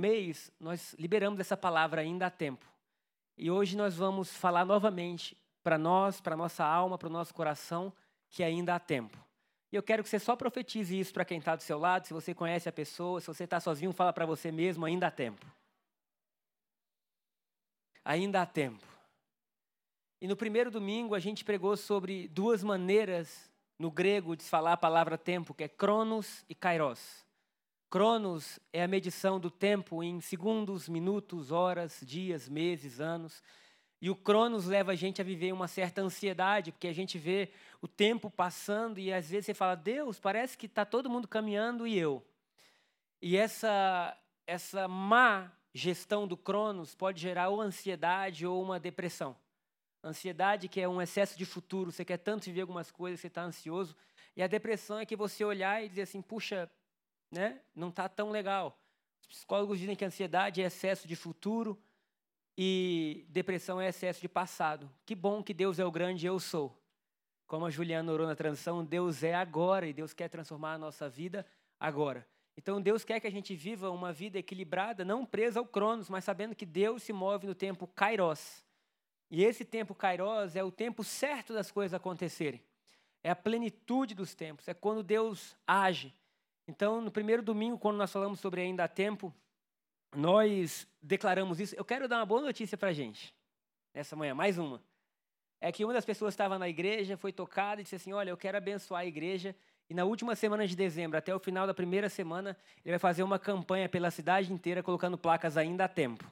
Mês, 0.00 0.50
nós 0.58 0.94
liberamos 0.98 1.38
essa 1.38 1.56
palavra 1.56 2.00
ainda 2.00 2.26
há 2.26 2.30
tempo. 2.30 2.66
E 3.36 3.50
hoje 3.50 3.76
nós 3.76 3.94
vamos 3.94 4.34
falar 4.34 4.64
novamente 4.64 5.36
para 5.62 5.78
nós, 5.78 6.20
para 6.20 6.36
nossa 6.36 6.64
alma, 6.64 6.98
para 6.98 7.08
o 7.08 7.12
nosso 7.12 7.32
coração, 7.34 7.92
que 8.28 8.42
ainda 8.42 8.74
há 8.74 8.78
tempo. 8.78 9.16
E 9.72 9.76
eu 9.76 9.82
quero 9.82 10.02
que 10.02 10.08
você 10.08 10.18
só 10.18 10.34
profetize 10.34 10.98
isso 10.98 11.12
para 11.12 11.24
quem 11.24 11.38
está 11.38 11.54
do 11.54 11.62
seu 11.62 11.78
lado. 11.78 12.06
Se 12.06 12.12
você 12.12 12.34
conhece 12.34 12.68
a 12.68 12.72
pessoa, 12.72 13.20
se 13.20 13.26
você 13.26 13.44
está 13.44 13.60
sozinho, 13.60 13.92
fala 13.92 14.12
para 14.12 14.26
você 14.26 14.50
mesmo: 14.50 14.84
ainda 14.84 15.06
há 15.06 15.10
tempo. 15.10 15.46
Ainda 18.04 18.42
há 18.42 18.46
tempo. 18.46 18.84
E 20.20 20.26
no 20.26 20.36
primeiro 20.36 20.70
domingo 20.70 21.14
a 21.14 21.20
gente 21.20 21.44
pregou 21.44 21.76
sobre 21.76 22.26
duas 22.28 22.62
maneiras 22.62 23.50
no 23.78 23.90
grego 23.90 24.36
de 24.36 24.44
falar 24.44 24.74
a 24.74 24.76
palavra 24.76 25.16
tempo, 25.16 25.54
que 25.54 25.64
é 25.64 25.68
cronos 25.68 26.44
e 26.48 26.54
kairos. 26.54 27.24
Cronos 27.90 28.60
é 28.72 28.84
a 28.84 28.88
medição 28.88 29.40
do 29.40 29.50
tempo 29.50 30.00
em 30.00 30.20
segundos, 30.20 30.88
minutos, 30.88 31.50
horas, 31.50 31.98
dias, 32.00 32.48
meses, 32.48 33.00
anos. 33.00 33.42
E 34.00 34.08
o 34.08 34.14
Cronos 34.14 34.64
leva 34.64 34.92
a 34.92 34.94
gente 34.94 35.20
a 35.20 35.24
viver 35.24 35.52
uma 35.52 35.66
certa 35.66 36.00
ansiedade, 36.00 36.70
porque 36.70 36.86
a 36.86 36.92
gente 36.92 37.18
vê 37.18 37.50
o 37.82 37.88
tempo 37.88 38.30
passando 38.30 39.00
e 39.00 39.12
às 39.12 39.28
vezes 39.28 39.46
você 39.46 39.54
fala: 39.54 39.74
Deus, 39.74 40.20
parece 40.20 40.56
que 40.56 40.66
está 40.66 40.84
todo 40.84 41.10
mundo 41.10 41.26
caminhando 41.26 41.84
e 41.84 41.98
eu. 41.98 42.24
E 43.20 43.36
essa, 43.36 44.16
essa 44.46 44.86
má 44.86 45.50
gestão 45.74 46.28
do 46.28 46.36
Cronos 46.36 46.94
pode 46.94 47.20
gerar 47.20 47.48
ou 47.48 47.60
ansiedade 47.60 48.46
ou 48.46 48.62
uma 48.62 48.78
depressão. 48.78 49.36
Ansiedade, 50.02 50.68
que 50.68 50.80
é 50.80 50.88
um 50.88 51.02
excesso 51.02 51.36
de 51.36 51.44
futuro, 51.44 51.90
você 51.90 52.04
quer 52.04 52.18
tanto 52.18 52.44
viver 52.44 52.60
algumas 52.60 52.92
coisas, 52.92 53.18
você 53.18 53.26
está 53.26 53.42
ansioso. 53.42 53.96
E 54.36 54.44
a 54.44 54.46
depressão 54.46 55.00
é 55.00 55.04
que 55.04 55.16
você 55.16 55.44
olhar 55.44 55.84
e 55.84 55.88
dizer 55.88 56.02
assim: 56.02 56.22
puxa, 56.22 56.70
né? 57.30 57.60
não 57.74 57.88
está 57.88 58.08
tão 58.08 58.30
legal. 58.30 58.78
Os 59.20 59.26
psicólogos 59.26 59.78
dizem 59.78 59.94
que 59.94 60.04
ansiedade 60.04 60.62
é 60.62 60.66
excesso 60.66 61.06
de 61.06 61.14
futuro 61.14 61.80
e 62.56 63.24
depressão 63.28 63.80
é 63.80 63.88
excesso 63.88 64.20
de 64.20 64.28
passado. 64.28 64.90
Que 65.06 65.14
bom 65.14 65.42
que 65.42 65.54
Deus 65.54 65.78
é 65.78 65.84
o 65.84 65.90
grande 65.90 66.26
eu 66.26 66.38
sou. 66.40 66.76
Como 67.46 67.66
a 67.66 67.70
Juliana 67.70 68.12
orou 68.12 68.26
na 68.26 68.36
transição, 68.36 68.84
Deus 68.84 69.22
é 69.22 69.34
agora 69.34 69.86
e 69.86 69.92
Deus 69.92 70.12
quer 70.12 70.28
transformar 70.28 70.74
a 70.74 70.78
nossa 70.78 71.08
vida 71.08 71.46
agora. 71.78 72.26
Então 72.56 72.80
Deus 72.80 73.04
quer 73.04 73.18
que 73.20 73.26
a 73.26 73.30
gente 73.30 73.56
viva 73.56 73.90
uma 73.90 74.12
vida 74.12 74.38
equilibrada, 74.38 75.04
não 75.04 75.24
presa 75.24 75.58
ao 75.60 75.66
Cronos, 75.66 76.08
mas 76.08 76.24
sabendo 76.24 76.54
que 76.54 76.66
Deus 76.66 77.02
se 77.02 77.12
move 77.12 77.46
no 77.46 77.54
tempo 77.54 77.86
Kairos. 77.86 78.64
E 79.30 79.42
esse 79.42 79.64
tempo 79.64 79.94
Kairos 79.94 80.56
é 80.56 80.62
o 80.62 80.70
tempo 80.70 81.02
certo 81.02 81.54
das 81.54 81.70
coisas 81.70 81.94
acontecerem. 81.94 82.62
É 83.22 83.30
a 83.30 83.36
plenitude 83.36 84.14
dos 84.14 84.34
tempos, 84.34 84.68
é 84.68 84.74
quando 84.74 85.02
Deus 85.02 85.56
age. 85.66 86.14
Então, 86.70 87.00
no 87.00 87.10
primeiro 87.10 87.42
domingo, 87.42 87.76
quando 87.76 87.96
nós 87.96 88.12
falamos 88.12 88.38
sobre 88.38 88.60
ainda 88.60 88.84
há 88.84 88.88
tempo, 88.88 89.34
nós 90.14 90.86
declaramos 91.02 91.58
isso. 91.58 91.74
Eu 91.74 91.84
quero 91.84 92.06
dar 92.06 92.18
uma 92.18 92.26
boa 92.26 92.40
notícia 92.40 92.78
para 92.78 92.90
a 92.90 92.92
gente, 92.92 93.34
nessa 93.92 94.14
manhã, 94.14 94.36
mais 94.36 94.56
uma. 94.56 94.80
É 95.60 95.72
que 95.72 95.84
uma 95.84 95.92
das 95.92 96.04
pessoas 96.04 96.32
estava 96.32 96.60
na 96.60 96.68
igreja, 96.68 97.16
foi 97.16 97.32
tocada 97.32 97.80
e 97.80 97.82
disse 97.82 97.96
assim: 97.96 98.12
Olha, 98.12 98.30
eu 98.30 98.36
quero 98.36 98.56
abençoar 98.56 99.02
a 99.02 99.04
igreja. 99.04 99.54
E 99.88 99.94
na 99.94 100.04
última 100.04 100.36
semana 100.36 100.64
de 100.64 100.76
dezembro, 100.76 101.18
até 101.18 101.34
o 101.34 101.40
final 101.40 101.66
da 101.66 101.74
primeira 101.74 102.08
semana, 102.08 102.56
ele 102.84 102.92
vai 102.92 103.00
fazer 103.00 103.24
uma 103.24 103.36
campanha 103.38 103.88
pela 103.88 104.08
cidade 104.12 104.52
inteira, 104.52 104.80
colocando 104.80 105.18
placas 105.18 105.56
ainda 105.56 105.86
há 105.86 105.88
tempo. 105.88 106.24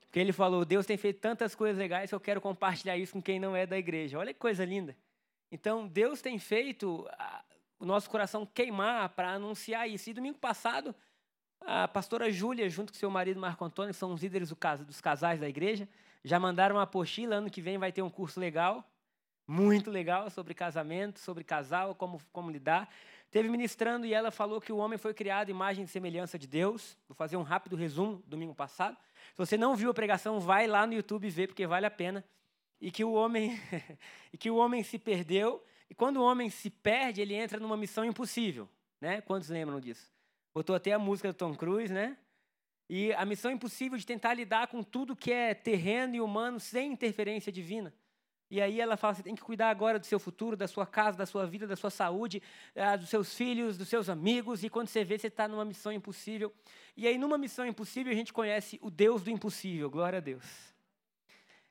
Porque 0.00 0.18
ele 0.18 0.32
falou: 0.32 0.64
Deus 0.64 0.84
tem 0.84 0.96
feito 0.96 1.20
tantas 1.20 1.54
coisas 1.54 1.78
legais 1.78 2.10
que 2.10 2.14
eu 2.14 2.20
quero 2.20 2.40
compartilhar 2.40 2.96
isso 2.96 3.12
com 3.12 3.22
quem 3.22 3.38
não 3.38 3.54
é 3.54 3.66
da 3.66 3.78
igreja. 3.78 4.18
Olha 4.18 4.34
que 4.34 4.40
coisa 4.40 4.64
linda. 4.64 4.96
Então, 5.52 5.86
Deus 5.86 6.20
tem 6.20 6.36
feito 6.40 7.08
o 7.78 7.84
nosso 7.84 8.08
coração 8.08 8.46
queimar 8.46 9.08
para 9.10 9.32
anunciar 9.32 9.88
isso. 9.88 10.10
E 10.10 10.14
domingo 10.14 10.38
passado, 10.38 10.94
a 11.60 11.88
pastora 11.88 12.30
Júlia, 12.30 12.68
junto 12.68 12.92
com 12.92 12.98
seu 12.98 13.10
marido 13.10 13.40
Marco 13.40 13.64
Antônio, 13.64 13.92
que 13.92 13.98
são 13.98 14.12
os 14.12 14.22
líderes 14.22 14.52
dos 14.86 15.00
casais 15.00 15.40
da 15.40 15.48
igreja, 15.48 15.88
já 16.22 16.38
mandaram 16.38 16.76
uma 16.76 16.82
apostila. 16.82 17.36
Ano 17.36 17.50
que 17.50 17.60
vem 17.60 17.78
vai 17.78 17.92
ter 17.92 18.02
um 18.02 18.10
curso 18.10 18.38
legal, 18.38 18.88
muito 19.46 19.90
legal, 19.90 20.30
sobre 20.30 20.54
casamento, 20.54 21.18
sobre 21.20 21.44
casal, 21.44 21.94
como, 21.94 22.20
como 22.32 22.50
lidar. 22.50 22.88
Teve 23.30 23.48
ministrando 23.48 24.06
e 24.06 24.14
ela 24.14 24.30
falou 24.30 24.60
que 24.60 24.72
o 24.72 24.76
homem 24.76 24.96
foi 24.96 25.12
criado 25.12 25.50
imagem 25.50 25.84
e 25.84 25.88
semelhança 25.88 26.38
de 26.38 26.46
Deus. 26.46 26.96
Vou 27.08 27.16
fazer 27.16 27.36
um 27.36 27.42
rápido 27.42 27.74
resumo 27.74 28.22
domingo 28.26 28.54
passado. 28.54 28.96
Se 29.32 29.38
você 29.38 29.58
não 29.58 29.74
viu 29.74 29.90
a 29.90 29.94
pregação, 29.94 30.38
vai 30.38 30.66
lá 30.66 30.86
no 30.86 30.94
YouTube 30.94 31.28
ver, 31.28 31.48
porque 31.48 31.66
vale 31.66 31.84
a 31.84 31.90
pena. 31.90 32.24
E 32.80 32.90
que 32.90 33.02
o 33.02 33.12
homem, 33.12 33.58
e 34.32 34.38
que 34.38 34.50
o 34.50 34.56
homem 34.56 34.82
se 34.84 34.98
perdeu 34.98 35.64
e 35.88 35.94
quando 35.94 36.18
o 36.18 36.22
homem 36.22 36.50
se 36.50 36.70
perde, 36.70 37.20
ele 37.20 37.34
entra 37.34 37.58
numa 37.58 37.76
missão 37.76 38.04
impossível, 38.04 38.68
né? 39.00 39.20
Quantos 39.20 39.48
lembram 39.48 39.80
disso? 39.80 40.10
Botou 40.52 40.74
até 40.74 40.92
a 40.92 40.98
música 40.98 41.32
do 41.32 41.34
Tom 41.34 41.54
Cruise, 41.54 41.92
né? 41.92 42.16
E 42.88 43.12
a 43.14 43.24
missão 43.24 43.50
impossível 43.50 43.98
de 43.98 44.04
tentar 44.04 44.34
lidar 44.34 44.68
com 44.68 44.82
tudo 44.82 45.16
que 45.16 45.32
é 45.32 45.54
terreno 45.54 46.14
e 46.14 46.20
humano 46.20 46.60
sem 46.60 46.92
interferência 46.92 47.50
divina. 47.50 47.92
E 48.50 48.60
aí 48.60 48.80
ela 48.80 48.96
fala: 48.96 49.14
você 49.14 49.22
tem 49.22 49.34
que 49.34 49.42
cuidar 49.42 49.70
agora 49.70 49.98
do 49.98 50.06
seu 50.06 50.18
futuro, 50.18 50.56
da 50.56 50.68
sua 50.68 50.86
casa, 50.86 51.16
da 51.16 51.26
sua 51.26 51.46
vida, 51.46 51.66
da 51.66 51.76
sua 51.76 51.90
saúde, 51.90 52.42
ah, 52.76 52.94
dos 52.96 53.08
seus 53.08 53.34
filhos, 53.34 53.78
dos 53.78 53.88
seus 53.88 54.08
amigos. 54.08 54.62
E 54.62 54.68
quando 54.68 54.88
você 54.88 55.02
vê, 55.02 55.18
você 55.18 55.28
está 55.28 55.48
numa 55.48 55.64
missão 55.64 55.90
impossível. 55.92 56.52
E 56.96 57.06
aí, 57.06 57.18
numa 57.18 57.38
missão 57.38 57.66
impossível, 57.66 58.12
a 58.12 58.16
gente 58.16 58.32
conhece 58.32 58.78
o 58.82 58.90
Deus 58.90 59.22
do 59.22 59.30
impossível. 59.30 59.90
Glória 59.90 60.18
a 60.18 60.20
Deus. 60.20 60.44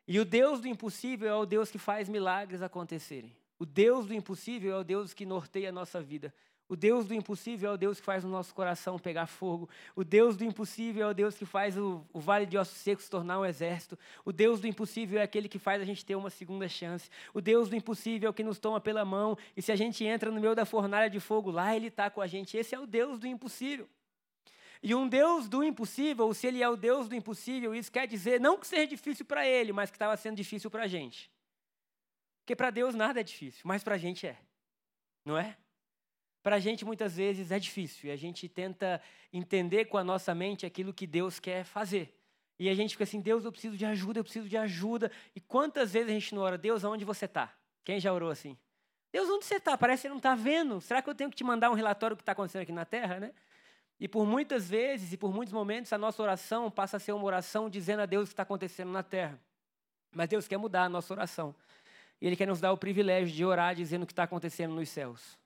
E 0.07 0.19
o 0.19 0.25
Deus 0.25 0.59
do 0.59 0.67
impossível 0.67 1.29
é 1.29 1.35
o 1.35 1.45
Deus 1.45 1.71
que 1.71 1.77
faz 1.77 2.09
milagres 2.09 2.61
acontecerem. 2.61 3.33
O 3.59 3.65
Deus 3.65 4.05
do 4.05 4.13
impossível 4.13 4.75
é 4.75 4.79
o 4.79 4.83
Deus 4.83 5.13
que 5.13 5.25
norteia 5.25 5.69
a 5.69 5.71
nossa 5.71 6.01
vida. 6.01 6.33
O 6.67 6.75
Deus 6.75 7.05
do 7.05 7.13
impossível 7.13 7.69
é 7.69 7.73
o 7.73 7.77
Deus 7.77 7.99
que 7.99 8.05
faz 8.05 8.23
o 8.23 8.27
nosso 8.27 8.55
coração 8.55 8.97
pegar 8.97 9.27
fogo. 9.27 9.69
O 9.95 10.03
Deus 10.03 10.35
do 10.37 10.43
impossível 10.43 11.05
é 11.07 11.11
o 11.11 11.13
Deus 11.13 11.35
que 11.35 11.45
faz 11.45 11.77
o, 11.77 12.03
o, 12.11 12.19
vale 12.19 12.45
de 12.45 12.57
ossos 12.57 12.77
secos 12.77 13.09
tornar 13.09 13.39
um 13.39 13.45
exército. 13.45 13.99
O 14.23 14.31
Deus 14.31 14.59
do 14.61 14.67
impossível 14.67 15.19
é 15.19 15.23
aquele 15.23 15.49
que 15.49 15.59
faz 15.59 15.81
a 15.81 15.85
gente 15.85 16.03
ter 16.05 16.15
uma 16.15 16.29
segunda 16.29 16.67
chance. 16.67 17.09
O 17.33 17.41
Deus 17.41 17.69
do 17.69 17.75
impossível 17.75 18.27
é 18.27 18.29
o 18.29 18.33
que 18.33 18.43
nos 18.43 18.59
toma 18.59 18.79
pela 18.79 19.03
mão. 19.03 19.37
E 19.55 19.61
se 19.61 19.71
a 19.71 19.75
gente 19.75 20.03
entra 20.05 20.31
no 20.31 20.39
meio 20.39 20.55
da 20.55 20.65
fornalha 20.65 21.09
de 21.09 21.19
fogo, 21.19 21.51
lá 21.51 21.75
Ele 21.75 21.87
está 21.87 22.09
com 22.09 22.21
a 22.21 22.27
gente. 22.27 22.57
Esse 22.57 22.73
é 22.73 22.79
o 22.79 22.87
Deus 22.87 23.19
do 23.19 23.27
impossível. 23.27 23.87
E 24.81 24.95
um 24.95 25.07
Deus 25.07 25.47
do 25.47 25.63
impossível, 25.63 26.33
se 26.33 26.47
Ele 26.47 26.63
é 26.63 26.67
o 26.67 26.75
Deus 26.75 27.07
do 27.07 27.15
impossível, 27.15 27.75
isso 27.75 27.91
quer 27.91 28.07
dizer 28.07 28.39
não 28.39 28.57
que 28.57 28.65
seja 28.65 28.87
difícil 28.87 29.25
para 29.25 29.47
Ele, 29.47 29.71
mas 29.71 29.91
que 29.91 29.95
estava 29.95 30.17
sendo 30.17 30.37
difícil 30.37 30.71
para 30.71 30.83
a 30.83 30.87
gente. 30.87 31.29
Porque 32.43 32.55
para 32.57 32.69
Deus 32.69 32.93
nada 32.93 33.21
é 33.21 33.23
difícil, 33.23 33.61
mas 33.63 33.83
para 33.83 33.95
a 33.95 33.97
gente 33.97 34.27
é. 34.27 34.37
Não 35.23 35.37
é? 35.37 35.57
Para 36.41 36.57
a 36.57 36.59
gente 36.59 36.83
muitas 36.83 37.15
vezes 37.15 37.51
é 37.51 37.57
difícil 37.57 38.09
e 38.09 38.11
a 38.11 38.17
gente 38.17 38.49
tenta 38.49 39.01
entender 39.31 39.85
com 39.85 39.97
a 39.97 40.03
nossa 40.03 40.35
mente 40.35 40.65
aquilo 40.65 40.93
que 40.93 41.07
Deus 41.07 41.39
quer 41.39 41.63
fazer. 41.63 42.13
E 42.59 42.67
a 42.69 42.75
gente 42.75 42.91
fica 42.91 43.05
assim: 43.05 43.21
Deus, 43.21 43.45
eu 43.45 43.51
preciso 43.51 43.77
de 43.77 43.85
ajuda, 43.85 44.19
eu 44.19 44.23
preciso 44.25 44.49
de 44.49 44.57
ajuda. 44.57 45.09
E 45.33 45.39
quantas 45.39 45.93
vezes 45.93 46.09
a 46.09 46.13
gente 46.13 46.35
não 46.35 46.41
ora, 46.41 46.57
Deus, 46.57 46.83
aonde 46.83 47.05
você 47.05 47.25
está? 47.25 47.53
Quem 47.85 47.97
já 47.97 48.11
orou 48.11 48.29
assim? 48.29 48.57
Deus, 49.09 49.29
onde 49.29 49.45
você 49.45 49.55
está? 49.55 49.77
Parece 49.77 50.01
que 50.01 50.07
você 50.07 50.09
não 50.09 50.17
está 50.17 50.35
vendo. 50.35 50.81
Será 50.81 51.01
que 51.01 51.09
eu 51.09 51.15
tenho 51.15 51.29
que 51.29 51.35
te 51.37 51.45
mandar 51.45 51.71
um 51.71 51.75
relatório 51.75 52.15
do 52.15 52.19
que 52.19 52.23
está 52.23 52.33
acontecendo 52.33 52.63
aqui 52.63 52.73
na 52.73 52.83
terra, 52.83 53.21
né? 53.21 53.33
E 53.99 54.07
por 54.07 54.25
muitas 54.25 54.69
vezes 54.69 55.13
e 55.13 55.17
por 55.17 55.33
muitos 55.33 55.53
momentos 55.53 55.93
a 55.93 55.97
nossa 55.97 56.21
oração 56.21 56.69
passa 56.69 56.97
a 56.97 56.99
ser 56.99 57.13
uma 57.13 57.23
oração 57.23 57.69
dizendo 57.69 58.01
a 58.01 58.05
Deus 58.05 58.23
o 58.23 58.27
que 58.27 58.33
está 58.33 58.43
acontecendo 58.43 58.91
na 58.91 59.01
terra. 59.01 59.39
Mas 60.11 60.27
Deus 60.27 60.47
quer 60.47 60.57
mudar 60.57 60.83
a 60.83 60.89
nossa 60.89 61.13
oração. 61.13 61.55
E 62.23 62.25
Ele 62.25 62.37
quer 62.37 62.47
nos 62.47 62.61
dar 62.61 62.71
o 62.71 62.77
privilégio 62.77 63.35
de 63.35 63.43
orar 63.43 63.75
dizendo 63.75 64.03
o 64.03 64.05
que 64.05 64.13
está 64.13 64.23
acontecendo 64.23 64.73
nos 64.73 64.87
céus. 64.87 65.37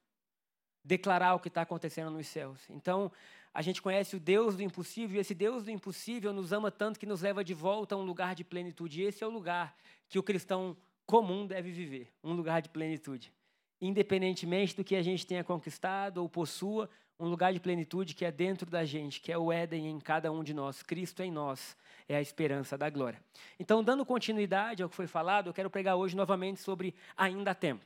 Declarar 0.83 1.33
o 1.33 1.39
que 1.39 1.47
está 1.47 1.63
acontecendo 1.63 2.11
nos 2.11 2.27
céus. 2.27 2.69
Então, 2.69 3.11
a 3.51 3.63
gente 3.63 3.81
conhece 3.81 4.15
o 4.15 4.19
Deus 4.19 4.55
do 4.55 4.61
impossível, 4.61 5.17
e 5.17 5.19
esse 5.19 5.33
Deus 5.33 5.63
do 5.63 5.71
impossível 5.71 6.31
nos 6.31 6.53
ama 6.53 6.69
tanto 6.69 6.99
que 6.99 7.07
nos 7.07 7.23
leva 7.23 7.43
de 7.43 7.55
volta 7.55 7.95
a 7.95 7.97
um 7.97 8.03
lugar 8.03 8.35
de 8.35 8.43
plenitude. 8.43 9.01
E 9.01 9.05
esse 9.05 9.23
é 9.23 9.27
o 9.27 9.31
lugar 9.31 9.75
que 10.07 10.19
o 10.19 10.23
cristão 10.23 10.77
comum 11.03 11.47
deve 11.47 11.71
viver 11.71 12.13
um 12.23 12.33
lugar 12.33 12.61
de 12.61 12.69
plenitude. 12.69 13.33
Independentemente 13.81 14.75
do 14.75 14.83
que 14.83 14.95
a 14.95 15.01
gente 15.01 15.25
tenha 15.25 15.43
conquistado 15.43 16.17
ou 16.17 16.29
possua, 16.29 16.89
um 17.19 17.27
lugar 17.27 17.51
de 17.51 17.59
plenitude 17.59 18.13
que 18.13 18.25
é 18.25 18.31
dentro 18.31 18.69
da 18.69 18.85
gente, 18.85 19.19
que 19.19 19.31
é 19.31 19.37
o 19.37 19.51
Éden 19.51 19.87
em 19.89 19.99
cada 19.99 20.31
um 20.31 20.43
de 20.43 20.53
nós, 20.53 20.83
Cristo 20.83 21.23
em 21.23 21.31
nós 21.31 21.75
é 22.07 22.15
a 22.15 22.21
esperança 22.21 22.77
da 22.77 22.89
glória. 22.89 23.21
Então, 23.59 23.83
dando 23.83 24.05
continuidade 24.05 24.81
ao 24.81 24.89
que 24.89 24.95
foi 24.95 25.07
falado, 25.07 25.47
eu 25.47 25.53
quero 25.53 25.69
pregar 25.69 25.95
hoje 25.95 26.15
novamente 26.15 26.59
sobre 26.61 26.95
ainda 27.15 27.51
há 27.51 27.55
tempo. 27.55 27.85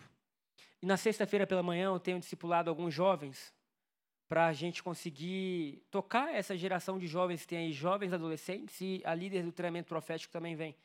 E 0.82 0.86
na 0.86 0.98
sexta-feira 0.98 1.48
pela 1.48 1.64
manhã 1.64 1.86
eu 1.86 2.00
tenho 2.00 2.20
discipulado 2.20 2.70
alguns 2.70 2.94
jovens 2.94 3.54
para 4.28 4.48
a 4.48 4.54
gente 4.54 4.82
conseguir 4.82 5.84
tocar 5.92 6.34
essa 6.34 6.56
geração 6.56 6.98
de 6.98 7.06
jovens 7.06 7.42
que 7.42 7.50
tem 7.50 7.58
aí, 7.58 7.74
jovens 7.74 8.14
adolescentes, 8.14 8.80
e 8.80 9.02
a 9.04 9.14
líder 9.14 9.44
do 9.44 9.52
treinamento 9.52 9.90
profético 9.90 10.32
também 10.32 10.56
vem. 10.56 10.76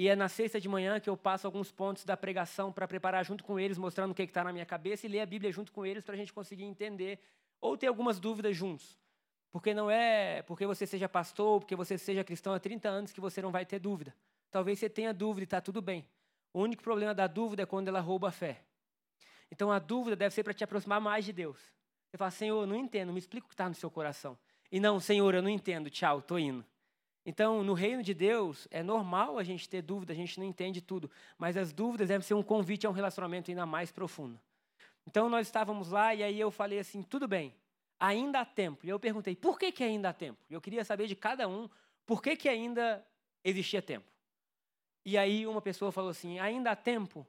E 0.00 0.08
é 0.08 0.16
na 0.16 0.30
sexta 0.30 0.58
de 0.58 0.66
manhã 0.66 0.98
que 0.98 1.10
eu 1.10 1.14
passo 1.14 1.46
alguns 1.46 1.70
pontos 1.70 2.06
da 2.06 2.16
pregação 2.16 2.72
para 2.72 2.88
preparar 2.88 3.22
junto 3.22 3.44
com 3.44 3.60
eles, 3.60 3.76
mostrando 3.76 4.12
o 4.12 4.14
que 4.14 4.22
está 4.22 4.42
na 4.42 4.50
minha 4.50 4.64
cabeça, 4.64 5.04
e 5.04 5.10
ler 5.10 5.20
a 5.20 5.26
Bíblia 5.26 5.52
junto 5.52 5.70
com 5.70 5.84
eles 5.84 6.02
para 6.02 6.14
a 6.14 6.16
gente 6.16 6.32
conseguir 6.32 6.64
entender 6.64 7.18
ou 7.60 7.76
ter 7.76 7.86
algumas 7.86 8.18
dúvidas 8.18 8.56
juntos. 8.56 8.98
Porque 9.52 9.74
não 9.74 9.90
é 9.90 10.40
porque 10.40 10.64
você 10.64 10.86
seja 10.86 11.06
pastor, 11.06 11.60
porque 11.60 11.76
você 11.76 11.98
seja 11.98 12.24
cristão 12.24 12.54
há 12.54 12.58
30 12.58 12.88
anos 12.88 13.12
que 13.12 13.20
você 13.20 13.42
não 13.42 13.52
vai 13.52 13.66
ter 13.66 13.78
dúvida. 13.78 14.16
Talvez 14.50 14.78
você 14.78 14.88
tenha 14.88 15.12
dúvida 15.12 15.42
e 15.42 15.44
está 15.44 15.60
tudo 15.60 15.82
bem. 15.82 16.08
O 16.50 16.62
único 16.62 16.82
problema 16.82 17.12
da 17.12 17.26
dúvida 17.26 17.64
é 17.64 17.66
quando 17.66 17.88
ela 17.88 18.00
rouba 18.00 18.28
a 18.28 18.32
fé. 18.32 18.62
Então 19.52 19.70
a 19.70 19.78
dúvida 19.78 20.16
deve 20.16 20.34
ser 20.34 20.42
para 20.42 20.54
te 20.54 20.64
aproximar 20.64 20.98
mais 20.98 21.26
de 21.26 21.32
Deus. 21.34 21.58
Você 22.08 22.16
fala, 22.16 22.30
Senhor, 22.30 22.58
eu 22.58 22.66
não 22.66 22.76
entendo, 22.76 23.12
me 23.12 23.18
explica 23.18 23.44
o 23.44 23.48
que 23.48 23.54
está 23.54 23.68
no 23.68 23.74
seu 23.74 23.90
coração. 23.90 24.38
E 24.72 24.80
não, 24.80 24.98
Senhor, 24.98 25.34
eu 25.34 25.42
não 25.42 25.50
entendo, 25.50 25.90
tchau, 25.90 26.20
estou 26.20 26.38
indo. 26.38 26.64
Então, 27.30 27.62
no 27.62 27.74
reino 27.74 28.02
de 28.02 28.12
Deus, 28.12 28.66
é 28.72 28.82
normal 28.82 29.38
a 29.38 29.44
gente 29.44 29.68
ter 29.68 29.82
dúvida, 29.82 30.12
a 30.12 30.16
gente 30.16 30.36
não 30.36 30.44
entende 30.44 30.80
tudo, 30.80 31.08
mas 31.38 31.56
as 31.56 31.72
dúvidas 31.72 32.08
devem 32.08 32.26
ser 32.26 32.34
um 32.34 32.42
convite 32.42 32.88
a 32.88 32.90
um 32.90 32.92
relacionamento 32.92 33.52
ainda 33.52 33.64
mais 33.64 33.92
profundo. 33.92 34.36
Então, 35.06 35.28
nós 35.28 35.46
estávamos 35.46 35.92
lá 35.92 36.12
e 36.12 36.24
aí 36.24 36.40
eu 36.40 36.50
falei 36.50 36.80
assim: 36.80 37.04
tudo 37.04 37.28
bem, 37.28 37.54
ainda 38.00 38.40
há 38.40 38.44
tempo. 38.44 38.84
E 38.84 38.88
eu 38.88 38.98
perguntei: 38.98 39.36
por 39.36 39.60
que, 39.60 39.70
que 39.70 39.84
ainda 39.84 40.08
há 40.08 40.12
tempo? 40.12 40.40
Eu 40.50 40.60
queria 40.60 40.84
saber 40.84 41.06
de 41.06 41.14
cada 41.14 41.46
um 41.46 41.70
por 42.04 42.20
que, 42.20 42.34
que 42.34 42.48
ainda 42.48 43.06
existia 43.44 43.80
tempo. 43.80 44.10
E 45.04 45.16
aí 45.16 45.46
uma 45.46 45.62
pessoa 45.62 45.92
falou 45.92 46.10
assim: 46.10 46.40
ainda 46.40 46.72
há 46.72 46.76
tempo 46.76 47.24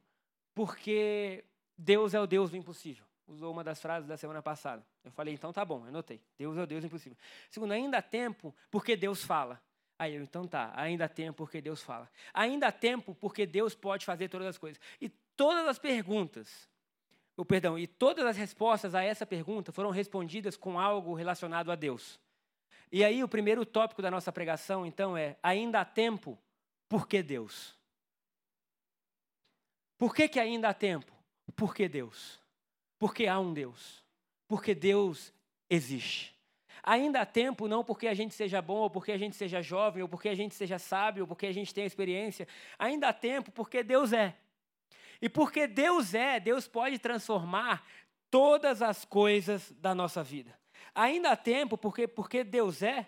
porque 0.55 1.45
Deus 1.77 2.15
é 2.15 2.19
o 2.19 2.25
Deus 2.25 2.49
do 2.49 2.57
impossível. 2.57 3.05
Usou 3.27 3.51
uma 3.51 3.63
das 3.63 3.79
frases 3.79 4.09
da 4.09 4.17
semana 4.17 4.41
passada. 4.41 4.83
Eu 5.03 5.11
falei, 5.11 5.35
então 5.35 5.53
tá 5.53 5.63
bom, 5.63 5.85
anotei. 5.85 6.19
Deus 6.39 6.57
é 6.57 6.63
o 6.63 6.65
Deus 6.65 6.81
do 6.81 6.87
impossível. 6.87 7.15
Segundo, 7.51 7.71
ainda 7.71 7.99
há 7.99 8.01
tempo 8.01 8.51
porque 8.71 8.95
Deus 8.97 9.23
fala. 9.23 9.61
Aí 10.01 10.15
eu, 10.15 10.23
então 10.23 10.47
tá, 10.47 10.73
ainda 10.75 11.05
há 11.05 11.07
tempo 11.07 11.37
porque 11.37 11.61
Deus 11.61 11.83
fala. 11.83 12.09
Ainda 12.33 12.69
há 12.69 12.71
tempo 12.71 13.13
porque 13.13 13.45
Deus 13.45 13.75
pode 13.75 14.03
fazer 14.03 14.29
todas 14.29 14.47
as 14.47 14.57
coisas. 14.57 14.81
E 14.99 15.09
todas 15.37 15.67
as 15.67 15.77
perguntas, 15.77 16.67
o 17.37 17.45
perdão, 17.45 17.77
e 17.77 17.85
todas 17.85 18.25
as 18.25 18.35
respostas 18.35 18.95
a 18.95 19.03
essa 19.03 19.27
pergunta 19.27 19.71
foram 19.71 19.91
respondidas 19.91 20.57
com 20.57 20.79
algo 20.79 21.13
relacionado 21.13 21.71
a 21.71 21.75
Deus. 21.75 22.19
E 22.91 23.03
aí 23.03 23.23
o 23.23 23.27
primeiro 23.27 23.63
tópico 23.63 24.01
da 24.01 24.09
nossa 24.09 24.31
pregação, 24.31 24.87
então, 24.87 25.15
é 25.15 25.37
ainda 25.43 25.81
há 25.81 25.85
tempo 25.85 26.35
porque 26.89 27.21
Deus. 27.21 27.77
Por 29.99 30.15
que, 30.15 30.27
que 30.27 30.39
ainda 30.39 30.69
há 30.69 30.73
tempo? 30.73 31.13
Porque 31.55 31.87
Deus. 31.87 32.39
Porque 32.97 33.27
há 33.27 33.39
um 33.39 33.53
Deus. 33.53 34.03
Porque 34.47 34.73
Deus 34.73 35.31
existe. 35.69 36.35
Ainda 36.83 37.21
há 37.21 37.25
tempo, 37.25 37.67
não 37.67 37.83
porque 37.83 38.07
a 38.07 38.13
gente 38.13 38.33
seja 38.33 38.61
bom, 38.61 38.79
ou 38.79 38.89
porque 38.89 39.11
a 39.11 39.17
gente 39.17 39.35
seja 39.35 39.61
jovem, 39.61 40.01
ou 40.01 40.09
porque 40.09 40.29
a 40.29 40.35
gente 40.35 40.55
seja 40.55 40.79
sábio, 40.79 41.23
ou 41.23 41.27
porque 41.27 41.45
a 41.45 41.51
gente 41.51 41.73
tem 41.73 41.85
experiência. 41.85 42.47
Ainda 42.77 43.09
há 43.09 43.13
tempo 43.13 43.51
porque 43.51 43.83
Deus 43.83 44.13
é. 44.13 44.35
E 45.21 45.29
porque 45.29 45.67
Deus 45.67 46.13
é, 46.13 46.39
Deus 46.39 46.67
pode 46.67 46.97
transformar 46.97 47.85
todas 48.31 48.81
as 48.81 49.05
coisas 49.05 49.71
da 49.73 49.93
nossa 49.93 50.23
vida. 50.23 50.57
Ainda 50.95 51.31
há 51.31 51.35
tempo 51.35 51.77
porque, 51.77 52.07
porque 52.07 52.43
Deus 52.43 52.81
é. 52.81 53.07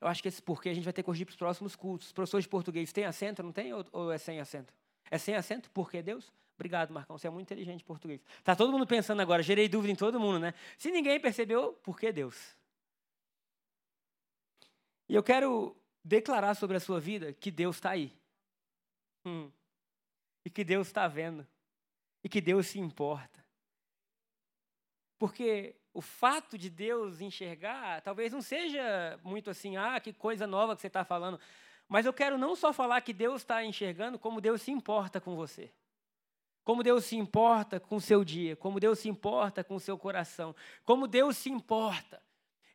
Eu 0.00 0.08
acho 0.08 0.20
que 0.20 0.28
esse 0.28 0.42
porquê 0.42 0.70
a 0.70 0.74
gente 0.74 0.84
vai 0.84 0.92
ter 0.92 1.02
que 1.02 1.06
corrigir 1.06 1.24
para 1.24 1.32
os 1.32 1.36
próximos 1.36 1.76
cultos. 1.76 2.08
Os 2.08 2.12
professores 2.12 2.44
de 2.44 2.48
português 2.48 2.92
têm 2.92 3.04
acento, 3.04 3.42
não 3.42 3.52
tem? 3.52 3.72
Ou, 3.72 3.84
ou 3.92 4.12
é 4.12 4.18
sem 4.18 4.40
acento? 4.40 4.74
É 5.08 5.16
sem 5.16 5.36
acento? 5.36 5.70
Porque 5.70 6.02
Deus? 6.02 6.32
Obrigado, 6.62 6.94
Marcão. 6.94 7.18
Você 7.18 7.26
é 7.26 7.30
muito 7.30 7.48
inteligente 7.48 7.80
em 7.80 7.84
português. 7.84 8.20
Está 8.38 8.54
todo 8.54 8.70
mundo 8.70 8.86
pensando 8.86 9.20
agora, 9.20 9.42
gerei 9.42 9.68
dúvida 9.68 9.92
em 9.92 9.96
todo 9.96 10.20
mundo, 10.20 10.38
né? 10.38 10.54
Se 10.78 10.92
ninguém 10.92 11.18
percebeu, 11.18 11.72
por 11.82 11.98
que 11.98 12.12
Deus? 12.12 12.56
E 15.08 15.14
eu 15.16 15.24
quero 15.24 15.76
declarar 16.04 16.54
sobre 16.54 16.76
a 16.76 16.80
sua 16.80 17.00
vida 17.00 17.32
que 17.32 17.50
Deus 17.50 17.76
está 17.76 17.90
aí. 17.90 18.16
Hum. 19.26 19.50
E 20.44 20.50
que 20.50 20.62
Deus 20.62 20.86
está 20.86 21.08
vendo. 21.08 21.44
E 22.22 22.28
que 22.28 22.40
Deus 22.40 22.68
se 22.68 22.78
importa. 22.78 23.44
Porque 25.18 25.74
o 25.92 26.00
fato 26.00 26.56
de 26.56 26.70
Deus 26.70 27.20
enxergar 27.20 28.02
talvez 28.02 28.32
não 28.32 28.40
seja 28.40 29.18
muito 29.24 29.50
assim, 29.50 29.76
ah, 29.76 29.98
que 29.98 30.12
coisa 30.12 30.46
nova 30.46 30.76
que 30.76 30.80
você 30.80 30.86
está 30.86 31.04
falando. 31.04 31.40
Mas 31.88 32.06
eu 32.06 32.12
quero 32.12 32.38
não 32.38 32.54
só 32.54 32.72
falar 32.72 33.00
que 33.00 33.12
Deus 33.12 33.42
está 33.42 33.64
enxergando, 33.64 34.16
como 34.16 34.40
Deus 34.40 34.62
se 34.62 34.70
importa 34.70 35.20
com 35.20 35.34
você. 35.34 35.72
Como 36.64 36.82
Deus 36.82 37.04
se 37.04 37.16
importa 37.16 37.80
com 37.80 37.96
o 37.96 38.00
seu 38.00 38.24
dia, 38.24 38.54
como 38.56 38.78
Deus 38.78 39.00
se 39.00 39.08
importa 39.08 39.64
com 39.64 39.74
o 39.74 39.80
seu 39.80 39.98
coração, 39.98 40.54
como 40.84 41.08
Deus 41.08 41.36
se 41.36 41.50
importa. 41.50 42.22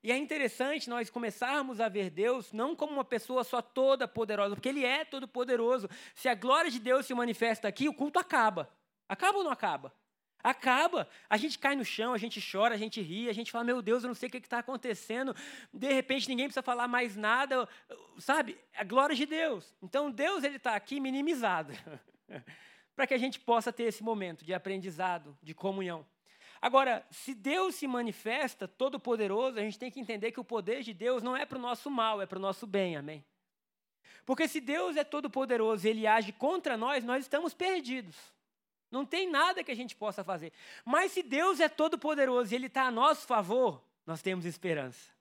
E 0.03 0.11
é 0.11 0.17
interessante 0.17 0.89
nós 0.89 1.09
começarmos 1.09 1.79
a 1.79 1.89
ver 1.89 2.09
Deus 2.09 2.53
não 2.53 2.75
como 2.75 2.93
uma 2.93 3.03
pessoa 3.03 3.43
só 3.43 3.61
toda 3.61 4.07
poderosa, 4.07 4.55
porque 4.55 4.69
Ele 4.69 4.85
é 4.85 5.03
todo 5.03 5.27
poderoso. 5.27 5.89
Se 6.13 6.29
a 6.29 6.35
glória 6.35 6.69
de 6.69 6.79
Deus 6.79 7.05
se 7.05 7.13
manifesta 7.13 7.67
aqui, 7.67 7.89
o 7.89 7.93
culto 7.93 8.19
acaba. 8.19 8.69
Acaba 9.09 9.39
ou 9.39 9.43
não 9.43 9.51
acaba? 9.51 9.93
Acaba. 10.43 11.09
A 11.29 11.35
gente 11.35 11.57
cai 11.57 11.75
no 11.75 11.83
chão, 11.83 12.13
a 12.13 12.17
gente 12.17 12.39
chora, 12.39 12.75
a 12.75 12.77
gente 12.77 13.01
ri, 13.01 13.27
a 13.27 13.33
gente 13.33 13.51
fala, 13.51 13.63
meu 13.63 13.81
Deus, 13.81 14.03
eu 14.03 14.07
não 14.07 14.15
sei 14.15 14.29
o 14.29 14.31
que 14.31 14.37
está 14.37 14.59
acontecendo. 14.59 15.35
De 15.73 15.91
repente 15.91 16.29
ninguém 16.29 16.45
precisa 16.45 16.61
falar 16.61 16.87
mais 16.87 17.15
nada. 17.15 17.67
Sabe? 18.19 18.57
A 18.75 18.83
glória 18.83 19.15
de 19.15 19.25
Deus. 19.25 19.73
Então 19.81 20.11
Deus 20.11 20.43
ele 20.43 20.57
está 20.57 20.75
aqui 20.75 20.99
minimizado. 20.99 21.73
para 22.97 23.05
que 23.05 23.13
a 23.13 23.17
gente 23.17 23.39
possa 23.39 23.71
ter 23.71 23.83
esse 23.83 24.03
momento 24.03 24.44
de 24.44 24.55
aprendizado, 24.55 25.38
de 25.44 25.53
comunhão. 25.53 26.03
Agora, 26.59 27.05
se 27.11 27.35
Deus 27.35 27.75
se 27.75 27.88
manifesta 27.88 28.67
todo-poderoso, 28.67 29.59
a 29.59 29.61
gente 29.61 29.77
tem 29.77 29.91
que 29.91 29.99
entender 29.99 30.31
que 30.31 30.39
o 30.39 30.44
poder 30.44 30.81
de 30.81 30.95
Deus 30.95 31.21
não 31.21 31.38
é 31.38 31.45
para 31.45 31.59
o 31.59 31.61
nosso 31.61 31.91
mal, 31.91 32.19
é 32.23 32.25
para 32.25 32.39
o 32.39 32.41
nosso 32.41 32.65
bem, 32.65 32.97
amém? 32.97 33.23
Porque 34.25 34.47
se 34.47 34.59
Deus 34.59 34.97
é 34.97 35.03
todo-poderoso 35.03 35.85
e 35.85 35.91
ele 35.91 36.07
age 36.07 36.31
contra 36.31 36.75
nós, 36.75 37.03
nós 37.03 37.21
estamos 37.21 37.53
perdidos. 37.53 38.15
Não 38.89 39.05
tem 39.05 39.29
nada 39.29 39.63
que 39.63 39.71
a 39.71 39.75
gente 39.75 39.95
possa 39.95 40.23
fazer. 40.23 40.51
Mas 40.83 41.11
se 41.11 41.21
Deus 41.21 41.59
é 41.59 41.69
todo-poderoso 41.69 42.51
e 42.51 42.55
Ele 42.55 42.65
está 42.65 42.83
a 42.83 42.91
nosso 42.91 43.27
favor, 43.27 43.83
nós 44.05 44.23
temos 44.23 44.44
esperança. 44.45 45.11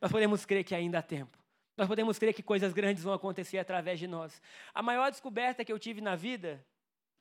Nós 0.00 0.12
podemos 0.12 0.44
crer 0.44 0.62
que 0.62 0.74
ainda 0.74 0.98
há 0.98 1.02
tempo. 1.02 1.36
Nós 1.76 1.88
podemos 1.88 2.18
crer 2.18 2.34
que 2.34 2.42
coisas 2.42 2.72
grandes 2.72 3.02
vão 3.02 3.14
acontecer 3.14 3.58
através 3.58 3.98
de 3.98 4.06
nós. 4.06 4.42
A 4.74 4.82
maior 4.82 5.10
descoberta 5.10 5.64
que 5.64 5.72
eu 5.72 5.78
tive 5.78 6.02
na 6.02 6.14
vida, 6.14 6.64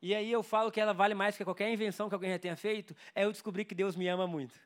e 0.01 0.15
aí 0.15 0.31
eu 0.31 0.41
falo 0.41 0.71
que 0.71 0.79
ela 0.79 0.93
vale 0.93 1.13
mais 1.13 1.37
que 1.37 1.43
qualquer 1.43 1.71
invenção 1.71 2.09
que 2.09 2.15
alguém 2.15 2.31
já 2.31 2.39
tenha 2.39 2.55
feito, 2.55 2.95
é 3.13 3.25
eu 3.25 3.31
descobrir 3.31 3.65
que 3.65 3.75
Deus 3.75 3.95
me 3.95 4.07
ama 4.07 4.25
muito. 4.25 4.59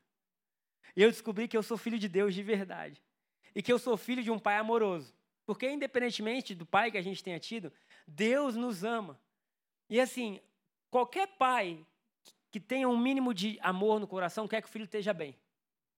E 0.95 1.01
eu 1.03 1.11
descobri 1.11 1.47
que 1.47 1.57
eu 1.57 1.63
sou 1.63 1.77
filho 1.77 1.99
de 1.99 2.07
Deus 2.07 2.33
de 2.33 2.41
verdade. 2.41 3.01
E 3.53 3.61
que 3.61 3.71
eu 3.71 3.77
sou 3.77 3.97
filho 3.97 4.23
de 4.23 4.31
um 4.31 4.39
pai 4.39 4.57
amoroso. 4.57 5.13
Porque, 5.45 5.69
independentemente 5.69 6.55
do 6.55 6.65
pai 6.65 6.89
que 6.89 6.97
a 6.97 7.01
gente 7.01 7.23
tenha 7.23 7.39
tido, 7.39 7.71
Deus 8.07 8.55
nos 8.55 8.83
ama. 8.83 9.19
E 9.89 9.99
assim, 9.99 10.39
Qualquer 10.95 11.27
pai 11.27 11.85
que 12.49 12.57
tenha 12.57 12.87
um 12.87 12.97
mínimo 12.97 13.33
de 13.33 13.59
amor 13.61 13.99
no 13.99 14.07
coração 14.07 14.47
quer 14.47 14.61
que 14.61 14.67
o 14.69 14.71
filho 14.71 14.85
esteja 14.85 15.13
bem. 15.13 15.37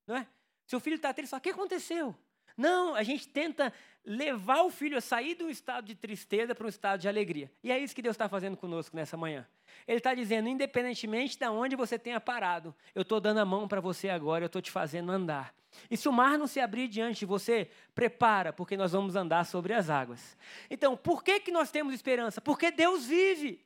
Não 0.08 0.16
é? 0.16 0.28
Se 0.66 0.76
o 0.76 0.80
filho 0.80 0.96
está 0.96 1.14
triste, 1.14 1.30
fala: 1.30 1.40
o 1.40 1.44
que 1.44 1.52
aconteceu? 1.52 2.16
Não, 2.58 2.96
a 2.96 3.04
gente 3.04 3.28
tenta 3.28 3.72
levar 4.04 4.64
o 4.64 4.70
filho 4.72 4.98
a 4.98 5.02
sair 5.02 5.36
do 5.36 5.50
estado 5.50 5.86
de 5.86 5.94
tristeza 5.94 6.56
para 6.56 6.66
um 6.66 6.70
estado 6.70 7.00
de 7.00 7.08
alegria. 7.08 7.52
E 7.64 7.72
é 7.72 7.78
isso 7.78 7.94
que 7.94 8.02
Deus 8.02 8.16
está 8.16 8.28
fazendo 8.28 8.58
conosco 8.58 8.96
nessa 8.96 9.16
manhã. 9.16 9.46
Ele 9.88 9.98
está 9.98 10.16
dizendo, 10.16 10.50
independentemente 10.50 11.38
de 11.38 11.46
onde 11.48 11.76
você 11.76 12.00
tenha 12.00 12.20
parado, 12.20 12.74
eu 12.96 13.04
estou 13.04 13.20
dando 13.20 13.40
a 13.40 13.46
mão 13.46 13.68
para 13.68 13.80
você 13.80 14.10
agora, 14.10 14.46
eu 14.46 14.48
estou 14.48 14.62
te 14.62 14.72
fazendo 14.72 15.12
andar. 15.12 15.54
E 15.92 15.98
se 15.98 16.10
o 16.10 16.12
mar 16.12 16.38
não 16.38 16.48
se 16.48 16.60
abrir 16.60 16.88
diante 16.88 17.20
de 17.20 17.26
você, 17.26 17.70
prepara, 17.94 18.52
porque 18.52 18.76
nós 18.76 18.94
vamos 18.94 19.16
andar 19.16 19.46
sobre 19.46 19.74
as 19.74 19.90
águas. 19.90 20.38
Então, 20.70 20.98
por 20.98 21.24
que, 21.24 21.40
que 21.42 21.52
nós 21.52 21.70
temos 21.70 21.94
esperança? 21.94 22.42
Porque 22.42 22.72
Deus 22.72 23.06
vive. 23.06 23.64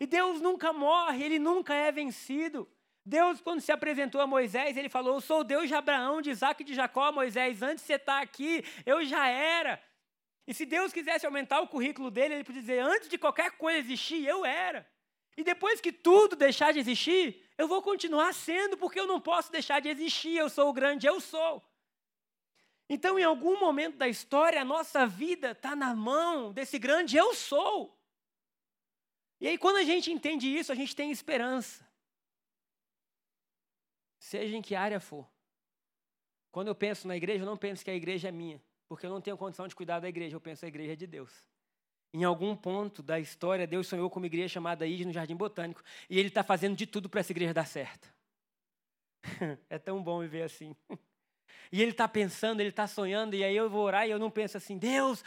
E 0.00 0.06
Deus 0.06 0.40
nunca 0.40 0.72
morre, 0.72 1.22
ele 1.22 1.38
nunca 1.38 1.74
é 1.74 1.92
vencido. 1.92 2.68
Deus, 3.04 3.40
quando 3.40 3.60
se 3.60 3.72
apresentou 3.72 4.20
a 4.20 4.26
Moisés, 4.26 4.76
ele 4.76 4.88
falou: 4.88 5.14
Eu 5.14 5.20
sou 5.20 5.40
o 5.40 5.44
Deus 5.44 5.66
de 5.68 5.74
Abraão, 5.74 6.22
de 6.22 6.30
Isaac 6.30 6.62
e 6.62 6.66
de 6.66 6.74
Jacó, 6.74 7.10
Moisés, 7.10 7.60
antes 7.62 7.82
de 7.82 7.88
você 7.88 7.94
estar 7.94 8.22
aqui, 8.22 8.64
eu 8.86 9.04
já 9.04 9.26
era. 9.28 9.82
E 10.46 10.54
se 10.54 10.64
Deus 10.64 10.92
quisesse 10.92 11.26
aumentar 11.26 11.60
o 11.60 11.68
currículo 11.68 12.10
dele, 12.10 12.34
ele 12.34 12.44
podia 12.44 12.60
dizer: 12.60 12.78
Antes 12.80 13.08
de 13.08 13.18
qualquer 13.18 13.52
coisa 13.52 13.78
existir, 13.78 14.24
eu 14.24 14.44
era. 14.44 14.88
E 15.36 15.42
depois 15.42 15.80
que 15.80 15.90
tudo 15.90 16.36
deixar 16.36 16.72
de 16.72 16.78
existir, 16.78 17.42
eu 17.56 17.66
vou 17.66 17.82
continuar 17.82 18.32
sendo, 18.34 18.76
porque 18.76 19.00
eu 19.00 19.06
não 19.06 19.20
posso 19.20 19.50
deixar 19.50 19.80
de 19.80 19.88
existir, 19.88 20.36
eu 20.36 20.48
sou 20.48 20.68
o 20.68 20.72
grande, 20.72 21.06
eu 21.06 21.20
sou. 21.20 21.62
Então, 22.88 23.18
em 23.18 23.24
algum 23.24 23.58
momento 23.58 23.96
da 23.96 24.06
história, 24.06 24.60
a 24.60 24.64
nossa 24.64 25.06
vida 25.06 25.52
está 25.52 25.74
na 25.74 25.94
mão 25.94 26.52
desse 26.52 26.78
grande 26.78 27.16
eu 27.16 27.34
sou. 27.34 27.98
E 29.40 29.48
aí, 29.48 29.56
quando 29.56 29.76
a 29.76 29.84
gente 29.84 30.12
entende 30.12 30.46
isso, 30.54 30.70
a 30.70 30.74
gente 30.74 30.94
tem 30.94 31.10
esperança. 31.10 31.91
Seja 34.32 34.56
em 34.56 34.62
que 34.62 34.74
área 34.74 34.98
for. 34.98 35.28
Quando 36.50 36.68
eu 36.68 36.74
penso 36.74 37.06
na 37.06 37.14
igreja, 37.14 37.42
eu 37.42 37.46
não 37.46 37.58
penso 37.58 37.84
que 37.84 37.90
a 37.90 37.94
igreja 37.94 38.28
é 38.28 38.32
minha, 38.32 38.62
porque 38.88 39.04
eu 39.04 39.10
não 39.10 39.20
tenho 39.20 39.36
condição 39.36 39.68
de 39.68 39.74
cuidar 39.74 40.00
da 40.00 40.08
igreja, 40.08 40.34
eu 40.34 40.40
penso 40.40 40.60
que 40.60 40.64
a 40.64 40.68
igreja 40.68 40.94
é 40.94 40.96
de 40.96 41.06
Deus. 41.06 41.30
Em 42.14 42.24
algum 42.24 42.56
ponto 42.56 43.02
da 43.02 43.20
história, 43.20 43.66
Deus 43.66 43.86
sonhou 43.86 44.08
com 44.08 44.18
uma 44.18 44.26
igreja 44.26 44.48
chamada 44.48 44.86
Ide 44.86 45.04
no 45.04 45.12
Jardim 45.12 45.36
Botânico, 45.36 45.82
e 46.08 46.18
Ele 46.18 46.28
está 46.28 46.42
fazendo 46.42 46.74
de 46.74 46.86
tudo 46.86 47.10
para 47.10 47.20
essa 47.20 47.30
igreja 47.30 47.52
dar 47.52 47.66
certo. 47.66 48.10
é 49.68 49.78
tão 49.78 50.02
bom 50.02 50.20
viver 50.20 50.44
assim. 50.44 50.74
E 51.70 51.80
ele 51.80 51.92
está 51.92 52.06
pensando, 52.06 52.60
ele 52.60 52.68
está 52.68 52.86
sonhando, 52.86 53.34
e 53.34 53.42
aí 53.42 53.56
eu 53.56 53.70
vou 53.70 53.82
orar 53.82 54.06
e 54.06 54.10
eu 54.10 54.18
não 54.18 54.30
penso 54.30 54.58
assim, 54.58 54.76
Deus, 54.76 55.24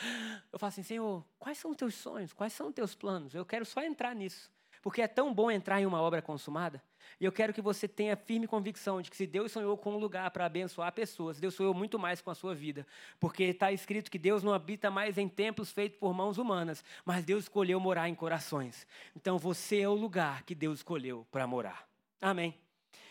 eu 0.53 0.59
falo 0.59 0.67
assim, 0.67 0.83
Senhor, 0.83 1.25
quais 1.39 1.57
são 1.57 1.71
os 1.71 1.77
teus 1.77 1.95
sonhos? 1.95 2.33
Quais 2.33 2.53
são 2.53 2.67
os 2.67 2.73
teus 2.75 2.93
planos? 2.93 3.33
Eu 3.33 3.43
quero 3.43 3.65
só 3.65 3.81
entrar 3.81 4.13
nisso. 4.13 4.51
Porque 4.79 5.01
é 5.01 5.07
tão 5.07 5.33
bom 5.33 5.49
entrar 5.49 5.81
em 5.81 5.87
uma 5.87 5.99
obra 5.99 6.21
consumada. 6.21 6.83
E 7.19 7.25
eu 7.25 7.31
quero 7.31 7.53
que 7.53 7.61
você 7.61 7.87
tenha 7.87 8.15
firme 8.15 8.47
convicção 8.47 9.01
de 9.01 9.09
que 9.09 9.17
se 9.17 9.25
Deus 9.25 9.51
sonhou 9.51 9.77
com 9.77 9.93
um 9.93 9.97
lugar 9.97 10.29
para 10.31 10.45
abençoar 10.45 10.91
pessoas, 10.91 11.39
Deus 11.39 11.53
sonhou 11.53 11.73
muito 11.73 11.97
mais 11.97 12.21
com 12.21 12.29
a 12.29 12.35
sua 12.35 12.53
vida. 12.53 12.85
Porque 13.19 13.43
está 13.43 13.71
escrito 13.71 14.11
que 14.11 14.19
Deus 14.19 14.43
não 14.43 14.53
habita 14.53 14.91
mais 14.91 15.17
em 15.17 15.27
templos 15.27 15.71
feitos 15.71 15.97
por 15.97 16.13
mãos 16.13 16.37
humanas, 16.37 16.83
mas 17.03 17.25
Deus 17.25 17.43
escolheu 17.43 17.79
morar 17.79 18.09
em 18.09 18.15
corações. 18.15 18.87
Então 19.15 19.37
você 19.37 19.79
é 19.79 19.89
o 19.89 19.93
lugar 19.93 20.43
que 20.43 20.55
Deus 20.55 20.79
escolheu 20.79 21.25
para 21.31 21.47
morar. 21.47 21.87
Amém. 22.21 22.53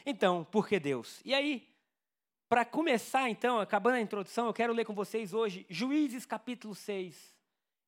Então, 0.04 0.44
por 0.44 0.68
que 0.68 0.78
Deus? 0.78 1.20
E 1.24 1.32
aí, 1.32 1.66
para 2.48 2.64
começar, 2.64 3.28
então, 3.30 3.58
acabando 3.58 3.94
a 3.94 4.00
introdução, 4.00 4.46
eu 4.46 4.52
quero 4.52 4.72
ler 4.72 4.84
com 4.84 4.94
vocês 4.94 5.32
hoje 5.32 5.66
Juízes 5.68 6.26
capítulo 6.26 6.74
6. 6.74 7.34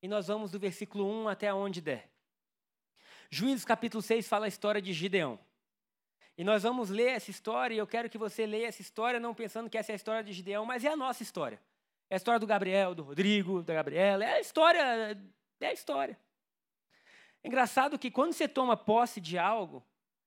E 0.01 0.07
nós 0.07 0.27
vamos 0.27 0.51
do 0.51 0.59
versículo 0.59 1.05
1 1.23 1.27
até 1.29 1.53
onde 1.53 1.81
der. 1.81 2.09
Juízes 3.29 3.65
capítulo 3.65 4.01
6 4.01 4.27
fala 4.27 4.45
a 4.45 4.47
história 4.47 4.81
de 4.81 4.93
Gideão. 4.93 5.39
E 6.37 6.43
nós 6.43 6.63
vamos 6.63 6.89
ler 6.89 7.13
essa 7.13 7.31
história, 7.31 7.73
e 7.73 7.77
eu 7.77 7.87
quero 7.87 8.09
que 8.09 8.17
você 8.17 8.45
leia 8.45 8.67
essa 8.67 8.81
história 8.81 9.19
não 9.19 9.33
pensando 9.33 9.69
que 9.69 9.77
essa 9.77 9.91
é 9.91 9.93
a 9.93 9.95
história 9.95 10.23
de 10.23 10.31
Gideão, 10.31 10.65
mas 10.65 10.85
é 10.85 10.89
a 10.89 10.95
nossa 10.95 11.23
história. 11.23 11.59
É 12.09 12.15
a 12.15 12.17
história 12.17 12.39
do 12.39 12.45
Gabriel, 12.45 12.93
do 12.93 13.03
Rodrigo, 13.03 13.63
da 13.63 13.73
Gabriela, 13.73 14.23
é 14.23 14.33
a 14.33 14.39
história, 14.39 15.17
é 15.59 15.67
a 15.67 15.73
história. 15.73 16.17
É 17.43 17.47
engraçado 17.47 17.97
que 17.97 18.11
quando 18.11 18.33
você 18.33 18.47
toma 18.47 18.77
posse 18.77 19.19
de 19.19 19.37
algo, 19.37 19.83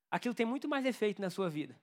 aquilo 0.09 0.35
tem 0.35 0.45
muito 0.45 0.67
mais 0.67 0.85
efeito 0.85 1.21
na 1.21 1.29
sua 1.29 1.49
vida. 1.49 1.79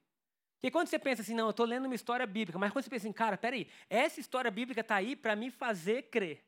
Porque 0.57 0.71
quando 0.71 0.89
você 0.89 0.99
pensa 0.99 1.23
assim, 1.23 1.35
não, 1.35 1.47
eu 1.47 1.51
estou 1.51 1.65
lendo 1.65 1.87
uma 1.87 1.95
história 1.95 2.27
bíblica, 2.27 2.59
mas 2.59 2.73
quando 2.73 2.85
você 2.85 2.91
pensa 2.91 3.07
assim, 3.07 3.13
cara, 3.13 3.39
peraí, 3.39 3.69
essa 3.89 4.21
história 4.21 4.51
bíblica 4.51 4.81
está 4.81 4.97
aí 4.97 5.15
para 5.15 5.35
me 5.37 5.51
fazer 5.51 6.03
crer, 6.11 6.45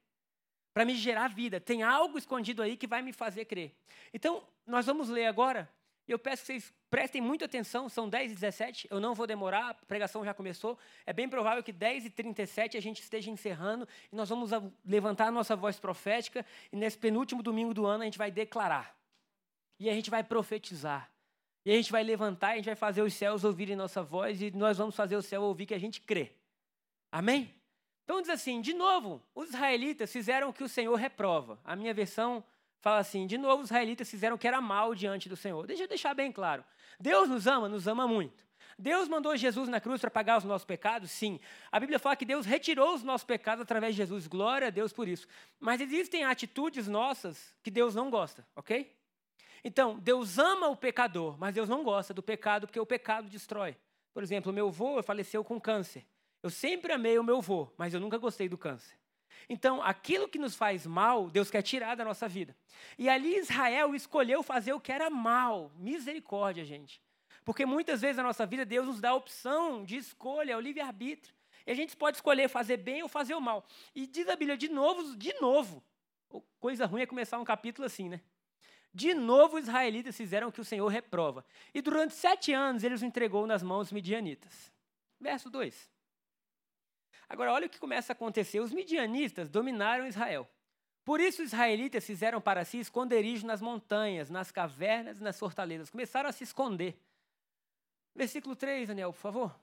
para 0.74 0.84
me 0.84 0.94
gerar 0.96 1.28
vida. 1.28 1.60
Tem 1.60 1.82
algo 1.82 2.18
escondido 2.18 2.60
aí 2.60 2.76
que 2.76 2.86
vai 2.86 3.00
me 3.02 3.12
fazer 3.12 3.44
crer. 3.44 3.72
Então, 4.12 4.44
nós 4.66 4.84
vamos 4.84 5.08
ler 5.08 5.26
agora, 5.26 5.70
e 6.10 6.12
eu 6.12 6.18
peço 6.18 6.42
que 6.42 6.46
vocês 6.46 6.74
prestem 6.90 7.22
muita 7.22 7.44
atenção, 7.44 7.88
são 7.88 8.08
10 8.08 8.32
e 8.32 8.34
17, 8.34 8.88
eu 8.90 8.98
não 8.98 9.14
vou 9.14 9.28
demorar, 9.28 9.70
a 9.70 9.74
pregação 9.74 10.24
já 10.24 10.34
começou. 10.34 10.76
É 11.06 11.12
bem 11.12 11.28
provável 11.28 11.62
que 11.62 11.70
10 11.70 12.06
e 12.06 12.10
37 12.10 12.76
a 12.76 12.82
gente 12.82 13.00
esteja 13.00 13.30
encerrando, 13.30 13.86
e 14.12 14.16
nós 14.16 14.28
vamos 14.28 14.50
levantar 14.84 15.28
a 15.28 15.30
nossa 15.30 15.54
voz 15.54 15.78
profética, 15.78 16.44
e 16.72 16.76
nesse 16.76 16.98
penúltimo 16.98 17.44
domingo 17.44 17.72
do 17.72 17.86
ano 17.86 18.02
a 18.02 18.06
gente 18.06 18.18
vai 18.18 18.28
declarar. 18.28 18.92
E 19.78 19.88
a 19.88 19.94
gente 19.94 20.10
vai 20.10 20.24
profetizar. 20.24 21.08
E 21.64 21.70
a 21.70 21.76
gente 21.76 21.92
vai 21.92 22.02
levantar, 22.02 22.50
a 22.50 22.56
gente 22.56 22.64
vai 22.64 22.74
fazer 22.74 23.02
os 23.02 23.14
céus 23.14 23.44
ouvirem 23.44 23.76
nossa 23.76 24.02
voz 24.02 24.42
e 24.42 24.50
nós 24.50 24.78
vamos 24.78 24.96
fazer 24.96 25.14
o 25.14 25.22
céu 25.22 25.42
ouvir 25.42 25.66
que 25.66 25.74
a 25.74 25.78
gente 25.78 26.00
crê. 26.00 26.32
Amém? 27.12 27.54
Então 28.02 28.20
diz 28.20 28.30
assim, 28.30 28.60
de 28.60 28.74
novo, 28.74 29.22
os 29.32 29.50
israelitas 29.50 30.10
fizeram 30.10 30.48
o 30.48 30.52
que 30.52 30.64
o 30.64 30.68
Senhor 30.68 30.96
reprova. 30.96 31.60
A 31.64 31.76
minha 31.76 31.94
versão 31.94 32.42
fala 32.80 32.98
assim, 32.98 33.26
de 33.26 33.38
novo 33.38 33.62
os 33.62 33.68
israelitas 33.68 34.10
fizeram 34.10 34.36
o 34.36 34.38
que 34.38 34.48
era 34.48 34.60
mal 34.60 34.94
diante 34.94 35.28
do 35.28 35.36
Senhor. 35.36 35.66
Deixa 35.66 35.84
eu 35.84 35.88
deixar 35.88 36.14
bem 36.14 36.32
claro. 36.32 36.64
Deus 36.98 37.28
nos 37.28 37.46
ama, 37.46 37.68
nos 37.68 37.86
ama 37.86 38.06
muito. 38.06 38.44
Deus 38.78 39.08
mandou 39.08 39.36
Jesus 39.36 39.68
na 39.68 39.78
cruz 39.78 40.00
para 40.00 40.10
pagar 40.10 40.38
os 40.38 40.44
nossos 40.44 40.64
pecados? 40.64 41.10
Sim. 41.10 41.38
A 41.70 41.78
Bíblia 41.78 41.98
fala 41.98 42.16
que 42.16 42.24
Deus 42.24 42.46
retirou 42.46 42.94
os 42.94 43.02
nossos 43.02 43.26
pecados 43.26 43.60
através 43.60 43.94
de 43.94 43.98
Jesus. 43.98 44.26
Glória 44.26 44.68
a 44.68 44.70
Deus 44.70 44.90
por 44.90 45.06
isso. 45.06 45.26
Mas 45.58 45.82
existem 45.82 46.24
atitudes 46.24 46.88
nossas 46.88 47.54
que 47.62 47.70
Deus 47.70 47.94
não 47.94 48.08
gosta, 48.08 48.46
ok? 48.56 48.90
Então, 49.62 49.98
Deus 49.98 50.38
ama 50.38 50.68
o 50.68 50.76
pecador, 50.76 51.36
mas 51.38 51.54
Deus 51.54 51.68
não 51.68 51.84
gosta 51.84 52.14
do 52.14 52.22
pecado 52.22 52.66
porque 52.66 52.80
o 52.80 52.86
pecado 52.86 53.28
destrói. 53.28 53.76
Por 54.14 54.22
exemplo, 54.22 54.52
meu 54.52 54.68
avô 54.68 55.02
faleceu 55.02 55.44
com 55.44 55.60
câncer. 55.60 56.06
Eu 56.42 56.48
sempre 56.48 56.92
amei 56.92 57.18
o 57.18 57.24
meu 57.24 57.36
avô, 57.36 57.70
mas 57.76 57.92
eu 57.92 58.00
nunca 58.00 58.16
gostei 58.16 58.48
do 58.48 58.56
câncer. 58.56 58.98
Então, 59.48 59.82
aquilo 59.82 60.28
que 60.28 60.38
nos 60.38 60.54
faz 60.54 60.86
mal, 60.86 61.30
Deus 61.30 61.50
quer 61.50 61.62
tirar 61.62 61.94
da 61.94 62.04
nossa 62.04 62.28
vida. 62.28 62.56
E 62.98 63.08
ali 63.08 63.36
Israel 63.36 63.94
escolheu 63.94 64.42
fazer 64.42 64.72
o 64.72 64.80
que 64.80 64.92
era 64.92 65.10
mal. 65.10 65.72
Misericórdia, 65.76 66.64
gente. 66.64 67.00
Porque 67.44 67.66
muitas 67.66 68.00
vezes 68.00 68.16
na 68.16 68.22
nossa 68.22 68.46
vida 68.46 68.64
Deus 68.64 68.86
nos 68.86 69.00
dá 69.00 69.10
a 69.10 69.14
opção 69.14 69.84
de 69.84 69.96
escolha, 69.96 70.56
o 70.56 70.60
livre-arbítrio. 70.60 71.34
E 71.66 71.70
a 71.70 71.74
gente 71.74 71.96
pode 71.96 72.16
escolher 72.16 72.48
fazer 72.48 72.76
bem 72.76 73.02
ou 73.02 73.08
fazer 73.08 73.34
o 73.34 73.40
mal. 73.40 73.66
E 73.94 74.06
diz 74.06 74.28
a 74.28 74.36
Bíblia 74.36 74.56
de 74.56 74.68
novo, 74.68 75.16
de 75.16 75.32
novo. 75.40 75.82
Coisa 76.58 76.86
ruim 76.86 77.02
é 77.02 77.06
começar 77.06 77.38
um 77.38 77.44
capítulo 77.44 77.86
assim, 77.86 78.08
né? 78.08 78.20
De 78.92 79.14
novo, 79.14 79.56
os 79.56 79.64
israelitas 79.64 80.16
fizeram 80.16 80.48
o 80.48 80.52
que 80.52 80.60
o 80.60 80.64
Senhor 80.64 80.86
reprova. 80.88 81.44
E 81.72 81.80
durante 81.80 82.14
sete 82.14 82.52
anos 82.52 82.82
ele 82.82 82.94
os 82.94 83.02
entregou 83.02 83.46
nas 83.46 83.62
mãos 83.62 83.92
midianitas. 83.92 84.72
Verso 85.20 85.48
2. 85.48 85.88
Agora, 87.30 87.52
olha 87.52 87.66
o 87.66 87.70
que 87.70 87.78
começa 87.78 88.12
a 88.12 88.14
acontecer. 88.14 88.60
Os 88.60 88.72
midianitas 88.72 89.48
dominaram 89.48 90.06
Israel. 90.06 90.46
Por 91.04 91.20
isso, 91.20 91.42
os 91.42 91.48
israelitas 91.48 92.04
fizeram 92.04 92.40
para 92.40 92.64
si 92.64 92.78
esconderijo 92.78 93.46
nas 93.46 93.62
montanhas, 93.62 94.28
nas 94.28 94.50
cavernas 94.50 95.18
e 95.18 95.22
nas 95.22 95.38
fortalezas. 95.38 95.88
Começaram 95.88 96.28
a 96.28 96.32
se 96.32 96.44
esconder. 96.44 97.00
Versículo 98.14 98.54
3, 98.54 98.88
Daniel, 98.88 99.12
por 99.12 99.20
favor. 99.20 99.58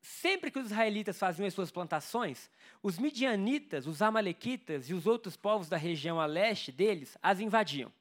Sempre 0.00 0.50
que 0.50 0.58
os 0.58 0.66
israelitas 0.66 1.18
faziam 1.18 1.46
as 1.46 1.52
suas 1.52 1.70
plantações, 1.70 2.48
os 2.82 2.98
midianitas, 2.98 3.86
os 3.86 4.00
amalequitas 4.00 4.88
e 4.88 4.94
os 4.94 5.06
outros 5.06 5.36
povos 5.36 5.68
da 5.68 5.76
região 5.76 6.18
a 6.18 6.24
leste 6.24 6.72
deles 6.72 7.18
as 7.20 7.40
invadiam 7.40 7.92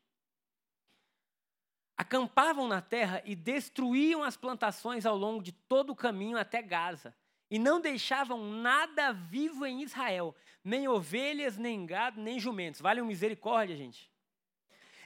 acampavam 1.99 2.65
na 2.65 2.81
terra 2.81 3.21
e 3.25 3.35
destruíam 3.35 4.23
as 4.23 4.37
plantações 4.37 5.05
ao 5.05 5.17
longo 5.17 5.43
de 5.43 5.51
todo 5.51 5.89
o 5.89 5.95
caminho 5.95 6.37
até 6.37 6.61
Gaza. 6.61 7.13
E 7.49 7.57
não 7.57 7.81
deixavam 7.81 8.51
nada 8.51 9.11
vivo 9.11 9.65
em 9.65 9.81
Israel, 9.81 10.35
nem 10.63 10.87
ovelhas, 10.87 11.57
nem 11.57 11.85
gado, 11.85 12.21
nem 12.21 12.39
jumentos. 12.39 12.81
Vale 12.81 13.01
uma 13.01 13.07
misericórdia, 13.07 13.75
gente. 13.75 14.09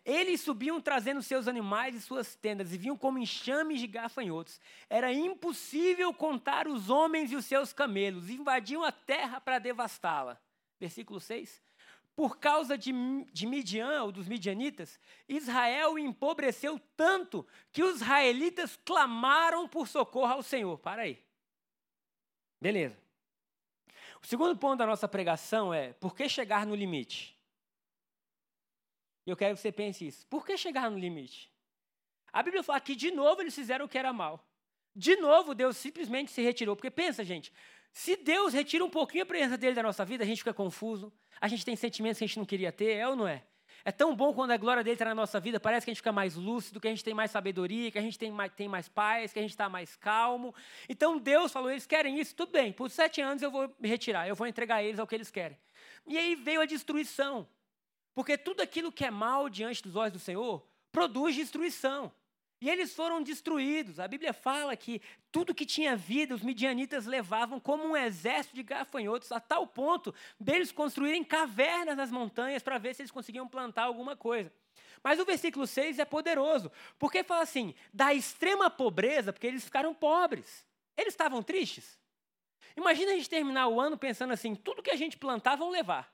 Eles 0.06 0.42
subiam 0.42 0.82
trazendo 0.82 1.22
seus 1.22 1.48
animais 1.48 1.96
e 1.96 2.02
suas 2.02 2.36
tendas 2.36 2.74
e 2.74 2.78
vinham 2.78 2.98
como 2.98 3.18
enxames 3.18 3.80
de 3.80 3.88
gafanhotos. 3.88 4.60
Era 4.90 5.14
impossível 5.14 6.14
contar 6.14 6.68
os 6.68 6.90
homens 6.90 7.32
e 7.32 7.38
os 7.38 7.46
seus 7.46 7.72
camelos. 7.72 8.30
Invadiam 8.30 8.84
a 8.84 8.92
terra 8.92 9.40
para 9.40 9.60
devastá-la. 9.60 10.38
Versículo 10.80 11.22
6 11.22 11.62
por 12.16 12.38
causa 12.38 12.78
de, 12.78 12.94
de 13.32 13.48
Midian, 13.48 14.04
ou 14.04 14.12
dos 14.12 14.28
midianitas, 14.28 15.00
Israel 15.28 15.98
empobreceu 15.98 16.80
tanto 16.96 17.46
que 17.72 17.82
os 17.82 17.96
israelitas 18.02 18.80
clamaram 18.86 19.68
por 19.68 19.88
socorro 19.88 20.34
ao 20.34 20.44
Senhor. 20.44 20.78
Para 20.78 21.04
aí. 21.04 21.20
Beleza. 22.64 22.98
O 24.22 24.26
segundo 24.26 24.58
ponto 24.58 24.78
da 24.78 24.86
nossa 24.86 25.06
pregação 25.06 25.74
é: 25.74 25.92
por 25.92 26.16
que 26.16 26.30
chegar 26.30 26.66
no 26.66 26.74
limite? 26.74 27.38
E 29.26 29.30
eu 29.30 29.36
quero 29.36 29.54
que 29.54 29.62
você 29.62 29.70
pense 29.70 30.08
isso. 30.08 30.26
Por 30.28 30.46
que 30.46 30.56
chegar 30.56 30.90
no 30.90 30.98
limite? 30.98 31.52
A 32.32 32.42
Bíblia 32.42 32.64
fala 32.64 32.80
que 32.80 32.96
de 32.96 33.12
novo 33.12 33.42
eles 33.42 33.54
fizeram 33.54 33.84
o 33.84 33.90
que 33.90 33.98
era 33.98 34.14
mal. 34.14 34.48
De 34.96 35.18
novo 35.18 35.54
Deus 35.54 35.76
simplesmente 35.76 36.32
se 36.32 36.42
retirou. 36.42 36.74
Porque 36.74 36.90
pensa, 36.90 37.22
gente, 37.22 37.52
se 37.92 38.16
Deus 38.16 38.54
retira 38.54 38.86
um 38.86 38.90
pouquinho 38.90 39.24
a 39.24 39.26
presença 39.26 39.58
dele 39.58 39.76
da 39.76 39.84
nossa 39.84 40.06
vida, 40.06 40.24
a 40.24 40.28
gente 40.28 40.38
fica 40.38 40.54
confuso, 40.54 41.12
a 41.42 41.50
gente 41.50 41.66
tem 41.66 41.76
sentimentos 41.76 42.18
que 42.18 42.24
a 42.24 42.28
gente 42.28 42.40
não 42.40 42.46
queria 42.46 42.72
ter, 42.72 42.94
é 42.94 43.06
ou 43.06 43.16
não 43.18 43.28
é? 43.28 43.44
É 43.86 43.92
tão 43.92 44.16
bom 44.16 44.34
quando 44.34 44.52
a 44.52 44.58
glória 44.58 44.82
dele 44.82 44.94
está 44.94 45.06
na 45.06 45.16
nossa 45.16 45.42
vida, 45.42 45.60
parece 45.60 45.86
que 45.86 45.92
a 45.92 45.94
gente 45.94 46.00
fica 46.00 46.12
mais 46.12 46.36
lúcido, 46.36 46.80
que 46.80 46.88
a 46.88 46.90
gente 46.90 47.04
tem 47.04 47.14
mais 47.14 47.32
sabedoria, 47.32 47.92
que 47.92 47.98
a 47.98 48.02
gente 48.02 48.18
tem 48.18 48.32
mais, 48.32 48.52
tem 48.54 48.68
mais 48.68 48.88
paz, 48.88 49.34
que 49.34 49.40
a 49.40 49.42
gente 49.42 49.52
está 49.52 49.68
mais 49.68 49.96
calmo. 49.98 50.56
Então 50.88 51.18
Deus 51.18 51.52
falou: 51.52 51.70
eles 51.70 51.86
querem 51.86 52.18
isso, 52.18 52.34
tudo 52.34 52.54
bem, 52.54 52.72
por 52.72 52.90
sete 52.90 53.20
anos 53.20 53.44
eu 53.44 53.52
vou 53.52 53.74
me 53.80 53.90
retirar, 53.90 54.28
eu 54.28 54.36
vou 54.36 54.48
entregar 54.48 54.82
eles 54.82 55.00
ao 55.00 55.08
que 55.08 55.16
eles 55.16 55.30
querem. 55.30 55.58
E 56.08 56.18
aí 56.18 56.34
veio 56.34 56.62
a 56.62 56.66
destruição, 56.66 57.46
porque 58.16 58.38
tudo 58.38 58.62
aquilo 58.62 58.92
que 58.92 59.04
é 59.04 59.12
mal 59.12 59.50
diante 59.50 59.84
dos 59.84 59.98
olhos 59.98 60.14
do 60.14 60.20
Senhor 60.20 60.66
produz 60.90 61.36
destruição. 61.36 62.10
E 62.64 62.70
eles 62.70 62.96
foram 62.96 63.22
destruídos. 63.22 64.00
A 64.00 64.08
Bíblia 64.08 64.32
fala 64.32 64.74
que 64.78 65.02
tudo 65.34 65.54
que 65.54 65.66
tinha 65.66 65.98
vida, 65.98 66.34
os 66.34 66.42
midianitas 66.42 67.06
levavam 67.06 67.60
como 67.60 67.84
um 67.84 67.98
exército 67.98 68.56
de 68.56 68.64
gafanhotos, 68.64 69.34
a 69.34 69.40
tal 69.42 69.68
ponto 69.68 70.16
deles 70.40 70.72
construírem 70.72 71.26
cavernas 71.26 71.98
nas 71.98 72.10
montanhas 72.10 72.64
para 72.64 72.78
ver 72.78 72.96
se 72.96 73.02
eles 73.02 73.12
conseguiam 73.12 73.50
plantar 73.50 73.84
alguma 73.84 74.16
coisa. 74.16 74.50
Mas 75.04 75.20
o 75.20 75.26
versículo 75.26 75.68
6 75.68 76.00
é 76.00 76.06
poderoso, 76.06 76.72
porque 76.98 77.22
fala 77.22 77.44
assim: 77.44 77.76
da 77.94 78.14
extrema 78.14 78.70
pobreza, 78.70 79.34
porque 79.34 79.48
eles 79.48 79.66
ficaram 79.66 79.94
pobres. 79.94 80.66
Eles 80.96 81.12
estavam 81.12 81.44
tristes. 81.44 82.00
Imagina 82.78 83.12
a 83.12 83.16
gente 83.16 83.30
terminar 83.30 83.68
o 83.68 83.82
ano 83.82 83.98
pensando 83.98 84.32
assim: 84.32 84.56
tudo 84.56 84.82
que 84.82 84.92
a 84.92 84.96
gente 84.96 85.18
plantar 85.18 85.58
vão 85.58 85.70
levar. 85.70 86.10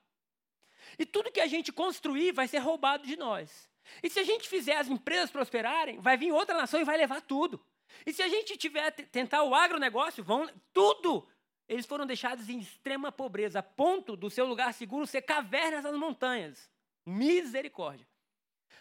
E 0.98 1.06
tudo 1.06 1.32
que 1.32 1.42
a 1.42 1.48
gente 1.48 1.72
construir 1.72 2.32
vai 2.32 2.48
ser 2.48 2.58
roubado 2.58 3.06
de 3.06 3.16
nós. 3.16 3.69
E 4.04 4.10
se 4.10 4.20
a 4.20 4.24
gente 4.24 4.48
fizer 4.48 4.78
as 4.78 4.88
empresas 4.88 5.32
prosperarem, 5.32 6.00
vai 6.00 6.18
vir 6.18 6.32
outra 6.32 6.58
nação 6.58 6.80
e 6.80 6.86
vai 6.86 6.98
levar 6.98 7.22
tudo. 7.22 7.60
E 8.06 8.14
se 8.14 8.22
a 8.22 8.28
gente 8.28 8.58
tiver 8.58 8.92
tentar 8.92 9.44
o 9.44 9.56
agronegócio, 9.56 10.24
vão 10.24 10.50
tudo. 10.74 11.28
Eles 11.68 11.86
foram 11.86 12.06
deixados 12.06 12.50
em 12.50 12.60
extrema 12.60 13.12
pobreza, 13.12 13.60
a 13.60 13.64
ponto 13.64 14.16
do 14.16 14.30
seu 14.30 14.46
lugar 14.46 14.74
seguro 14.74 15.06
ser 15.06 15.22
cavernas 15.22 15.84
nas 15.84 15.96
montanhas. 15.96 16.70
Misericórdia. 17.06 18.08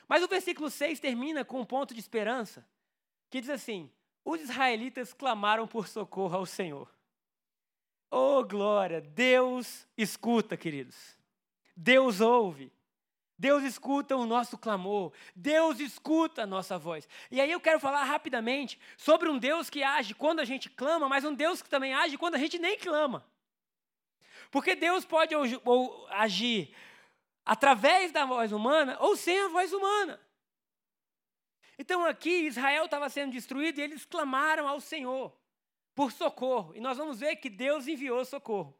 Mas 0.07 0.23
o 0.23 0.29
versículo 0.29 0.71
6 0.71 0.99
termina 1.01 1.45
com 1.45 1.61
um 1.61 1.65
ponto 1.65 1.93
de 1.93 2.01
esperança, 2.01 2.67
que 3.29 3.41
diz 3.41 3.51
assim: 3.51 3.91
os 4.25 4.41
israelitas 4.41 5.13
clamaram 5.13 5.67
por 5.67 5.87
socorro 5.87 6.37
ao 6.37 6.47
Senhor. 6.47 6.91
Oh, 8.11 8.43
glória! 8.43 9.03
Deus 9.03 9.87
escuta, 9.97 10.57
queridos. 10.57 11.17
Deus 11.77 12.21
ouve. 12.21 12.73
Deus 13.39 13.63
escuta 13.63 14.17
o 14.17 14.27
nosso 14.27 14.59
clamor, 14.59 15.13
Deus 15.35 15.79
escuta 15.79 16.43
a 16.43 16.47
nossa 16.47 16.77
voz. 16.77 17.09
E 17.31 17.41
aí 17.41 17.51
eu 17.51 17.61
quero 17.61 17.79
falar 17.79 18.03
rapidamente 18.03 18.81
sobre 18.97 19.29
um 19.29 19.39
Deus 19.39 19.71
que 19.71 19.83
age 19.83 20.13
quando 20.13 20.41
a 20.41 20.45
gente 20.45 20.69
clama, 20.69 21.09
mas 21.09 21.25
um 21.25 21.33
Deus 21.33 21.63
que 21.63 21.69
também 21.69 21.95
age 21.95 22.19
quando 22.19 22.35
a 22.35 22.39
gente 22.39 22.59
nem 22.59 22.77
clama. 22.77 23.25
Porque 24.51 24.75
Deus 24.75 25.05
pode 25.05 25.35
agir 26.11 26.75
através 27.45 28.11
da 28.11 28.25
voz 28.25 28.51
humana 28.51 28.97
ou 28.99 29.17
sem 29.17 29.39
a 29.39 29.49
voz 29.49 29.73
humana. 29.73 30.21
Então 31.79 32.05
aqui 32.05 32.47
Israel 32.47 32.87
estava 32.87 33.09
sendo 33.09 33.33
destruído 33.33 33.79
e 33.79 33.83
eles 33.83 34.05
clamaram 34.05 34.67
ao 34.67 34.81
Senhor 34.81 35.33
por 35.95 36.11
socorro. 36.11 36.75
E 36.75 36.81
nós 36.81 36.99
vamos 36.99 37.21
ver 37.21 37.37
que 37.37 37.49
Deus 37.49 37.87
enviou 37.87 38.25
socorro. 38.25 38.77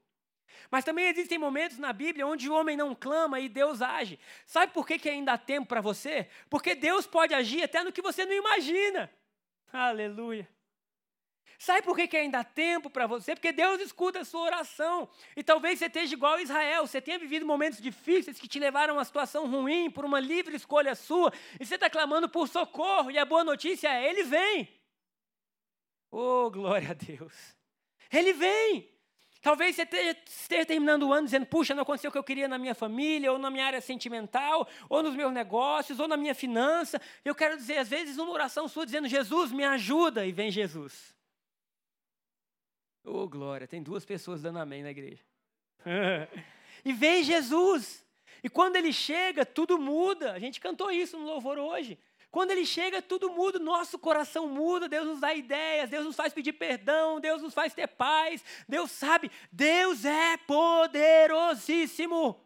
Mas 0.71 0.85
também 0.85 1.07
existem 1.09 1.39
momentos 1.39 1.79
na 1.79 1.93
Bíblia 1.93 2.27
onde 2.27 2.49
o 2.49 2.55
homem 2.55 2.77
não 2.77 2.95
clama 2.95 3.41
e 3.41 3.49
Deus 3.49 3.81
age. 3.81 4.19
Sabe 4.47 4.73
por 4.73 4.87
que, 4.87 4.99
que 4.99 5.09
ainda 5.09 5.33
há 5.33 5.39
tempo 5.39 5.67
para 5.67 5.81
você? 5.81 6.29
Porque 6.51 6.75
Deus 6.75 7.07
pode 7.07 7.35
agir 7.35 7.63
até 7.63 7.83
no 7.83 7.93
que 7.93 8.03
você 8.03 8.25
não 8.25 8.33
imagina. 8.33 9.11
Aleluia. 9.73 10.49
Sabe 11.59 11.83
por 11.83 11.97
que, 11.97 12.07
que 12.07 12.17
ainda 12.17 12.39
há 12.39 12.45
tempo 12.45 12.89
para 12.89 13.09
você? 13.09 13.35
Porque 13.35 13.51
Deus 13.51 13.81
escuta 13.81 14.21
a 14.21 14.25
sua 14.25 14.43
oração. 14.43 15.09
E 15.37 15.43
talvez 15.43 15.79
você 15.79 15.87
esteja 15.87 16.15
igual 16.15 16.35
a 16.35 16.43
Israel. 16.43 16.87
Você 16.87 17.01
tenha 17.01 17.19
vivido 17.19 17.45
momentos 17.45 17.81
difíceis 17.81 18.39
que 18.39 18.47
te 18.47 18.61
levaram 18.61 18.95
a 18.95 18.99
uma 18.99 19.05
situação 19.05 19.51
ruim 19.51 19.91
por 19.91 20.05
uma 20.05 20.21
livre 20.21 20.55
escolha 20.55 20.95
sua. 20.95 21.33
E 21.59 21.67
você 21.67 21.75
está 21.75 21.91
clamando 21.91 22.29
por 22.29 22.47
socorro. 22.47 23.11
E 23.11 23.19
a 23.19 23.25
boa 23.25 23.43
notícia 23.43 23.89
é: 23.89 24.09
Ele 24.09 24.23
vem. 24.23 24.69
Oh, 26.13 26.49
glória 26.49 26.91
a 26.91 26.95
Deus. 26.95 27.35
Ele 28.13 28.33
vem. 28.33 28.98
Talvez 29.41 29.77
você 29.77 29.83
esteja 30.27 30.67
terminando 30.67 31.05
o 31.05 31.13
ano 31.13 31.27
dizendo: 31.27 31.47
puxa, 31.47 31.75
não 31.75 31.83
aconteceu 31.83 32.09
o 32.09 32.13
que 32.13 32.19
eu 32.19 32.25
queria 32.25 32.49
na 32.49 32.59
minha 32.59 32.75
família, 32.75 33.33
ou 33.33 33.39
na 33.39 33.51
minha 33.51 33.67
área 33.67 33.81
sentimental, 33.81 34.69
ou 34.89 35.03
nos 35.03 35.15
meus 35.15 35.33
negócios, 35.33 36.01
ou 36.01 36.09
na 36.09 36.17
minha 36.17 36.35
finança. 36.35 37.01
Eu 37.25 37.35
quero 37.35 37.57
dizer, 37.57 37.79
às 37.79 37.89
vezes, 37.89 38.19
uma 38.19 38.33
oração 38.33 38.67
sua 38.67 38.85
dizendo: 38.85 39.07
Jesus, 39.07 39.53
me 39.53 39.65
ajuda, 39.65 40.27
e 40.27 40.33
vem 40.33 40.51
Jesus. 40.51 41.15
Oh, 43.05 43.29
glória, 43.29 43.67
tem 43.67 43.83
duas 43.83 44.05
pessoas 44.05 44.43
dando 44.43 44.59
amém 44.59 44.83
na 44.83 44.91
igreja. 44.91 45.25
e 46.85 46.93
vem 46.93 47.23
Jesus. 47.23 48.05
E 48.43 48.49
quando 48.49 48.77
ele 48.77 48.93
chega, 48.93 49.47
tudo 49.47 49.79
muda. 49.79 50.33
A 50.33 50.39
gente 50.39 50.61
cantou 50.61 50.91
isso 50.91 51.17
no 51.19 51.25
louvor 51.25 51.59
hoje. 51.59 51.99
Quando 52.31 52.51
ele 52.51 52.67
chega, 52.67 53.01
tudo 53.01 53.31
muda, 53.31 53.59
nosso 53.59 53.99
coração 53.99 54.49
muda, 54.49 54.89
Deus 54.89 55.07
nos 55.07 55.21
dá 55.21 55.35
ideias, 55.35 55.89
Deus 55.89 56.05
nos 56.05 56.15
faz 56.15 56.33
pedir 56.33 56.53
perdão, 56.53 57.21
Deus 57.21 57.41
nos 57.41 57.55
faz 57.55 57.73
ter 57.73 57.87
paz, 57.87 58.45
Deus 58.69 58.91
sabe, 58.91 59.31
Deus 59.51 60.05
é 60.05 60.37
poderosíssimo. 60.37 62.39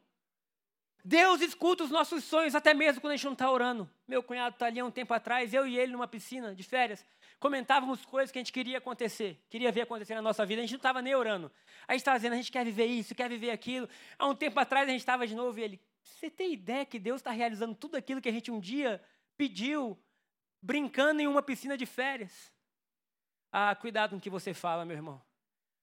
Deus 1.05 1.41
escuta 1.41 1.83
os 1.83 1.91
nossos 1.91 2.23
sonhos, 2.23 2.55
até 2.55 2.73
mesmo 2.73 3.01
quando 3.01 3.15
a 3.15 3.17
gente 3.17 3.25
não 3.25 3.33
está 3.33 3.51
orando. 3.51 3.91
Meu 4.07 4.23
cunhado 4.23 4.55
está 4.55 4.67
ali 4.67 4.79
há 4.79 4.85
um 4.85 4.91
tempo 4.91 5.12
atrás, 5.12 5.53
eu 5.53 5.67
e 5.67 5.77
ele 5.77 5.91
numa 5.91 6.07
piscina 6.07 6.55
de 6.55 6.62
férias, 6.62 7.05
comentávamos 7.41 8.05
coisas 8.05 8.31
que 8.31 8.39
a 8.39 8.41
gente 8.41 8.53
queria 8.53 8.79
acontecer, 8.79 9.37
queria 9.51 9.73
ver 9.73 9.81
acontecer 9.81 10.15
na 10.15 10.23
nossa 10.23 10.47
vida, 10.47 10.61
a 10.61 10.62
gente 10.62 10.75
não 10.75 10.77
estava 10.77 11.03
nem 11.03 11.17
orando. 11.17 11.51
A 11.89 11.93
gente 11.93 12.03
estava 12.03 12.19
dizendo, 12.19 12.35
a 12.35 12.37
gente 12.37 12.53
quer 12.53 12.65
viver 12.65 12.87
isso, 12.87 13.17
quer 13.17 13.29
viver 13.29 13.51
aquilo. 13.51 13.89
Há 14.17 14.29
um 14.29 14.35
tempo 14.35 14.61
atrás 14.61 14.89
a 14.89 14.93
gente 14.93 15.01
estava 15.01 15.27
de 15.27 15.35
novo 15.35 15.59
e 15.59 15.62
ele, 15.65 15.81
você 16.05 16.31
tem 16.31 16.53
ideia 16.53 16.87
que 16.87 17.01
Deus 17.01 17.21
está 17.21 17.33
realizando 17.33 17.75
tudo 17.75 17.97
aquilo 17.97 18.21
que 18.21 18.29
a 18.29 18.33
gente 18.33 18.53
um 18.53 18.61
dia 18.61 19.03
pediu, 19.43 19.99
brincando 20.63 21.21
em 21.21 21.27
uma 21.27 21.43
piscina 21.43 21.77
de 21.77 21.85
férias. 21.85 22.53
Ah, 23.51 23.75
cuidado 23.75 24.11
com 24.11 24.19
o 24.19 24.21
que 24.21 24.31
você 24.31 24.55
fala, 24.55 24.85
meu 24.85 24.97
irmão. 24.97 25.21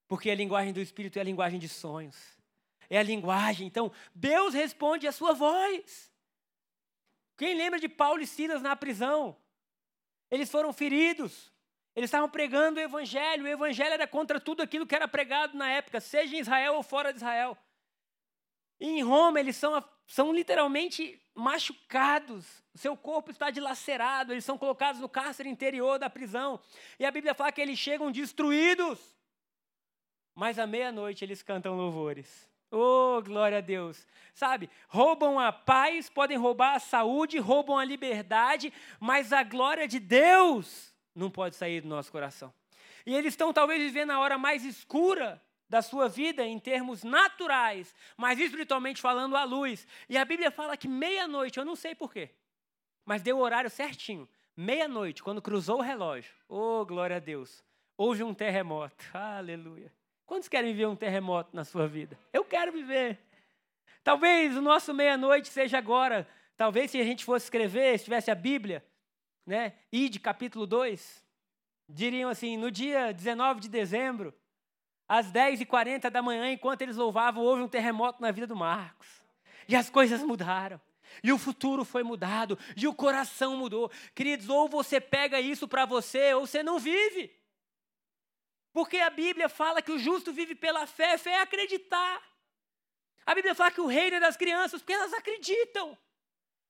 Porque 0.08 0.30
a 0.30 0.36
linguagem 0.36 0.72
do 0.72 0.80
Espírito 0.80 1.18
é 1.18 1.22
a 1.22 1.26
linguagem 1.26 1.60
de 1.60 1.68
sonhos. 1.68 2.18
É 2.90 2.98
a 2.98 3.04
linguagem. 3.04 3.68
Então, 3.68 3.92
Deus 4.16 4.54
responde 4.54 5.06
a 5.08 5.12
sua 5.12 5.34
voz. 5.34 6.10
Quem 7.38 7.54
lembra 7.54 7.82
de 7.82 7.90
Paulo 7.90 8.22
e 8.22 8.28
Silas 8.28 8.62
na 8.62 8.78
prisão? 8.78 9.36
Eles 10.32 10.50
foram 10.50 10.72
feridos. 10.72 11.52
Eles 11.94 12.08
estavam 12.08 12.30
pregando 12.30 12.80
o 12.80 12.82
evangelho. 12.82 13.44
O 13.44 13.48
evangelho 13.48 13.94
era 13.94 14.08
contra 14.08 14.40
tudo 14.40 14.64
aquilo 14.64 14.88
que 14.88 14.96
era 14.96 15.08
pregado 15.08 15.58
na 15.58 15.70
época, 15.70 16.00
seja 16.00 16.34
em 16.34 16.40
Israel 16.40 16.76
ou 16.76 16.84
fora 16.84 17.12
de 17.12 17.18
Israel. 17.18 17.58
E 18.80 18.88
em 18.88 19.04
Roma, 19.04 19.38
eles 19.38 19.58
são, 19.58 19.84
são 20.10 20.34
literalmente 20.34 21.22
machucados, 21.36 22.64
seu 22.74 22.98
corpo 22.98 23.30
está 23.30 23.52
dilacerado, 23.52 24.34
eles 24.34 24.44
são 24.44 24.58
colocados 24.58 25.00
no 25.00 25.08
cárcere 25.08 25.48
interior 25.48 26.00
da 26.00 26.10
prisão. 26.10 26.60
E 27.00 27.06
a 27.06 27.12
Bíblia 27.12 27.36
fala 27.36 27.52
que 27.52 27.62
eles 27.62 27.78
chegam 27.78 28.12
destruídos. 28.12 29.00
Mas 30.34 30.58
à 30.58 30.66
meia-noite 30.66 31.24
eles 31.24 31.44
cantam 31.44 31.78
louvores. 31.78 32.50
Oh, 32.72 33.22
glória 33.24 33.60
a 33.60 33.62
Deus. 33.62 34.08
Sabe, 34.34 34.68
roubam 34.88 35.40
a 35.40 35.52
paz, 35.52 36.10
podem 36.10 36.38
roubar 36.38 36.74
a 36.74 36.80
saúde, 36.80 37.38
roubam 37.38 37.78
a 37.78 37.86
liberdade, 37.86 38.74
mas 39.00 39.32
a 39.32 39.44
glória 39.44 39.88
de 39.88 40.00
Deus 40.00 40.92
não 41.14 41.30
pode 41.30 41.56
sair 41.56 41.82
do 41.82 41.88
nosso 41.88 42.12
coração. 42.12 42.52
E 43.06 43.14
eles 43.14 43.34
estão 43.34 43.54
talvez 43.54 43.80
vivendo 43.80 44.10
a 44.10 44.20
hora 44.20 44.40
mais 44.40 44.66
escura 44.66 45.40
da 45.70 45.82
sua 45.82 46.10
vida 46.10 46.44
em 46.44 46.58
termos 46.58 47.04
naturais, 47.04 47.96
mas 48.18 48.40
espiritualmente 48.40 49.02
falando 49.02 49.38
à 49.38 49.44
luz. 49.44 49.88
E 50.10 50.18
a 50.18 50.26
Bíblia 50.26 50.50
fala 50.50 50.76
que 50.76 50.88
meia-noite, 50.88 51.60
eu 51.60 51.66
não 51.66 51.76
sei 51.76 51.94
porquê, 51.94 52.32
mas 53.06 53.22
deu 53.22 53.38
o 53.38 53.42
horário 53.42 53.70
certinho. 53.70 54.28
Meia-noite, 54.58 55.24
quando 55.24 55.42
cruzou 55.42 55.78
o 55.78 55.82
relógio, 55.82 56.34
oh 56.50 56.84
glória 56.86 57.18
a 57.18 57.20
Deus, 57.20 57.64
houve 57.96 58.24
um 58.24 58.34
terremoto. 58.34 59.06
Aleluia. 59.14 59.94
Quantos 60.26 60.50
querem 60.50 60.74
ver 60.74 60.88
um 60.88 60.96
terremoto 60.96 61.56
na 61.56 61.64
sua 61.64 61.88
vida? 61.88 62.20
Eu 62.34 62.44
quero 62.44 62.72
viver. 62.72 63.20
Talvez 64.04 64.58
o 64.58 64.62
nosso 64.62 64.94
meia-noite 64.94 65.50
seja 65.50 65.78
agora. 65.78 66.28
Talvez 66.58 66.92
se 66.92 67.00
a 67.00 67.04
gente 67.04 67.24
fosse 67.24 67.46
escrever, 67.46 67.98
se 67.98 68.06
tivesse 68.06 68.30
a 68.30 68.36
Bíblia, 68.36 68.86
né? 69.46 69.74
Ide 69.92 70.20
capítulo 70.20 70.68
2, 70.68 71.24
diriam 71.88 72.30
assim: 72.30 72.58
no 72.58 72.70
dia 72.70 73.12
19 73.12 73.62
de 73.62 73.70
dezembro, 73.70 74.34
às 75.10 75.32
10h40 75.32 76.12
da 76.12 76.22
manhã, 76.22 76.52
enquanto 76.52 76.84
eles 76.84 76.96
louvavam, 76.96 77.44
houve 77.44 77.64
um 77.64 77.68
terremoto 77.68 78.22
na 78.22 78.30
vida 78.30 78.46
do 78.46 78.56
Marcos. 78.56 79.08
E 79.68 79.76
as 79.76 79.90
coisas 79.90 80.22
mudaram. 80.22 80.80
E 81.24 81.32
o 81.34 81.38
futuro 81.40 81.84
foi 81.84 82.04
mudado. 82.04 82.58
E 82.78 82.88
o 82.88 82.94
coração 82.94 83.58
mudou. 83.58 83.92
Queridos, 84.14 84.48
ou 84.48 84.70
você 84.70 85.02
pega 85.02 85.42
isso 85.42 85.68
para 85.68 85.84
você, 85.84 86.36
ou 86.36 86.46
você 86.46 86.62
não 86.62 86.78
vive. 86.78 87.36
Porque 88.72 88.98
a 88.98 89.10
Bíblia 89.10 89.50
fala 89.50 89.82
que 89.82 89.92
o 89.92 89.98
justo 89.98 90.32
vive 90.32 90.54
pela 90.54 90.86
fé. 90.86 91.18
Fé 91.18 91.32
é 91.32 91.42
acreditar. 91.42 92.22
A 93.26 93.34
Bíblia 93.34 93.56
fala 93.56 93.72
que 93.72 93.82
o 93.82 93.88
reino 93.88 94.18
é 94.18 94.20
das 94.20 94.38
crianças, 94.38 94.80
porque 94.80 94.94
elas 94.94 95.14
acreditam. 95.14 95.98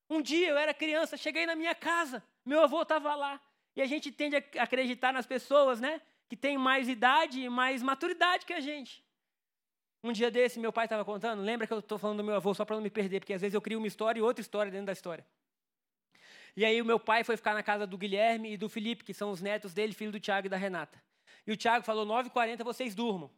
Um 0.08 0.22
dia 0.22 0.48
eu 0.48 0.58
era 0.58 0.72
criança, 0.72 1.16
cheguei 1.16 1.46
na 1.46 1.54
minha 1.54 1.74
casa, 1.74 2.22
meu 2.44 2.62
avô 2.62 2.82
estava 2.82 3.14
lá. 3.14 3.40
E 3.76 3.82
a 3.82 3.86
gente 3.86 4.10
tende 4.10 4.36
a 4.36 4.62
acreditar 4.62 5.12
nas 5.12 5.26
pessoas, 5.26 5.80
né? 5.80 6.02
Que 6.30 6.36
tem 6.36 6.56
mais 6.56 6.88
idade 6.88 7.40
e 7.40 7.48
mais 7.48 7.82
maturidade 7.82 8.46
que 8.46 8.52
a 8.52 8.60
gente. 8.60 9.04
Um 10.00 10.12
dia 10.12 10.30
desse, 10.30 10.60
meu 10.60 10.72
pai 10.72 10.86
estava 10.86 11.04
contando, 11.04 11.42
lembra 11.42 11.66
que 11.66 11.72
eu 11.72 11.80
estou 11.80 11.98
falando 11.98 12.18
do 12.18 12.24
meu 12.24 12.36
avô 12.36 12.54
só 12.54 12.64
para 12.64 12.76
não 12.76 12.82
me 12.82 12.88
perder, 12.88 13.18
porque 13.18 13.34
às 13.34 13.40
vezes 13.40 13.52
eu 13.52 13.60
crio 13.60 13.78
uma 13.78 13.88
história 13.88 14.20
e 14.20 14.22
outra 14.22 14.40
história 14.40 14.70
dentro 14.70 14.86
da 14.86 14.92
história. 14.92 15.26
E 16.56 16.64
aí 16.64 16.80
o 16.80 16.84
meu 16.84 17.00
pai 17.00 17.24
foi 17.24 17.36
ficar 17.36 17.52
na 17.52 17.64
casa 17.64 17.84
do 17.84 17.98
Guilherme 17.98 18.52
e 18.52 18.56
do 18.56 18.68
Felipe, 18.68 19.02
que 19.02 19.12
são 19.12 19.32
os 19.32 19.42
netos 19.42 19.74
dele, 19.74 19.92
filho 19.92 20.12
do 20.12 20.20
Tiago 20.20 20.46
e 20.46 20.48
da 20.48 20.56
Renata. 20.56 21.02
E 21.44 21.50
o 21.50 21.56
Tiago 21.56 21.84
falou, 21.84 22.06
9h40 22.06 22.62
vocês 22.62 22.94
durmam. 22.94 23.28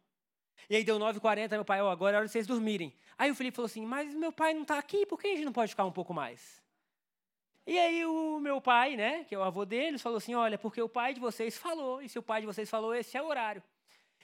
E 0.68 0.76
aí 0.76 0.84
deu 0.84 0.98
9h40, 0.98 1.50
meu 1.52 1.64
pai, 1.64 1.80
oh, 1.80 1.88
agora 1.88 2.16
é 2.16 2.18
hora 2.18 2.26
de 2.26 2.32
vocês 2.32 2.46
dormirem. 2.46 2.94
Aí 3.16 3.30
o 3.30 3.34
Felipe 3.34 3.56
falou 3.56 3.66
assim, 3.66 3.86
mas 3.86 4.14
meu 4.14 4.32
pai 4.32 4.52
não 4.52 4.62
está 4.62 4.78
aqui, 4.78 5.06
por 5.06 5.18
que 5.18 5.28
a 5.28 5.34
gente 5.34 5.46
não 5.46 5.52
pode 5.52 5.70
ficar 5.70 5.86
um 5.86 5.92
pouco 5.92 6.12
mais? 6.12 6.61
E 7.66 7.78
aí 7.78 8.04
o 8.04 8.40
meu 8.40 8.60
pai, 8.60 8.96
né, 8.96 9.24
que 9.24 9.34
é 9.34 9.38
o 9.38 9.42
avô 9.42 9.64
deles, 9.64 10.02
falou 10.02 10.18
assim: 10.18 10.34
olha, 10.34 10.58
porque 10.58 10.82
o 10.82 10.88
pai 10.88 11.14
de 11.14 11.20
vocês 11.20 11.56
falou, 11.56 12.02
e 12.02 12.08
se 12.08 12.18
o 12.18 12.22
pai 12.22 12.40
de 12.40 12.46
vocês 12.46 12.68
falou, 12.68 12.94
esse 12.94 13.16
é 13.16 13.22
o 13.22 13.26
horário. 13.26 13.62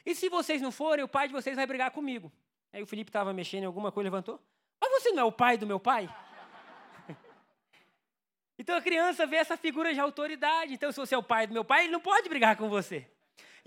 E 0.05 0.15
se 0.15 0.29
vocês 0.29 0.61
não 0.61 0.73
forem, 0.73 1.05
o 1.05 1.09
pai 1.09 1.29
de 1.29 1.33
vocês 1.33 1.55
vai 1.55 1.67
brigar 1.67 1.91
comigo. 1.91 2.33
Aí 2.73 2.83
o 2.83 2.87
Felipe 2.87 3.11
estava 3.11 3.33
mexendo 3.33 3.63
em 3.63 3.67
alguma 3.67 3.93
coisa, 3.93 4.07
levantou. 4.07 4.41
Mas 4.81 4.91
você 4.91 5.11
não 5.13 5.23
é 5.23 5.25
o 5.25 5.33
pai 5.33 5.57
do 5.57 5.67
meu 5.67 5.79
pai? 5.79 6.09
então 8.59 8.77
a 8.77 8.83
criança 8.83 9.27
vê 9.27 9.37
essa 9.37 9.57
figura 9.57 9.93
de 9.93 10.01
autoridade. 10.01 10.75
Então, 10.75 10.91
se 10.91 10.99
você 10.99 11.15
é 11.15 11.19
o 11.19 11.23
pai 11.23 11.47
do 11.47 11.53
meu 11.53 11.65
pai, 11.65 11.85
ele 11.85 11.93
não 11.93 12.01
pode 12.01 12.29
brigar 12.29 12.57
com 12.57 12.69
você. 12.69 13.07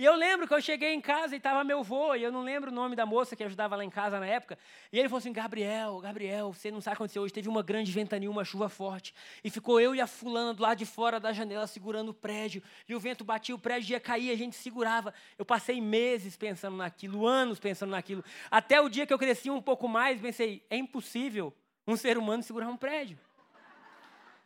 E 0.01 0.03
eu 0.03 0.15
lembro 0.15 0.47
que 0.47 0.53
eu 0.55 0.59
cheguei 0.59 0.95
em 0.95 0.99
casa 0.99 1.35
e 1.35 1.37
estava 1.37 1.63
meu 1.63 1.81
avô, 1.81 2.15
e 2.15 2.23
eu 2.23 2.31
não 2.31 2.41
lembro 2.41 2.71
o 2.71 2.73
nome 2.73 2.95
da 2.95 3.05
moça 3.05 3.35
que 3.35 3.43
ajudava 3.43 3.75
lá 3.75 3.85
em 3.85 3.89
casa 3.91 4.19
na 4.19 4.25
época. 4.25 4.57
E 4.91 4.97
ele 4.97 5.07
falou 5.07 5.19
assim: 5.19 5.31
Gabriel, 5.31 5.99
Gabriel, 5.99 6.51
você 6.51 6.71
não 6.71 6.81
sabe 6.81 6.95
o 6.95 6.97
que 6.97 7.03
aconteceu 7.03 7.21
hoje. 7.21 7.31
Teve 7.31 7.47
uma 7.47 7.61
grande 7.61 7.91
ventania, 7.91 8.27
uma 8.27 8.43
chuva 8.43 8.67
forte. 8.67 9.13
E 9.43 9.51
ficou 9.51 9.79
eu 9.79 9.93
e 9.93 10.01
a 10.01 10.07
fulana 10.07 10.55
do 10.55 10.63
lado 10.63 10.79
de 10.79 10.87
fora 10.87 11.19
da 11.19 11.31
janela 11.31 11.67
segurando 11.67 12.09
o 12.09 12.13
prédio. 12.15 12.63
E 12.89 12.95
o 12.95 12.99
vento 12.99 13.23
batia, 13.23 13.53
o 13.53 13.59
prédio 13.59 13.91
ia 13.91 13.99
cair, 13.99 14.31
a 14.31 14.35
gente 14.35 14.55
segurava. 14.55 15.13
Eu 15.37 15.45
passei 15.45 15.79
meses 15.79 16.35
pensando 16.35 16.77
naquilo, 16.77 17.27
anos 17.27 17.59
pensando 17.59 17.91
naquilo. 17.91 18.25
Até 18.49 18.81
o 18.81 18.89
dia 18.89 19.05
que 19.05 19.13
eu 19.13 19.19
cresci 19.19 19.51
um 19.51 19.61
pouco 19.61 19.87
mais, 19.87 20.19
pensei: 20.19 20.65
é 20.67 20.77
impossível 20.77 21.53
um 21.85 21.95
ser 21.95 22.17
humano 22.17 22.41
segurar 22.41 22.69
um 22.69 22.75
prédio. 22.75 23.19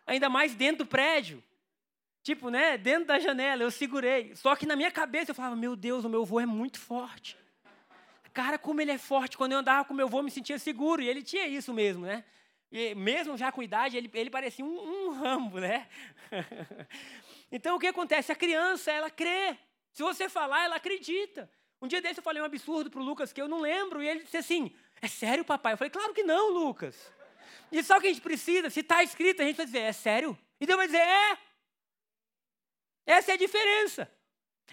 Ainda 0.05 0.27
mais 0.27 0.53
dentro 0.53 0.83
do 0.83 0.85
prédio. 0.85 1.41
Tipo, 2.25 2.49
né, 2.49 2.75
dentro 2.75 3.05
da 3.05 3.19
janela, 3.19 3.61
eu 3.61 3.69
segurei. 3.69 4.35
Só 4.35 4.55
que 4.55 4.65
na 4.65 4.75
minha 4.75 4.89
cabeça 4.89 5.29
eu 5.29 5.35
falava, 5.35 5.55
meu 5.55 5.75
Deus, 5.75 6.03
o 6.03 6.09
meu 6.09 6.23
avô 6.23 6.39
é 6.39 6.45
muito 6.47 6.79
forte. 6.79 7.37
Cara, 8.33 8.57
como 8.57 8.81
ele 8.81 8.89
é 8.89 8.97
forte. 8.97 9.37
Quando 9.37 9.51
eu 9.51 9.59
andava 9.59 9.85
com 9.85 9.93
meu 9.93 10.07
avô, 10.07 10.17
eu 10.17 10.23
me 10.23 10.31
sentia 10.31 10.57
seguro. 10.57 11.03
E 11.03 11.07
ele 11.07 11.21
tinha 11.21 11.45
isso 11.45 11.71
mesmo, 11.71 12.03
né? 12.03 12.23
E 12.71 12.95
mesmo 12.95 13.37
já 13.37 13.51
com 13.51 13.61
idade, 13.61 13.95
ele, 13.95 14.09
ele 14.11 14.31
parecia 14.31 14.65
um, 14.65 14.69
um 14.75 15.11
rambo, 15.11 15.59
né? 15.59 15.87
então, 17.51 17.75
o 17.75 17.79
que 17.79 17.85
acontece? 17.85 18.31
A 18.31 18.35
criança, 18.35 18.91
ela 18.91 19.11
crê. 19.11 19.55
Se 19.91 20.01
você 20.01 20.27
falar, 20.27 20.65
ela 20.65 20.77
acredita. 20.77 21.47
Um 21.79 21.85
dia 21.85 22.01
desse 22.01 22.21
eu 22.21 22.23
falei 22.23 22.41
um 22.41 22.45
absurdo 22.45 22.89
para 22.89 23.01
o 23.01 23.03
Lucas 23.03 23.31
que 23.31 23.39
eu 23.39 23.47
não 23.47 23.61
lembro. 23.61 24.01
E 24.01 24.07
ele 24.07 24.23
disse 24.23 24.37
assim, 24.37 24.75
é 24.99 25.07
sério, 25.07 25.45
papai? 25.45 25.73
Eu 25.73 25.77
falei, 25.77 25.91
claro 25.91 26.11
que 26.11 26.23
não, 26.23 26.49
Lucas. 26.51 27.13
E 27.71 27.83
só 27.83 27.99
que 27.99 28.07
a 28.07 28.09
gente 28.09 28.21
precisa, 28.21 28.71
se 28.71 28.79
está 28.79 29.03
escrito, 29.03 29.43
a 29.43 29.45
gente 29.45 29.57
vai 29.57 29.65
dizer, 29.67 29.81
é 29.81 29.93
sério? 29.93 30.35
E 30.59 30.65
Deus 30.65 30.77
vai 30.77 30.87
dizer, 30.87 31.03
é. 31.03 31.44
Essa 33.05 33.31
é 33.31 33.33
a 33.35 33.37
diferença. 33.37 34.11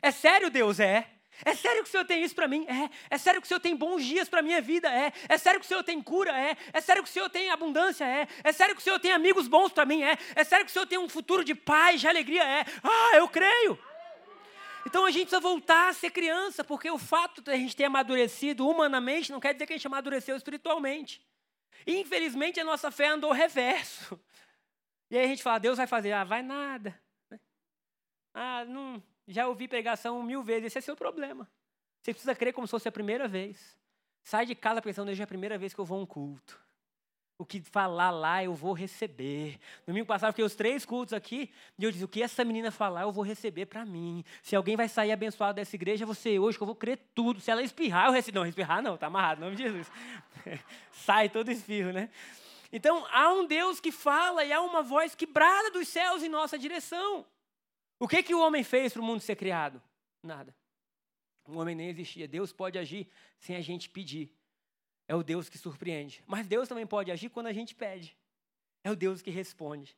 É 0.00 0.10
sério, 0.10 0.50
Deus? 0.50 0.80
É. 0.80 1.08
É 1.44 1.54
sério 1.54 1.82
que 1.82 1.88
o 1.88 1.90
Senhor 1.90 2.04
tem 2.04 2.22
isso 2.22 2.34
para 2.34 2.46
mim? 2.46 2.66
É. 2.68 2.90
É 3.10 3.18
sério 3.18 3.40
que 3.40 3.46
o 3.46 3.48
Senhor 3.48 3.60
tem 3.60 3.74
bons 3.74 4.04
dias 4.04 4.28
para 4.28 4.42
minha 4.42 4.60
vida? 4.60 4.88
É. 4.92 5.12
É 5.28 5.38
sério 5.38 5.58
que 5.58 5.66
o 5.66 5.68
Senhor 5.68 5.82
tem 5.82 6.00
cura? 6.00 6.30
É. 6.30 6.56
É 6.72 6.80
sério 6.80 7.02
que 7.02 7.08
o 7.08 7.12
Senhor 7.12 7.28
tem 7.30 7.50
abundância? 7.50 8.04
É. 8.04 8.28
É 8.44 8.52
sério 8.52 8.74
que 8.74 8.80
o 8.80 8.84
Senhor 8.84 8.98
tem 9.00 9.12
amigos 9.12 9.48
bons 9.48 9.72
para 9.72 9.84
mim? 9.84 10.02
É. 10.02 10.16
É 10.34 10.44
sério 10.44 10.64
que 10.64 10.70
o 10.70 10.72
Senhor 10.72 10.86
tem 10.86 10.98
um 10.98 11.08
futuro 11.08 11.44
de 11.44 11.54
paz, 11.54 12.00
de 12.00 12.08
alegria? 12.08 12.44
É. 12.44 12.64
Ah, 12.82 13.16
eu 13.16 13.28
creio. 13.28 13.78
Então 14.86 15.04
a 15.04 15.10
gente 15.10 15.22
precisa 15.22 15.40
voltar 15.40 15.88
a 15.88 15.92
ser 15.92 16.10
criança, 16.10 16.62
porque 16.64 16.90
o 16.90 16.98
fato 16.98 17.40
de 17.40 17.50
a 17.50 17.56
gente 17.56 17.74
ter 17.74 17.84
amadurecido 17.84 18.68
humanamente 18.68 19.30
não 19.30 19.40
quer 19.40 19.52
dizer 19.52 19.66
que 19.66 19.72
a 19.72 19.76
gente 19.76 19.86
amadureceu 19.86 20.36
espiritualmente. 20.36 21.24
Infelizmente 21.86 22.60
a 22.60 22.64
nossa 22.64 22.90
fé 22.90 23.08
andou 23.08 23.32
reverso. 23.32 24.20
E 25.10 25.16
aí 25.16 25.24
a 25.24 25.28
gente 25.28 25.42
fala, 25.42 25.58
Deus 25.58 25.76
vai 25.76 25.86
fazer, 25.86 26.12
ah, 26.12 26.24
vai 26.24 26.42
nada. 26.42 26.98
Ah, 28.34 28.64
não, 28.64 29.02
já 29.26 29.46
ouvi 29.46 29.68
pregação 29.68 30.22
mil 30.22 30.42
vezes, 30.42 30.66
esse 30.66 30.78
é 30.78 30.80
seu 30.80 30.96
problema. 30.96 31.48
Você 32.00 32.12
precisa 32.12 32.34
crer 32.34 32.52
como 32.52 32.66
se 32.66 32.70
fosse 32.72 32.88
a 32.88 32.92
primeira 32.92 33.28
vez. 33.28 33.76
Sai 34.22 34.46
de 34.46 34.54
casa 34.54 34.80
pensando, 34.82 35.10
hoje 35.10 35.20
é 35.20 35.24
a 35.24 35.26
primeira 35.26 35.58
vez 35.58 35.74
que 35.74 35.80
eu 35.80 35.84
vou 35.84 35.98
a 35.98 36.02
um 36.02 36.06
culto. 36.06 36.60
O 37.38 37.44
que 37.44 37.60
falar 37.60 38.10
lá 38.10 38.44
eu 38.44 38.54
vou 38.54 38.72
receber. 38.72 39.58
Domingo 39.84 40.06
passado 40.06 40.28
eu 40.28 40.32
fiquei 40.32 40.44
os 40.44 40.54
três 40.54 40.84
cultos 40.84 41.12
aqui 41.12 41.50
e 41.76 41.82
eu 41.82 41.90
disse: 41.90 42.04
o 42.04 42.08
que 42.08 42.22
essa 42.22 42.44
menina 42.44 42.70
falar 42.70 43.02
eu 43.02 43.10
vou 43.10 43.24
receber 43.24 43.66
para 43.66 43.84
mim. 43.84 44.24
Se 44.42 44.54
alguém 44.54 44.76
vai 44.76 44.88
sair 44.88 45.10
abençoado 45.10 45.56
dessa 45.56 45.74
igreja, 45.74 46.06
você 46.06 46.38
hoje, 46.38 46.56
que 46.56 46.62
eu 46.62 46.66
vou 46.66 46.76
crer 46.76 47.00
tudo. 47.14 47.40
Se 47.40 47.50
ela 47.50 47.62
espirrar, 47.62 48.06
eu 48.06 48.12
recebo. 48.12 48.38
Não, 48.38 48.46
espirrar 48.46 48.80
não, 48.80 48.96
tá 48.96 49.08
amarrado, 49.08 49.40
em 49.40 49.44
nome 49.44 49.56
de 49.56 49.62
Jesus. 49.64 49.90
Sai 50.92 51.28
todo 51.28 51.50
espirro, 51.50 51.92
né? 51.92 52.10
Então 52.72 53.04
há 53.10 53.32
um 53.32 53.44
Deus 53.44 53.80
que 53.80 53.90
fala 53.90 54.44
e 54.44 54.52
há 54.52 54.60
uma 54.60 54.82
voz 54.82 55.14
que 55.14 55.26
brada 55.26 55.70
dos 55.72 55.88
céus 55.88 56.22
em 56.22 56.28
nossa 56.28 56.56
direção. 56.56 57.26
O 58.02 58.08
que, 58.08 58.20
que 58.20 58.34
o 58.34 58.40
homem 58.40 58.64
fez 58.64 58.92
para 58.92 59.00
o 59.00 59.04
mundo 59.04 59.20
ser 59.20 59.36
criado? 59.36 59.80
Nada. 60.20 60.52
O 61.46 61.56
homem 61.56 61.72
nem 61.72 61.88
existia. 61.88 62.26
Deus 62.26 62.52
pode 62.52 62.76
agir 62.76 63.06
sem 63.38 63.54
a 63.54 63.60
gente 63.60 63.88
pedir. 63.88 64.28
É 65.06 65.14
o 65.14 65.22
Deus 65.22 65.48
que 65.48 65.56
surpreende. 65.56 66.20
Mas 66.26 66.48
Deus 66.48 66.66
também 66.66 66.84
pode 66.84 67.12
agir 67.12 67.28
quando 67.28 67.46
a 67.46 67.52
gente 67.52 67.76
pede. 67.76 68.16
É 68.82 68.90
o 68.90 68.96
Deus 68.96 69.22
que 69.22 69.30
responde. 69.30 69.96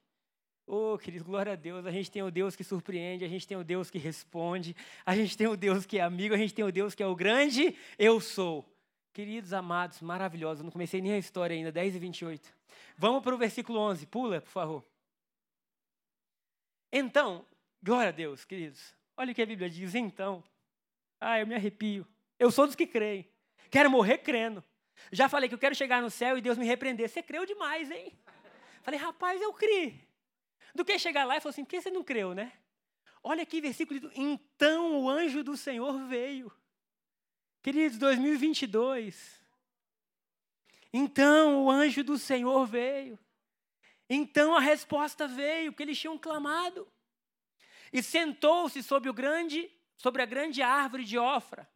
Oh, 0.66 0.98
querido, 0.98 1.24
glória 1.24 1.54
a 1.54 1.56
Deus. 1.56 1.86
A 1.86 1.90
gente 1.90 2.10
tem 2.10 2.22
o 2.22 2.30
Deus 2.30 2.54
que 2.54 2.62
surpreende, 2.62 3.24
a 3.24 3.28
gente 3.28 3.48
tem 3.48 3.56
o 3.56 3.64
Deus 3.64 3.88
que 3.88 3.96
responde, 3.96 4.76
a 5.06 5.16
gente 5.16 5.34
tem 5.34 5.46
o 5.46 5.56
Deus 5.56 5.86
que 5.86 5.98
é 5.98 6.02
amigo, 6.02 6.34
a 6.34 6.38
gente 6.38 6.52
tem 6.52 6.62
o 6.62 6.70
Deus 6.70 6.94
que 6.94 7.02
é 7.02 7.06
o 7.06 7.16
grande 7.16 7.74
eu 7.98 8.20
sou. 8.20 8.70
Queridos 9.14 9.54
amados, 9.54 10.02
maravilhosos. 10.02 10.58
Eu 10.60 10.64
não 10.64 10.70
comecei 10.70 11.00
nem 11.00 11.12
a 11.12 11.18
história 11.18 11.56
ainda, 11.56 11.72
10 11.72 11.96
e 11.96 11.98
28. 11.98 12.54
Vamos 12.98 13.22
para 13.22 13.34
o 13.34 13.38
versículo 13.38 13.78
11, 13.78 14.06
pula, 14.08 14.42
por 14.42 14.50
favor. 14.50 14.84
Então, 16.92 17.46
Glória 17.84 18.08
a 18.08 18.12
Deus, 18.12 18.46
queridos. 18.46 18.94
Olha 19.14 19.32
o 19.32 19.34
que 19.34 19.42
a 19.42 19.46
Bíblia 19.46 19.68
diz, 19.68 19.94
então. 19.94 20.42
Ah, 21.20 21.38
eu 21.38 21.46
me 21.46 21.54
arrepio. 21.54 22.08
Eu 22.38 22.50
sou 22.50 22.64
dos 22.64 22.74
que 22.74 22.86
creem. 22.86 23.28
Quero 23.70 23.90
morrer 23.90 24.16
crendo. 24.16 24.64
Já 25.12 25.28
falei 25.28 25.50
que 25.50 25.54
eu 25.54 25.58
quero 25.58 25.74
chegar 25.74 26.00
no 26.00 26.08
céu 26.08 26.38
e 26.38 26.40
Deus 26.40 26.56
me 26.56 26.64
repreender. 26.64 27.10
Você 27.10 27.22
creu 27.22 27.44
demais, 27.44 27.90
hein? 27.90 28.18
Falei, 28.82 28.98
rapaz, 28.98 29.38
eu 29.42 29.52
criei. 29.52 30.02
Do 30.74 30.82
que 30.82 30.98
chegar 30.98 31.26
lá 31.26 31.36
e 31.36 31.42
falar 31.42 31.50
assim, 31.50 31.62
por 31.62 31.68
que 31.68 31.82
você 31.82 31.90
não 31.90 32.02
creu, 32.02 32.32
né? 32.32 32.54
Olha 33.22 33.42
aqui, 33.42 33.60
versículo. 33.60 34.10
Então 34.14 35.02
o 35.02 35.10
anjo 35.10 35.44
do 35.44 35.54
Senhor 35.54 36.06
veio. 36.06 36.50
Queridos, 37.62 37.98
2022. 37.98 39.42
Então 40.90 41.66
o 41.66 41.70
anjo 41.70 42.02
do 42.02 42.16
Senhor 42.16 42.64
veio. 42.66 43.18
Então 44.08 44.56
a 44.56 44.60
resposta 44.60 45.28
veio, 45.28 45.70
que 45.74 45.82
eles 45.82 45.98
tinham 45.98 46.16
clamado 46.16 46.90
e 47.94 48.02
sentou-se 48.02 48.83
sobre, 48.83 49.11
grande, 49.12 49.70
sobre 49.96 50.20
a 50.20 50.26
grande 50.26 50.61
árvore 50.61 51.04
de 51.04 51.16
Ofra, 51.16 51.70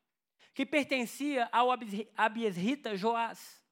que 0.53 0.67
pertencia 0.67 1.49
ao 1.53 1.69
Abiesrita 2.17 2.97
Joás. 2.97 3.63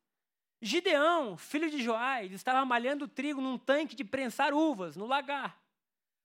Gideão, 0.63 1.37
filho 1.37 1.69
de 1.69 1.83
Joás, 1.83 2.31
estava 2.31 2.65
malhando 2.65 3.09
trigo 3.09 3.41
num 3.41 3.59
tanque 3.59 3.97
de 3.97 4.05
prensar 4.05 4.55
uvas, 4.55 4.97
no 4.97 5.07
lagar, 5.07 5.61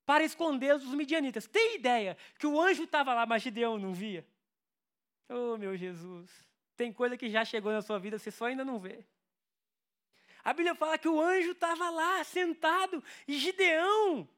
para 0.06 0.24
escondê-los 0.24 0.84
dos 0.84 0.94
midianitas. 0.94 1.48
Tem 1.48 1.76
ideia 1.76 2.16
que 2.38 2.46
o 2.46 2.62
anjo 2.62 2.84
estava 2.84 3.16
lá, 3.16 3.26
mas 3.26 3.42
Gideão 3.42 3.80
não 3.80 3.92
via? 3.92 4.24
Oh, 5.28 5.58
meu 5.58 5.76
Jesus. 5.76 6.30
Tem 6.78 6.94
coisa 6.94 7.18
que 7.18 7.32
já 7.32 7.44
chegou 7.44 7.72
na 7.72 7.82
sua 7.82 7.98
vida, 7.98 8.20
você 8.20 8.30
só 8.30 8.46
ainda 8.46 8.64
não 8.64 8.80
vê. 8.80 9.04
A 10.44 10.54
Bíblia 10.54 10.76
fala 10.76 11.00
que 11.00 11.10
o 11.10 11.20
anjo 11.20 11.52
estava 11.52 11.90
lá, 11.90 12.24
sentado, 12.24 13.04
e 13.28 13.40
Gideão 13.40 14.30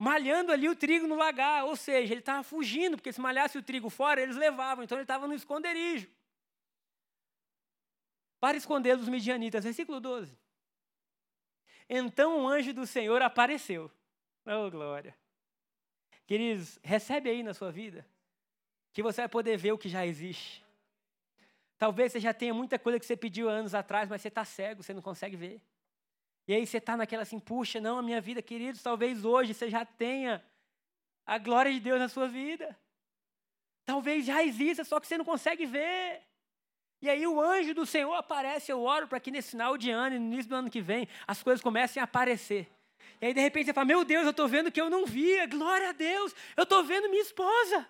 malhando 0.00 0.50
ali 0.50 0.66
o 0.66 0.74
trigo 0.74 1.06
no 1.06 1.14
lagar, 1.14 1.66
ou 1.66 1.76
seja, 1.76 2.10
ele 2.10 2.22
estava 2.22 2.42
fugindo, 2.42 2.96
porque 2.96 3.12
se 3.12 3.20
malhasse 3.20 3.58
o 3.58 3.62
trigo 3.62 3.90
fora, 3.90 4.22
eles 4.22 4.34
levavam, 4.34 4.82
então 4.82 4.96
ele 4.96 5.04
estava 5.04 5.28
no 5.28 5.34
esconderijo. 5.34 6.08
Para 8.40 8.56
esconder 8.56 8.96
dos 8.96 9.10
midianitas, 9.10 9.62
versículo 9.62 10.00
12. 10.00 10.34
Então 11.86 12.44
o 12.44 12.48
anjo 12.48 12.72
do 12.72 12.86
Senhor 12.86 13.20
apareceu. 13.20 13.90
Oh, 14.46 14.70
glória. 14.70 15.14
Queridos, 16.26 16.78
recebe 16.82 17.28
aí 17.28 17.42
na 17.42 17.52
sua 17.52 17.70
vida 17.70 18.06
que 18.94 19.02
você 19.02 19.20
vai 19.20 19.28
poder 19.28 19.58
ver 19.58 19.72
o 19.72 19.78
que 19.78 19.90
já 19.90 20.06
existe. 20.06 20.64
Talvez 21.76 22.12
você 22.12 22.20
já 22.20 22.32
tenha 22.32 22.54
muita 22.54 22.78
coisa 22.78 22.98
que 22.98 23.04
você 23.04 23.18
pediu 23.18 23.50
anos 23.50 23.74
atrás, 23.74 24.08
mas 24.08 24.22
você 24.22 24.28
está 24.28 24.46
cego, 24.46 24.82
você 24.82 24.94
não 24.94 25.02
consegue 25.02 25.36
ver. 25.36 25.60
E 26.50 26.52
aí 26.52 26.66
você 26.66 26.78
está 26.78 26.96
naquela 26.96 27.22
assim, 27.22 27.38
puxa, 27.38 27.80
não, 27.80 27.98
a 27.98 28.02
minha 28.02 28.20
vida, 28.20 28.42
queridos, 28.42 28.82
talvez 28.82 29.24
hoje 29.24 29.54
você 29.54 29.70
já 29.70 29.84
tenha 29.84 30.44
a 31.24 31.38
glória 31.38 31.72
de 31.72 31.78
Deus 31.78 32.00
na 32.00 32.08
sua 32.08 32.26
vida. 32.26 32.76
Talvez 33.84 34.26
já 34.26 34.42
exista, 34.42 34.82
só 34.82 34.98
que 34.98 35.06
você 35.06 35.16
não 35.16 35.24
consegue 35.24 35.64
ver. 35.64 36.22
E 37.00 37.08
aí 37.08 37.24
o 37.24 37.40
anjo 37.40 37.72
do 37.72 37.86
Senhor 37.86 38.12
aparece, 38.14 38.72
eu 38.72 38.82
oro 38.82 39.06
para 39.06 39.20
que 39.20 39.30
nesse 39.30 39.52
final 39.52 39.78
de 39.78 39.92
ano 39.92 40.18
no 40.18 40.24
início 40.24 40.48
do 40.48 40.56
ano 40.56 40.68
que 40.68 40.80
vem, 40.80 41.06
as 41.24 41.40
coisas 41.40 41.62
comecem 41.62 42.00
a 42.00 42.04
aparecer. 42.04 42.68
E 43.20 43.26
aí 43.26 43.32
de 43.32 43.40
repente 43.40 43.66
você 43.66 43.72
fala, 43.72 43.86
meu 43.86 44.04
Deus, 44.04 44.24
eu 44.24 44.30
estou 44.30 44.48
vendo 44.48 44.72
que 44.72 44.80
eu 44.80 44.90
não 44.90 45.06
via, 45.06 45.46
glória 45.46 45.90
a 45.90 45.92
Deus, 45.92 46.34
eu 46.56 46.64
estou 46.64 46.82
vendo 46.82 47.08
minha 47.08 47.22
esposa. 47.22 47.86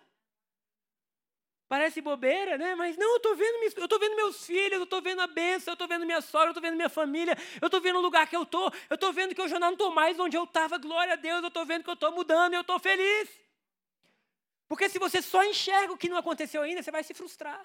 Parece 1.70 2.00
bobeira, 2.00 2.58
né? 2.58 2.74
Mas 2.74 2.96
não, 2.96 3.12
eu 3.12 3.16
estou 3.18 3.36
vendo, 3.36 4.16
meus 4.16 4.44
filhos, 4.44 4.72
eu 4.72 4.82
estou 4.82 5.00
vendo 5.00 5.20
a 5.20 5.28
bênção, 5.28 5.70
eu 5.70 5.74
estou 5.74 5.86
vendo 5.86 6.04
minha 6.04 6.20
sogra, 6.20 6.48
eu 6.48 6.50
estou 6.50 6.60
vendo 6.60 6.74
minha 6.74 6.88
família, 6.88 7.38
eu 7.60 7.66
estou 7.66 7.80
vendo 7.80 8.00
o 8.00 8.02
lugar 8.02 8.28
que 8.28 8.34
eu 8.34 8.42
estou, 8.42 8.72
eu 8.90 8.96
estou 8.96 9.12
vendo 9.12 9.36
que 9.36 9.40
eu 9.40 9.46
já 9.46 9.56
não 9.56 9.74
estou 9.74 9.92
mais 9.92 10.18
onde 10.18 10.36
eu 10.36 10.42
estava, 10.42 10.78
glória 10.78 11.12
a 11.12 11.16
Deus, 11.16 11.40
eu 11.42 11.46
estou 11.46 11.64
vendo 11.64 11.84
que 11.84 11.90
eu 11.90 11.94
estou 11.94 12.10
mudando 12.10 12.54
e 12.54 12.56
eu 12.56 12.62
estou 12.62 12.76
feliz. 12.80 13.30
Porque 14.66 14.88
se 14.88 14.98
você 14.98 15.22
só 15.22 15.44
enxerga 15.44 15.92
o 15.92 15.96
que 15.96 16.08
não 16.08 16.16
aconteceu 16.16 16.60
ainda, 16.62 16.82
você 16.82 16.90
vai 16.90 17.04
se 17.04 17.14
frustrar. 17.14 17.64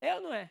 É 0.00 0.14
ou 0.14 0.20
não 0.20 0.32
é? 0.32 0.48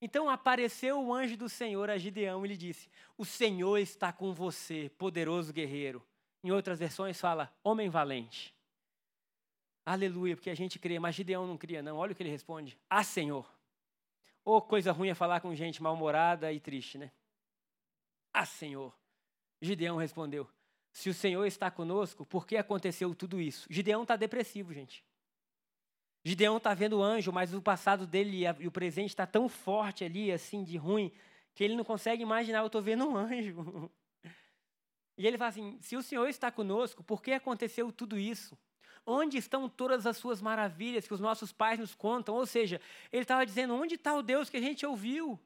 Então 0.00 0.30
apareceu 0.30 1.02
o 1.02 1.12
anjo 1.12 1.36
do 1.36 1.48
Senhor 1.48 1.90
a 1.90 1.98
Gideão 1.98 2.44
e 2.44 2.48
lhe 2.50 2.56
disse: 2.56 2.88
O 3.16 3.24
Senhor 3.24 3.78
está 3.78 4.12
com 4.12 4.32
você, 4.32 4.88
poderoso 4.96 5.52
guerreiro. 5.52 6.00
Em 6.44 6.52
outras 6.52 6.78
versões 6.78 7.20
fala, 7.20 7.52
homem 7.64 7.90
valente. 7.90 8.56
Aleluia, 9.88 10.36
porque 10.36 10.50
a 10.50 10.54
gente 10.54 10.78
crê, 10.78 10.98
mas 10.98 11.14
Gideão 11.14 11.46
não 11.46 11.56
cria, 11.56 11.80
não. 11.80 11.96
Olha 11.96 12.12
o 12.12 12.14
que 12.14 12.22
ele 12.22 12.28
responde: 12.28 12.78
Ah, 12.90 13.02
Senhor. 13.02 13.50
Ô, 14.44 14.56
oh, 14.56 14.60
coisa 14.60 14.92
ruim 14.92 15.08
é 15.08 15.14
falar 15.14 15.40
com 15.40 15.54
gente 15.54 15.82
mal-humorada 15.82 16.52
e 16.52 16.60
triste, 16.60 16.98
né? 16.98 17.10
Ah, 18.30 18.44
Senhor. 18.44 18.94
Gideão 19.62 19.96
respondeu: 19.96 20.46
Se 20.92 21.08
o 21.08 21.14
Senhor 21.14 21.46
está 21.46 21.70
conosco, 21.70 22.26
por 22.26 22.46
que 22.46 22.58
aconteceu 22.58 23.14
tudo 23.14 23.40
isso? 23.40 23.66
Gideão 23.70 24.02
está 24.02 24.14
depressivo, 24.14 24.74
gente. 24.74 25.02
Gideão 26.22 26.58
está 26.58 26.74
vendo 26.74 26.98
o 26.98 27.02
anjo, 27.02 27.32
mas 27.32 27.54
o 27.54 27.62
passado 27.62 28.06
dele 28.06 28.42
e 28.60 28.66
o 28.66 28.70
presente 28.70 29.08
está 29.08 29.26
tão 29.26 29.48
forte 29.48 30.04
ali, 30.04 30.30
assim, 30.30 30.64
de 30.64 30.76
ruim, 30.76 31.10
que 31.54 31.64
ele 31.64 31.74
não 31.74 31.84
consegue 31.84 32.22
imaginar, 32.22 32.58
eu 32.58 32.66
estou 32.66 32.82
vendo 32.82 33.08
um 33.08 33.16
anjo. 33.16 33.90
E 35.20 35.26
ele 35.26 35.36
fala 35.36 35.48
assim: 35.48 35.76
se 35.80 35.96
o 35.96 36.02
Senhor 36.02 36.28
está 36.28 36.48
conosco, 36.52 37.02
por 37.02 37.20
que 37.20 37.32
aconteceu 37.32 37.90
tudo 37.90 38.16
isso? 38.16 38.56
Onde 39.10 39.38
estão 39.38 39.70
todas 39.70 40.04
as 40.04 40.18
suas 40.18 40.42
maravilhas 40.42 41.06
que 41.06 41.14
os 41.14 41.18
nossos 41.18 41.50
pais 41.50 41.80
nos 41.80 41.94
contam? 41.94 42.34
Ou 42.34 42.44
seja, 42.44 42.78
ele 43.10 43.22
estava 43.22 43.46
dizendo: 43.46 43.72
onde 43.72 43.94
está 43.94 44.14
o 44.14 44.22
Deus 44.22 44.50
que 44.50 44.58
a 44.58 44.60
gente 44.60 44.84
ouviu? 44.84 45.40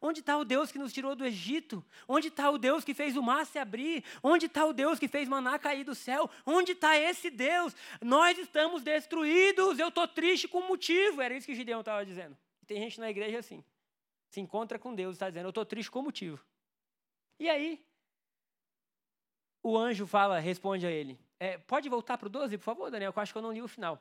Onde 0.00 0.20
está 0.20 0.38
o 0.38 0.44
Deus 0.44 0.72
que 0.72 0.78
nos 0.78 0.90
tirou 0.90 1.14
do 1.14 1.26
Egito? 1.26 1.84
Onde 2.08 2.28
está 2.28 2.50
o 2.50 2.56
Deus 2.56 2.82
que 2.82 2.94
fez 2.94 3.14
o 3.14 3.22
mar 3.22 3.44
se 3.44 3.58
abrir? 3.58 4.02
Onde 4.22 4.46
está 4.46 4.64
o 4.64 4.72
Deus 4.72 4.98
que 4.98 5.06
fez 5.06 5.28
maná 5.28 5.58
cair 5.58 5.84
do 5.84 5.94
céu? 5.94 6.30
Onde 6.46 6.72
está 6.72 6.96
esse 6.98 7.28
Deus? 7.28 7.76
Nós 8.00 8.38
estamos 8.38 8.82
destruídos, 8.82 9.78
eu 9.78 9.88
estou 9.88 10.08
triste 10.08 10.48
com 10.48 10.62
motivo. 10.62 11.20
Era 11.20 11.36
isso 11.36 11.46
que 11.46 11.54
Gideão 11.54 11.80
estava 11.80 12.06
dizendo. 12.06 12.34
Tem 12.66 12.80
gente 12.80 12.98
na 13.00 13.10
igreja 13.10 13.38
assim. 13.38 13.62
Se 14.30 14.40
encontra 14.40 14.78
com 14.78 14.94
Deus 14.94 15.12
e 15.12 15.16
está 15.16 15.28
dizendo, 15.28 15.44
eu 15.44 15.50
estou 15.50 15.66
triste 15.66 15.90
com 15.90 16.00
motivo. 16.00 16.42
E 17.38 17.50
aí, 17.50 17.84
o 19.62 19.76
anjo 19.76 20.06
fala, 20.06 20.38
responde 20.38 20.86
a 20.86 20.90
ele. 20.90 21.18
É, 21.38 21.58
pode 21.58 21.88
voltar 21.88 22.16
para 22.18 22.26
o 22.26 22.30
12, 22.30 22.58
por 22.58 22.64
favor, 22.64 22.90
Daniel, 22.90 23.12
que 23.12 23.18
eu 23.18 23.22
acho 23.22 23.32
que 23.32 23.38
eu 23.38 23.42
não 23.42 23.52
li 23.52 23.62
o 23.62 23.68
final. 23.68 24.00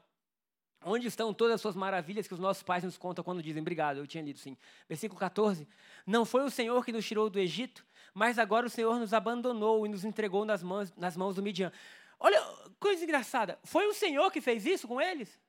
Onde 0.86 1.08
estão 1.08 1.34
todas 1.34 1.56
as 1.56 1.62
suas 1.62 1.76
maravilhas 1.76 2.28
que 2.28 2.34
os 2.34 2.39
nossos 2.39 2.62
pais 2.62 2.84
nos 2.84 2.98
contam 2.98 3.24
quando 3.24 3.41
dizem 3.41 3.62
obrigado? 3.62 3.98
Eu 3.98 4.08
tinha 4.08 4.24
lido 4.24 4.38
sim. 4.38 4.58
Versículo 4.88 5.19
14. 5.19 5.67
Não 6.06 6.26
foi 6.26 6.43
o 6.43 6.50
Senhor 6.50 6.84
que 6.84 6.91
nos 6.91 7.06
tirou 7.06 7.30
do 7.30 7.39
Egito, 7.39 7.86
mas 8.13 8.38
agora 8.38 8.67
o 8.67 8.69
Senhor 8.69 9.00
nos 9.00 9.13
abandonou 9.13 9.86
e 9.86 9.89
nos 9.89 10.04
entregou 10.04 10.43
nas 10.43 10.62
mãos, 10.62 10.93
nas 10.98 11.15
mãos 11.15 11.36
do 11.36 11.43
Midian. 11.43 11.72
Olha, 12.19 12.41
coisa 12.80 13.04
engraçada. 13.04 13.58
Foi 13.63 13.88
o 13.88 13.93
Senhor 13.93 14.30
que 14.32 14.41
fez 14.41 14.65
isso 14.65 14.88
com 14.88 15.00
eles? 15.00 15.39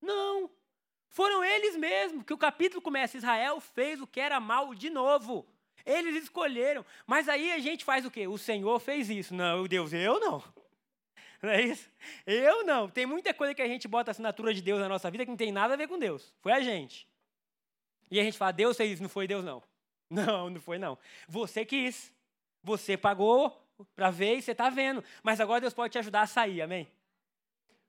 Não. 0.00 0.50
Foram 1.08 1.44
eles 1.44 1.76
mesmos, 1.76 2.24
que 2.24 2.32
o 2.32 2.38
capítulo 2.38 2.80
começa, 2.80 3.18
Israel 3.18 3.60
fez 3.60 4.00
o 4.00 4.06
que 4.06 4.18
era 4.18 4.40
mal 4.40 4.74
de 4.74 4.88
novo. 4.88 5.46
Eles 5.84 6.22
escolheram. 6.22 6.84
Mas 7.06 7.28
aí 7.28 7.52
a 7.52 7.58
gente 7.58 7.84
faz 7.84 8.06
o 8.06 8.10
quê? 8.10 8.26
O 8.26 8.38
Senhor 8.38 8.78
fez 8.78 9.10
isso. 9.10 9.34
Não, 9.34 9.66
Deus, 9.66 9.92
eu 9.92 10.20
não. 10.20 10.42
Não 11.44 11.50
é 11.50 11.60
isso? 11.60 11.90
Eu 12.24 12.64
não. 12.64 12.88
Tem 12.88 13.04
muita 13.04 13.34
coisa 13.34 13.52
que 13.52 13.60
a 13.60 13.66
gente 13.66 13.88
bota 13.88 14.12
assinatura 14.12 14.54
de 14.54 14.62
Deus 14.62 14.80
na 14.80 14.88
nossa 14.88 15.10
vida 15.10 15.24
que 15.24 15.30
não 15.30 15.36
tem 15.36 15.50
nada 15.50 15.74
a 15.74 15.76
ver 15.76 15.88
com 15.88 15.98
Deus. 15.98 16.32
Foi 16.40 16.52
a 16.52 16.60
gente. 16.60 17.08
E 18.08 18.20
a 18.20 18.22
gente 18.22 18.38
fala, 18.38 18.52
Deus 18.52 18.76
fez 18.76 18.92
isso, 18.92 19.02
não 19.02 19.08
foi 19.08 19.26
Deus, 19.26 19.44
não. 19.44 19.62
Não, 20.12 20.50
não 20.50 20.60
foi, 20.60 20.78
não. 20.78 20.98
Você 21.26 21.64
quis. 21.64 22.12
Você 22.62 22.98
pagou 22.98 23.66
para 23.96 24.10
ver 24.10 24.36
e 24.36 24.42
você 24.42 24.52
está 24.52 24.68
vendo. 24.68 25.02
Mas 25.22 25.40
agora 25.40 25.62
Deus 25.62 25.72
pode 25.72 25.90
te 25.90 25.98
ajudar 25.98 26.20
a 26.20 26.26
sair, 26.26 26.60
amém? 26.60 26.86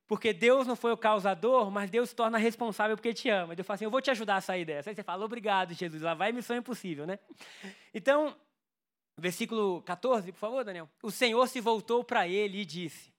Porque 0.08 0.32
Deus 0.32 0.66
não 0.66 0.78
foi 0.78 0.94
o 0.94 0.98
causador, 0.98 1.70
mas 1.70 1.90
Deus 1.90 2.10
se 2.10 2.16
torna 2.16 2.38
responsável 2.38 2.96
porque 2.96 3.14
te 3.14 3.30
ama. 3.30 3.56
Deus 3.58 3.68
fala 3.68 3.76
assim: 3.76 3.84
Eu 3.84 3.92
vou 3.92 4.02
te 4.02 4.10
ajudar 4.10 4.38
a 4.38 4.42
sair 4.42 4.64
dessa. 4.64 4.90
Aí 4.90 4.96
você 4.96 5.04
fala: 5.04 5.26
Obrigado, 5.26 5.74
Jesus. 5.74 6.02
Lá 6.02 6.14
vai 6.14 6.32
missão 6.32 6.56
impossível, 6.56 7.06
né? 7.06 7.20
Então, 7.94 8.34
versículo 9.18 9.82
14, 9.82 10.32
por 10.32 10.40
favor, 10.40 10.64
Daniel. 10.64 10.90
O 11.02 11.12
Senhor 11.12 11.46
se 11.48 11.60
voltou 11.60 12.06
para 12.06 12.26
ele 12.26 12.60
e 12.60 12.66
disse: 12.66 13.13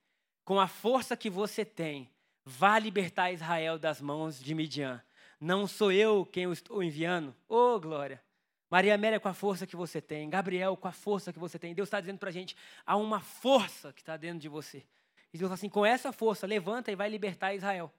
com 0.44 0.61
a 0.61 0.68
força 0.68 1.16
que 1.16 1.30
você 1.30 1.64
tem, 1.64 2.11
vá 2.44 2.78
libertar 2.78 3.33
Israel 3.33 3.78
das 3.78 4.00
mãos 4.00 4.38
de 4.38 4.54
Midian. 4.54 5.02
Não 5.40 5.66
sou 5.66 5.90
eu 5.90 6.24
quem 6.26 6.46
o 6.46 6.52
estou 6.52 6.83
enviando. 6.83 7.35
Oh, 7.48 7.80
glória. 7.80 8.22
Maria 8.70 8.94
Amélia, 8.94 9.20
com 9.20 9.28
a 9.28 9.35
força 9.35 9.66
que 9.66 9.76
você 9.76 10.00
tem. 10.00 10.28
Gabriel, 10.28 10.76
com 10.76 10.88
a 10.88 10.92
força 10.92 11.33
que 11.33 11.38
você 11.38 11.59
tem. 11.59 11.74
Deus 11.74 11.87
está 11.87 12.00
dizendo 12.00 12.18
para 12.18 12.28
a 12.28 12.33
gente: 12.33 12.57
há 12.85 12.96
uma 12.96 13.20
força 13.20 13.92
que 13.92 14.02
está 14.02 14.16
dentro 14.16 14.38
de 14.40 14.48
você. 14.48 14.85
E 15.33 15.38
Deus 15.38 15.48
fala 15.48 15.54
assim: 15.54 15.68
com 15.68 15.85
essa 15.85 16.12
força, 16.12 16.46
levanta 16.46 16.90
e 16.90 16.96
vai 16.96 17.09
libertar 17.09 17.54
Israel. 17.54 17.92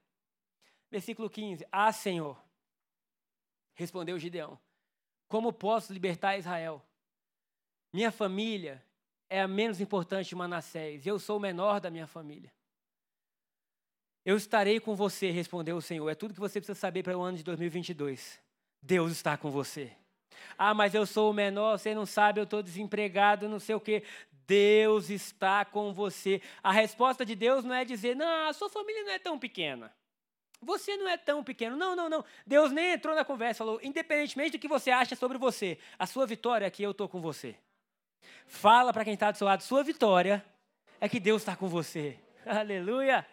Versículo 0.91 1.29
15: 1.29 1.65
Ah, 1.71 1.91
Senhor, 1.91 2.39
respondeu 3.73 4.19
Gideão: 4.19 4.59
Como 5.27 5.51
posso 5.51 5.91
libertar 5.93 6.37
Israel? 6.37 6.85
Minha 7.91 8.11
família 8.11 8.84
é 9.29 9.41
a 9.41 9.47
menos 9.47 9.81
importante 9.81 10.29
de 10.29 10.35
Manassés, 10.35 11.05
eu 11.05 11.19
sou 11.19 11.37
o 11.37 11.39
menor 11.39 11.79
da 11.79 11.89
minha 11.89 12.07
família. 12.07 12.51
Eu 14.25 14.37
estarei 14.37 14.79
com 14.79 14.95
você, 14.95 15.29
respondeu 15.29 15.77
o 15.77 15.81
Senhor. 15.81 16.09
É 16.09 16.15
tudo 16.15 16.33
que 16.33 16.39
você 16.39 16.59
precisa 16.59 16.77
saber 16.77 17.03
para 17.03 17.15
o 17.15 17.21
ano 17.21 17.37
de 17.37 17.43
2022. 17.43 18.41
Deus 18.81 19.11
está 19.11 19.37
com 19.37 19.51
você. 19.51 19.91
Ah, 20.57 20.73
mas 20.73 20.95
eu 20.95 21.05
sou 21.05 21.29
o 21.29 21.33
menor, 21.33 21.77
você 21.77 21.93
não 21.93 22.05
sabe, 22.05 22.39
eu 22.39 22.43
estou 22.43 22.63
desempregado, 22.63 23.47
não 23.47 23.59
sei 23.59 23.75
o 23.75 23.79
quê. 23.79 24.03
Deus 24.47 25.09
está 25.09 25.63
com 25.63 25.93
você. 25.93 26.41
A 26.63 26.71
resposta 26.71 27.25
de 27.25 27.35
Deus 27.35 27.63
não 27.63 27.73
é 27.73 27.85
dizer, 27.85 28.15
não, 28.15 28.47
a 28.47 28.53
sua 28.53 28.69
família 28.69 29.03
não 29.03 29.11
é 29.11 29.19
tão 29.19 29.37
pequena. 29.37 29.93
Você 30.61 30.97
não 30.97 31.07
é 31.07 31.17
tão 31.17 31.43
pequeno. 31.43 31.75
Não, 31.75 31.95
não, 31.95 32.09
não. 32.09 32.25
Deus 32.45 32.71
nem 32.71 32.93
entrou 32.93 33.15
na 33.15 33.23
conversa, 33.23 33.59
falou, 33.59 33.79
independentemente 33.83 34.57
do 34.57 34.59
que 34.59 34.67
você 34.67 34.89
acha 34.89 35.15
sobre 35.15 35.37
você, 35.37 35.77
a 35.99 36.07
sua 36.07 36.25
vitória 36.25 36.65
aqui, 36.65 36.81
eu 36.81 36.91
estou 36.91 37.07
com 37.07 37.21
você. 37.21 37.55
Fala 38.47 38.93
para 38.93 39.03
quem 39.03 39.13
está 39.13 39.31
do 39.31 39.37
seu 39.37 39.45
lado, 39.45 39.61
sua 39.61 39.83
vitória 39.83 40.43
é 40.99 41.09
que 41.09 41.19
Deus 41.19 41.41
está 41.41 41.55
com 41.55 41.67
você. 41.67 42.17
Aleluia! 42.45 43.25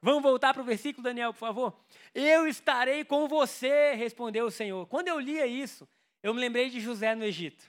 Vamos 0.00 0.22
voltar 0.22 0.52
para 0.54 0.62
o 0.62 0.64
versículo, 0.64 1.02
Daniel, 1.02 1.32
por 1.32 1.40
favor. 1.40 1.76
Eu 2.14 2.46
estarei 2.46 3.04
com 3.04 3.26
você, 3.26 3.94
respondeu 3.94 4.46
o 4.46 4.50
Senhor. 4.50 4.86
Quando 4.86 5.08
eu 5.08 5.18
lia 5.18 5.46
isso, 5.46 5.88
eu 6.22 6.32
me 6.32 6.40
lembrei 6.40 6.70
de 6.70 6.80
José 6.80 7.14
no 7.14 7.24
Egito. 7.24 7.64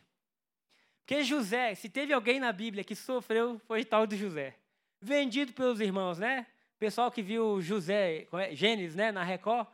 Porque 1.00 1.24
José, 1.24 1.74
se 1.74 1.90
teve 1.90 2.14
alguém 2.14 2.40
na 2.40 2.52
Bíblia 2.52 2.84
que 2.84 2.96
sofreu, 2.96 3.60
foi 3.66 3.84
tal 3.84 4.06
de 4.06 4.16
José. 4.16 4.56
Vendido 5.02 5.54
pelos 5.54 5.80
irmãos, 5.80 6.20
né? 6.20 6.46
Pessoal 6.78 7.12
que 7.12 7.24
viu 7.24 7.60
José, 7.62 8.28
é? 8.32 8.56
Gênesis, 8.56 8.96
né, 8.96 9.12
na 9.12 9.24
Record, 9.24 9.68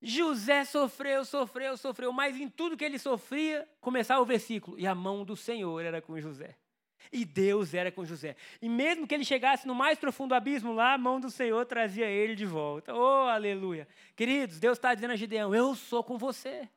José 0.00 0.64
sofreu, 0.64 1.24
sofreu, 1.24 1.76
sofreu, 1.76 2.12
mas 2.12 2.36
em 2.36 2.48
tudo 2.48 2.76
que 2.76 2.84
ele 2.84 2.98
sofria, 2.98 3.68
começava 3.80 4.20
o 4.20 4.26
versículo, 4.26 4.78
e 4.78 4.86
a 4.86 4.94
mão 4.94 5.24
do 5.24 5.36
Senhor 5.36 5.84
era 5.84 6.02
com 6.02 6.20
José. 6.20 6.56
E 7.12 7.24
Deus 7.24 7.72
era 7.72 7.90
com 7.92 8.04
José. 8.04 8.36
E 8.60 8.68
mesmo 8.68 9.06
que 9.06 9.14
ele 9.14 9.24
chegasse 9.24 9.66
no 9.66 9.74
mais 9.74 9.98
profundo 9.98 10.34
abismo 10.34 10.72
lá, 10.72 10.94
a 10.94 10.98
mão 10.98 11.20
do 11.20 11.30
Senhor 11.30 11.64
trazia 11.64 12.06
ele 12.06 12.34
de 12.34 12.44
volta. 12.44 12.94
Oh, 12.94 13.28
aleluia. 13.28 13.86
Queridos, 14.16 14.58
Deus 14.58 14.76
está 14.76 14.94
dizendo 14.94 15.12
a 15.12 15.16
Gideão: 15.16 15.54
Eu 15.54 15.74
sou 15.74 16.02
com 16.02 16.18
você. 16.18 16.68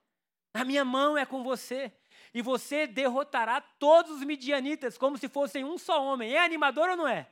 A 0.53 0.63
minha 0.63 0.85
mão 0.85 1.17
é 1.17 1.25
com 1.25 1.43
você. 1.43 1.91
E 2.33 2.41
você 2.41 2.85
derrotará 2.85 3.59
todos 3.59 4.11
os 4.11 4.23
midianitas 4.23 4.97
como 4.97 5.17
se 5.17 5.27
fossem 5.27 5.63
um 5.63 5.77
só 5.77 6.03
homem. 6.03 6.33
É 6.33 6.43
animador 6.43 6.89
ou 6.89 6.97
não 6.97 7.07
é? 7.07 7.27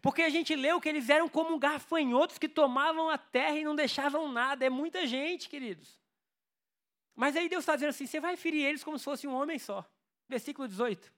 Porque 0.00 0.22
a 0.22 0.28
gente 0.28 0.54
leu 0.54 0.80
que 0.80 0.88
eles 0.88 1.08
eram 1.08 1.28
como 1.28 1.58
gafanhotos 1.58 2.38
que 2.38 2.48
tomavam 2.48 3.08
a 3.08 3.18
terra 3.18 3.58
e 3.58 3.64
não 3.64 3.74
deixavam 3.74 4.30
nada. 4.30 4.64
É 4.64 4.70
muita 4.70 5.06
gente, 5.06 5.48
queridos. 5.48 5.98
Mas 7.14 7.36
aí 7.36 7.48
Deus 7.48 7.62
está 7.62 7.74
dizendo 7.74 7.90
assim: 7.90 8.06
você 8.06 8.20
vai 8.20 8.36
ferir 8.36 8.64
eles 8.64 8.84
como 8.84 8.98
se 8.98 9.04
fosse 9.04 9.26
um 9.26 9.34
homem 9.34 9.58
só. 9.58 9.84
Versículo 10.28 10.68
18. 10.68 11.12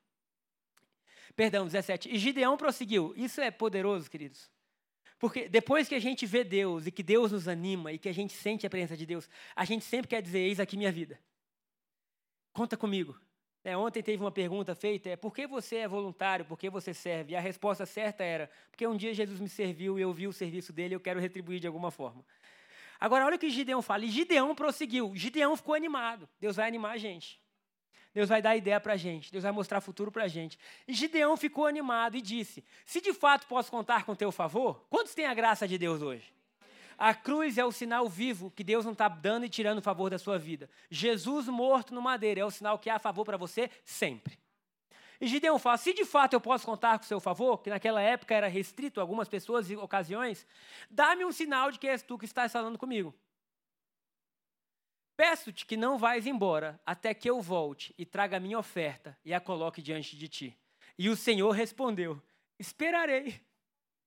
Perdão, 1.37 1.67
17. 1.67 2.09
E 2.11 2.19
Gideão 2.19 2.57
prosseguiu. 2.57 3.13
Isso 3.17 3.41
é 3.41 3.51
poderoso, 3.51 4.11
queridos. 4.11 4.51
Porque 5.19 5.49
depois 5.49 5.87
que 5.87 5.95
a 5.95 5.99
gente 5.99 6.25
vê 6.25 6.43
Deus 6.43 6.87
e 6.87 6.91
que 6.91 7.03
Deus 7.03 7.33
nos 7.33 7.47
anima 7.47 7.93
e 7.93 7.99
que 7.99 8.09
a 8.09 8.13
gente 8.13 8.33
sente 8.33 8.67
a 8.67 8.71
presença 8.71 8.97
de 8.97 9.05
Deus, 9.05 9.29
a 9.55 9.65
gente 9.65 9.85
sempre 9.85 10.09
quer 10.09 10.23
dizer: 10.23 10.39
Eis 10.39 10.59
aqui 10.59 10.77
minha 10.77 10.91
vida. 10.91 11.21
Conta 12.53 12.77
comigo. 12.77 13.21
É, 13.63 13.77
ontem 13.77 14.03
teve 14.03 14.23
uma 14.23 14.31
pergunta 14.31 14.75
feita, 14.75 15.11
é 15.11 15.17
por 15.17 15.35
que 15.35 15.47
você 15.47 15.77
é 15.77 15.89
voluntário, 15.89 16.47
por 16.47 16.59
que 16.59 16.71
você 16.71 16.95
serve? 16.95 17.35
E 17.35 17.37
a 17.37 17.41
resposta 17.41 17.85
certa 17.85 18.25
era, 18.25 18.51
porque 18.71 18.87
um 18.87 18.97
dia 18.97 19.13
Jesus 19.13 19.39
me 19.39 19.49
serviu 19.49 19.99
e 19.99 20.03
eu 20.03 20.13
vi 20.13 20.27
o 20.27 20.33
serviço 20.33 20.73
dele 20.73 20.95
e 20.95 20.97
eu 20.97 21.01
quero 21.01 21.21
retribuir 21.21 21.61
de 21.61 21.67
alguma 21.67 21.91
forma. 21.91 22.25
Agora, 22.99 23.25
olha 23.27 23.37
o 23.37 23.39
que 23.39 23.51
Gideão 23.51 23.81
fala. 23.81 24.05
E 24.05 24.11
Gideão 24.11 24.55
prosseguiu. 24.55 25.13
Gideão 25.15 25.57
ficou 25.57 25.75
animado. 25.75 26.29
Deus 26.39 26.57
vai 26.57 26.69
animar 26.69 26.93
a 26.93 26.99
gente. 26.99 27.41
Deus 28.13 28.29
vai 28.29 28.43
dar 28.43 28.57
ideia 28.57 28.81
para 28.81 28.95
a 28.95 28.97
gente. 28.97 29.33
Deus 29.33 29.43
vai 29.43 29.53
mostrar 29.53 29.81
futuro 29.81 30.11
para 30.11 30.25
a 30.25 30.29
gente. 30.29 30.59
E 30.87 30.93
Gideão 30.93 31.37
ficou 31.37 31.67
animado 31.67 32.17
e 32.17 32.21
disse: 32.21 32.63
Se 32.85 33.01
de 33.01 33.15
fato 33.15 33.47
posso 33.47 33.71
contar 33.71 34.05
com 34.05 34.15
teu 34.15 34.31
favor, 34.31 34.85
quantos 34.91 35.15
têm 35.15 35.27
a 35.27 35.33
graça 35.33 35.67
de 35.67 35.79
Deus 35.79 36.03
hoje? 36.03 36.31
A 37.01 37.15
cruz 37.15 37.57
é 37.57 37.65
o 37.65 37.73
sinal 37.73 38.07
vivo 38.11 38.51
que 38.51 38.63
Deus 38.63 38.85
não 38.85 38.93
está 38.93 39.09
dando 39.09 39.47
e 39.47 39.49
tirando 39.49 39.79
o 39.79 39.83
favor 39.83 40.11
da 40.11 40.19
sua 40.19 40.39
vida. 40.39 40.69
Jesus 40.91 41.49
morto 41.49 41.95
no 41.95 42.03
madeira 42.03 42.43
é 42.43 42.45
o 42.45 42.51
sinal 42.51 42.79
que 42.79 42.91
há 42.91 42.97
a 42.97 42.99
favor 42.99 43.25
para 43.25 43.39
você 43.39 43.71
sempre. 43.83 44.39
E 45.19 45.27
Gideão 45.27 45.59
fala: 45.59 45.79
se 45.79 45.95
de 45.95 46.05
fato 46.05 46.35
eu 46.35 46.41
posso 46.43 46.67
contar 46.67 46.99
com 46.99 47.05
o 47.07 47.09
seu 47.09 47.19
favor, 47.19 47.63
que 47.63 47.71
naquela 47.71 48.03
época 48.03 48.35
era 48.35 48.49
restrito 48.49 49.01
a 49.01 49.03
algumas 49.03 49.31
pessoas 49.31 49.71
e 49.71 49.77
ocasiões, 49.77 50.47
dá-me 50.91 51.25
um 51.25 51.33
sinal 51.33 51.71
de 51.73 51.79
que 51.79 51.89
és 51.89 52.03
tu 52.03 52.19
que 52.19 52.27
estás 52.27 52.53
falando 52.53 52.77
comigo. 52.77 53.15
Peço-te 55.17 55.65
que 55.65 55.79
não 55.79 55.97
vais 55.97 56.27
embora 56.27 56.79
até 56.85 57.15
que 57.15 57.31
eu 57.31 57.41
volte 57.41 57.95
e 57.97 58.05
traga 58.05 58.37
a 58.37 58.41
minha 58.41 58.59
oferta 58.59 59.19
e 59.25 59.33
a 59.33 59.41
coloque 59.41 59.81
diante 59.81 60.19
de 60.19 60.29
ti. 60.29 60.59
E 60.99 61.09
o 61.09 61.17
Senhor 61.17 61.53
respondeu: 61.53 62.21
Esperarei. 62.59 63.41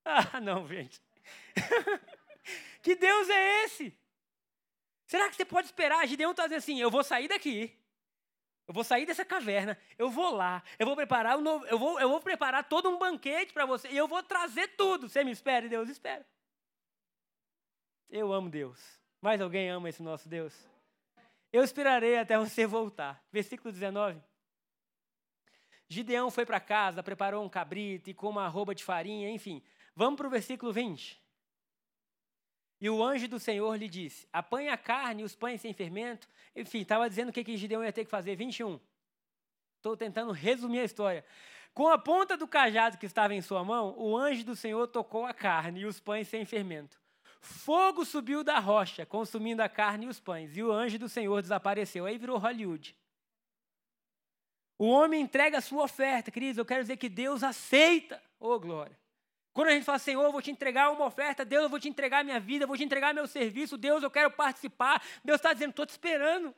Ah, 0.06 0.42
não, 0.42 0.68
gente. 0.68 1.02
Que 2.84 2.96
Deus 2.96 3.30
é 3.30 3.64
esse? 3.64 3.98
Será 5.08 5.30
que 5.30 5.36
você 5.36 5.46
pode 5.46 5.68
esperar? 5.68 6.06
Gideão 6.06 6.32
está 6.32 6.44
dizendo 6.44 6.60
assim: 6.60 6.80
eu 6.80 6.92
vou 6.92 7.04
sair 7.04 7.28
daqui. 7.28 7.76
Eu 8.68 8.74
vou 8.74 8.84
sair 8.84 9.06
dessa 9.06 9.26
caverna, 9.26 9.78
eu 9.98 10.10
vou 10.10 10.34
lá, 10.34 10.64
eu 10.80 10.86
vou 10.86 10.96
preparar 10.96 11.38
um 11.38 11.42
novo, 11.42 11.66
eu 11.66 11.78
vou, 11.78 12.00
eu 12.00 12.08
vou 12.08 12.22
preparar 12.22 12.64
todo 12.64 12.90
um 12.90 12.98
banquete 12.98 13.52
para 13.52 13.66
você 13.66 13.90
e 13.90 13.98
eu 13.98 14.08
vou 14.08 14.24
trazer 14.24 14.70
tudo. 14.78 15.10
Você 15.10 15.24
me 15.24 15.32
espera, 15.32 15.68
Deus 15.68 15.90
espera. 15.90 16.26
Eu 18.10 18.32
amo 18.32 18.50
Deus. 18.50 18.80
Mais 19.22 19.42
alguém 19.42 19.70
ama 19.70 19.90
esse 19.90 20.02
nosso 20.04 20.30
Deus? 20.30 20.54
Eu 21.52 21.64
esperarei 21.64 22.18
até 22.18 22.38
você 22.38 22.66
voltar. 22.66 23.24
Versículo 23.32 23.72
19. 23.72 24.22
Gideão 25.88 26.32
foi 26.32 26.46
para 26.46 26.60
casa, 26.60 27.04
preparou 27.04 27.46
um 27.46 27.50
cabrito 27.50 28.10
e 28.10 28.14
com 28.14 28.30
uma 28.30 28.46
arroba 28.46 28.74
de 28.74 28.84
farinha, 28.84 29.30
enfim. 29.30 29.62
Vamos 29.96 30.18
para 30.18 30.28
o 30.28 30.30
versículo 30.30 30.74
20. 30.74 31.23
E 32.84 32.90
o 32.90 33.02
anjo 33.02 33.30
do 33.30 33.40
Senhor 33.40 33.74
lhe 33.78 33.88
disse: 33.88 34.28
apanha 34.34 34.74
a 34.74 34.78
carne 34.78 35.22
e 35.22 35.26
os 35.26 35.34
pães 35.34 35.62
sem 35.62 35.72
fermento. 35.72 36.28
Enfim, 36.54 36.82
estava 36.82 37.08
dizendo 37.08 37.30
o 37.30 37.32
que, 37.32 37.42
que 37.42 37.56
Gideão 37.56 37.82
ia 37.82 37.94
ter 37.94 38.04
que 38.04 38.12
fazer. 38.12 38.36
21. 38.36 38.78
Estou 39.78 39.96
tentando 39.96 40.34
resumir 40.34 40.82
a 40.82 40.84
história. 40.84 41.24
Com 41.74 41.88
a 41.88 41.98
ponta 41.98 42.36
do 42.36 42.46
cajado 42.46 42.98
que 42.98 43.06
estava 43.06 43.34
em 43.34 43.42
sua 43.42 43.64
mão, 43.64 43.96
o 43.98 44.18
anjo 44.18 44.44
do 44.44 44.54
Senhor 44.54 44.86
tocou 44.90 45.26
a 45.26 45.34
carne 45.34 45.80
e 45.80 45.86
os 45.86 46.02
pães 46.02 46.28
sem 46.28 46.44
fermento. 46.44 47.00
Fogo 47.40 48.04
subiu 48.04 48.44
da 48.44 48.60
rocha, 48.60 49.06
consumindo 49.06 49.64
a 49.64 49.70
carne 49.70 50.08
e 50.08 50.10
os 50.10 50.20
pães, 50.20 50.58
e 50.58 50.62
o 50.62 50.70
anjo 50.70 51.00
do 51.00 51.08
Senhor 51.08 51.42
desapareceu. 51.42 52.06
Aí 52.06 52.18
virou 52.18 52.38
Hollywood. 52.38 52.94
O 54.78 54.88
homem 54.90 55.22
entrega 55.22 55.60
a 55.60 55.62
sua 55.62 55.86
oferta, 55.86 56.30
queridos. 56.30 56.58
Eu 56.58 56.66
quero 56.66 56.82
dizer 56.82 56.98
que 56.98 57.08
Deus 57.08 57.44
aceita. 57.44 58.22
Oh, 58.38 58.60
glória. 58.60 59.00
Quando 59.54 59.68
a 59.68 59.72
gente 59.72 59.86
fala, 59.86 60.00
Senhor, 60.00 60.24
eu 60.24 60.32
vou 60.32 60.42
te 60.42 60.50
entregar 60.50 60.92
uma 60.92 61.06
oferta, 61.06 61.46
Deus, 61.46 61.64
eu 61.64 61.70
vou 61.70 61.80
te 61.80 61.88
entregar 61.88 62.24
minha 62.26 62.40
vida, 62.40 62.64
eu 62.64 62.68
vou 62.68 62.76
te 62.76 62.84
entregar 62.84 63.14
meu 63.14 63.28
serviço, 63.28 63.78
Deus, 63.78 64.02
eu 64.02 64.10
quero 64.10 64.32
participar. 64.32 65.02
Deus 65.24 65.38
está 65.38 65.54
dizendo, 65.54 65.70
estou 65.70 65.86
te 65.86 65.92
esperando. 65.92 66.54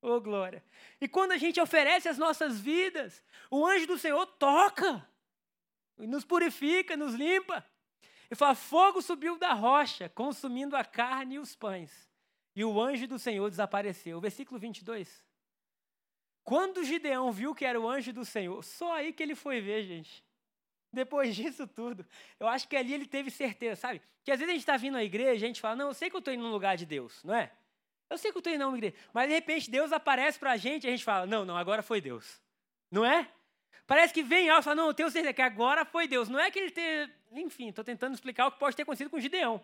Oh, 0.00 0.20
glória. 0.20 0.64
E 1.00 1.06
quando 1.06 1.32
a 1.32 1.36
gente 1.36 1.60
oferece 1.60 2.08
as 2.08 2.16
nossas 2.16 2.58
vidas, 2.58 3.22
o 3.50 3.64
anjo 3.66 3.86
do 3.86 3.98
Senhor 3.98 4.26
toca, 4.26 5.06
nos 5.98 6.24
purifica, 6.24 6.96
nos 6.96 7.14
limpa. 7.14 7.64
E 8.30 8.34
fala: 8.34 8.54
fogo 8.54 9.02
subiu 9.02 9.38
da 9.38 9.52
rocha, 9.52 10.08
consumindo 10.08 10.74
a 10.74 10.82
carne 10.82 11.34
e 11.34 11.38
os 11.38 11.54
pães. 11.54 12.10
E 12.56 12.64
o 12.64 12.80
anjo 12.80 13.06
do 13.06 13.18
Senhor 13.18 13.48
desapareceu. 13.48 14.20
Versículo 14.20 14.58
22. 14.58 15.22
Quando 16.42 16.82
Gideão 16.82 17.30
viu 17.30 17.54
que 17.54 17.64
era 17.64 17.80
o 17.80 17.88
anjo 17.88 18.12
do 18.12 18.24
Senhor, 18.24 18.64
só 18.64 18.94
aí 18.94 19.12
que 19.12 19.22
ele 19.22 19.34
foi 19.34 19.60
ver, 19.60 19.84
gente. 19.84 20.24
Depois 20.92 21.34
disso 21.36 21.66
tudo, 21.66 22.06
eu 22.38 22.46
acho 22.46 22.68
que 22.68 22.76
ali 22.76 22.92
ele 22.92 23.06
teve 23.06 23.30
certeza, 23.30 23.76
sabe? 23.76 24.02
Que 24.24 24.30
às 24.30 24.38
vezes 24.38 24.50
a 24.50 24.52
gente 24.52 24.62
está 24.62 24.76
vindo 24.76 24.96
à 24.96 25.02
igreja, 25.02 25.44
a 25.44 25.48
gente 25.48 25.60
fala, 25.60 25.76
não, 25.76 25.88
eu 25.88 25.94
sei 25.94 26.10
que 26.10 26.16
eu 26.16 26.20
estou 26.20 26.34
indo 26.34 26.42
num 26.42 26.50
lugar 26.50 26.76
de 26.76 26.84
Deus, 26.84 27.22
não 27.24 27.34
é? 27.34 27.50
Eu 28.10 28.18
sei 28.18 28.30
que 28.30 28.36
eu 28.36 28.40
estou 28.40 28.52
indo 28.52 28.64
numa 28.64 28.76
igreja, 28.76 28.94
mas 29.12 29.28
de 29.28 29.34
repente 29.34 29.70
Deus 29.70 29.90
aparece 29.90 30.38
para 30.38 30.52
a 30.52 30.56
gente 30.56 30.84
e 30.84 30.88
a 30.88 30.90
gente 30.90 31.04
fala, 31.04 31.26
não, 31.26 31.44
não, 31.44 31.56
agora 31.56 31.82
foi 31.82 32.00
Deus. 32.00 32.40
Não 32.90 33.06
é? 33.06 33.26
Parece 33.86 34.12
que 34.12 34.22
vem 34.22 34.50
algo 34.50 34.60
e 34.60 34.64
fala, 34.64 34.76
não, 34.76 34.86
eu 34.88 34.94
tenho 34.94 35.10
certeza 35.10 35.32
que 35.32 35.42
agora 35.42 35.84
foi 35.84 36.06
Deus. 36.06 36.28
Não 36.28 36.38
é 36.38 36.50
que 36.50 36.58
ele 36.58 36.70
tenha, 36.70 37.10
enfim, 37.32 37.70
estou 37.70 37.82
tentando 37.82 38.14
explicar 38.14 38.46
o 38.46 38.52
que 38.52 38.58
pode 38.58 38.76
ter 38.76 38.82
acontecido 38.82 39.10
com 39.10 39.18
Gideão. 39.18 39.62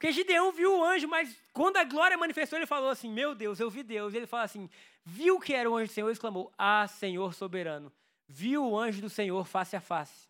Porque 0.00 0.12
Gideão 0.12 0.50
viu 0.52 0.78
o 0.78 0.84
anjo, 0.84 1.06
mas 1.08 1.36
quando 1.52 1.76
a 1.76 1.84
glória 1.84 2.16
manifestou, 2.16 2.58
ele 2.58 2.66
falou 2.66 2.88
assim: 2.88 3.10
Meu 3.10 3.34
Deus, 3.34 3.60
eu 3.60 3.68
vi 3.68 3.82
Deus. 3.82 4.14
Ele 4.14 4.26
fala 4.26 4.44
assim: 4.44 4.68
Viu 5.04 5.38
que 5.38 5.52
era 5.52 5.70
o 5.70 5.76
anjo 5.76 5.88
do 5.88 5.92
Senhor 5.92 6.08
e 6.08 6.12
exclamou: 6.12 6.50
Ah, 6.56 6.88
Senhor 6.88 7.34
soberano. 7.34 7.92
Viu 8.32 8.64
o 8.64 8.78
anjo 8.78 9.02
do 9.02 9.10
Senhor 9.10 9.44
face 9.44 9.74
a 9.74 9.80
face. 9.80 10.28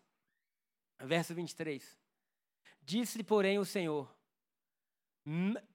Verso 0.99 1.35
23. 1.35 1.99
Disse-lhe, 2.81 3.23
porém, 3.23 3.59
o 3.59 3.65
Senhor, 3.65 4.11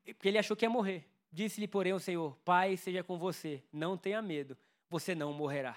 porque 0.04 0.26
ele 0.26 0.38
achou 0.38 0.56
que 0.56 0.64
ia 0.64 0.70
morrer. 0.70 1.08
Disse-lhe, 1.30 1.68
porém, 1.68 1.92
o 1.92 2.00
Senhor: 2.00 2.36
Pai, 2.44 2.76
seja 2.76 3.04
com 3.04 3.16
você, 3.16 3.62
não 3.72 3.96
tenha 3.96 4.20
medo, 4.20 4.56
você 4.90 5.14
não 5.14 5.32
morrerá. 5.32 5.76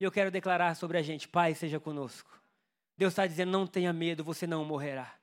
E 0.00 0.04
eu 0.04 0.10
quero 0.10 0.32
declarar 0.32 0.74
sobre 0.74 0.98
a 0.98 1.02
gente: 1.02 1.28
Pai, 1.28 1.54
seja 1.54 1.78
conosco. 1.78 2.42
Deus 2.96 3.12
está 3.12 3.24
dizendo: 3.24 3.52
Não 3.52 3.64
tenha 3.64 3.92
medo, 3.92 4.24
você 4.24 4.48
não 4.48 4.64
morrerá. 4.64 5.14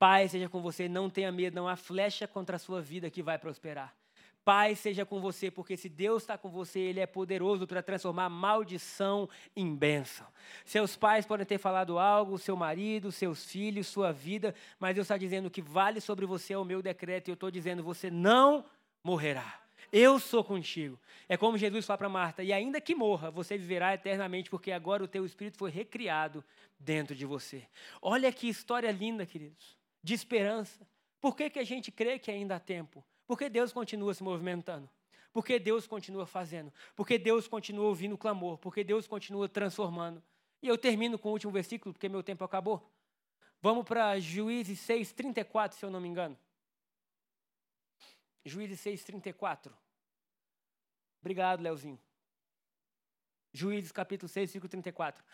Pai 0.00 0.28
seja 0.28 0.48
com 0.48 0.60
você, 0.60 0.88
não 0.88 1.08
tenha 1.08 1.30
medo, 1.30 1.54
não 1.54 1.68
há 1.68 1.76
flecha 1.76 2.26
contra 2.26 2.56
a 2.56 2.58
sua 2.58 2.82
vida 2.82 3.08
que 3.08 3.22
vai 3.22 3.38
prosperar. 3.38 3.96
Pai 4.44 4.74
seja 4.74 5.04
com 5.04 5.20
você, 5.20 5.50
porque 5.50 5.76
se 5.76 5.88
Deus 5.88 6.22
está 6.22 6.38
com 6.38 6.48
você, 6.48 6.78
Ele 6.78 7.00
é 7.00 7.06
poderoso 7.06 7.66
para 7.66 7.82
transformar 7.82 8.28
maldição 8.28 9.28
em 9.54 9.74
bênção. 9.74 10.26
Seus 10.64 10.96
pais 10.96 11.26
podem 11.26 11.44
ter 11.44 11.58
falado 11.58 11.98
algo, 11.98 12.38
seu 12.38 12.56
marido, 12.56 13.12
seus 13.12 13.44
filhos, 13.44 13.86
sua 13.86 14.12
vida, 14.12 14.54
mas 14.78 14.94
Deus 14.94 15.04
está 15.04 15.16
dizendo 15.16 15.50
que 15.50 15.60
vale 15.60 16.00
sobre 16.00 16.24
você 16.24 16.54
é 16.54 16.58
o 16.58 16.64
meu 16.64 16.80
decreto, 16.80 17.28
e 17.28 17.30
eu 17.30 17.34
estou 17.34 17.50
dizendo, 17.50 17.82
você 17.82 18.10
não 18.10 18.64
morrerá. 19.04 19.60
Eu 19.92 20.18
sou 20.18 20.44
contigo. 20.44 20.98
É 21.28 21.36
como 21.36 21.56
Jesus 21.56 21.86
fala 21.86 21.98
para 21.98 22.08
Marta: 22.08 22.42
e 22.42 22.52
ainda 22.52 22.80
que 22.80 22.94
morra, 22.94 23.30
você 23.30 23.56
viverá 23.56 23.94
eternamente, 23.94 24.50
porque 24.50 24.70
agora 24.70 25.02
o 25.02 25.08
teu 25.08 25.24
espírito 25.24 25.56
foi 25.56 25.70
recriado 25.70 26.44
dentro 26.78 27.14
de 27.14 27.24
você. 27.24 27.66
Olha 28.02 28.30
que 28.30 28.48
história 28.48 28.90
linda, 28.90 29.24
queridos 29.24 29.78
de 30.02 30.14
esperança. 30.14 30.86
Por 31.20 31.36
que, 31.36 31.50
que 31.50 31.58
a 31.58 31.64
gente 31.64 31.90
crê 31.90 32.18
que 32.18 32.30
ainda 32.30 32.56
há 32.56 32.60
tempo? 32.60 33.04
Porque 33.28 33.48
Deus 33.48 33.72
continua 33.72 34.12
se 34.12 34.24
movimentando. 34.24 34.90
Porque 35.32 35.60
Deus 35.60 35.86
continua 35.86 36.26
fazendo. 36.26 36.72
Porque 36.96 37.16
Deus 37.16 37.46
continua 37.46 37.84
ouvindo 37.84 38.16
o 38.16 38.18
clamor. 38.18 38.58
Porque 38.58 38.82
Deus 38.82 39.06
continua 39.06 39.48
transformando. 39.48 40.20
E 40.60 40.66
eu 40.66 40.76
termino 40.76 41.16
com 41.16 41.28
o 41.28 41.32
último 41.32 41.52
versículo, 41.52 41.92
porque 41.92 42.08
meu 42.08 42.24
tempo 42.24 42.42
acabou. 42.42 42.90
Vamos 43.62 43.84
para 43.84 44.18
Juízes 44.18 44.80
6, 44.80 45.12
34, 45.12 45.78
se 45.78 45.84
eu 45.84 45.90
não 45.90 46.00
me 46.00 46.08
engano. 46.08 46.36
Juízes 48.44 48.80
6, 48.80 49.04
34. 49.04 49.72
Obrigado, 51.20 51.60
Leozinho. 51.60 52.00
Juízes 53.52 53.92
capítulo 53.92 54.28
6, 54.28 54.50
versículo 54.50 54.68
34 54.68 55.24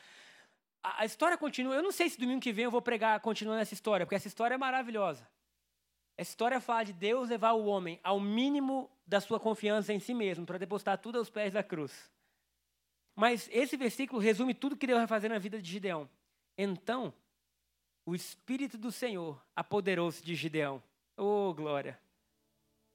a, 0.85 1.05
história 1.07 1.39
continua. 1.39 1.75
Eu 1.75 1.83
não 1.83 1.91
sei 1.91 2.11
se 2.11 2.21
domingo 2.21 2.43
que 2.43 2.53
vem 2.53 2.67
eu 2.67 2.71
vou 2.71 2.83
pregar 2.83 3.19
continuando 3.21 3.63
essa 3.63 3.73
história, 3.73 4.05
porque 4.05 4.15
essa 4.15 4.29
história 4.29 4.55
é 4.55 4.59
maravilhosa. 4.59 5.27
Essa 6.17 6.31
história 6.31 6.61
fala 6.61 6.85
de 6.85 6.93
Deus 6.93 7.29
levar 7.29 7.53
o 7.53 7.67
homem 7.67 7.99
ao 8.03 8.21
mínimo 8.21 8.91
da 9.07 9.21
sua 9.21 9.41
confiança 9.41 9.93
em 9.93 9.99
si 9.99 10.15
mesmo, 10.15 10.47
para 10.47 10.59
depositar 10.59 10.99
tudo 10.99 11.19
aos 11.19 11.29
pés 11.29 11.53
da 11.53 11.63
cruz. 11.63 12.13
Mas 13.17 13.49
esse 13.53 13.77
versículo 13.77 14.21
resume 14.21 14.55
tudo 14.55 14.77
que 14.77 14.87
Deus 14.87 14.99
vai 14.99 15.07
fazer 15.07 15.29
na 15.29 15.39
vida 15.39 15.61
de 15.61 15.71
Gideão. 15.71 16.09
Então, 16.57 17.13
o 18.07 18.15
Espírito 18.15 18.79
do 18.79 18.93
Senhor 18.93 19.43
apoderou-se 19.55 20.23
de 20.23 20.35
Gideão. 20.35 20.83
Oh, 21.17 21.53
glória! 21.55 21.99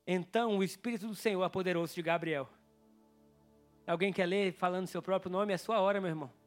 Então, 0.06 0.58
o 0.58 0.64
Espírito 0.64 1.08
do 1.08 1.16
Senhor 1.16 1.44
apoderou-se 1.44 1.94
de 1.94 2.02
Gabriel. 2.02 2.50
Alguém 3.86 4.14
quer 4.14 4.26
ler 4.26 4.54
falando 4.54 4.88
seu 4.88 5.02
próprio 5.02 5.32
nome? 5.32 5.54
É 5.54 5.58
sua 5.58 5.80
hora, 5.82 6.00
meu 6.00 6.10
irmão. 6.10 6.39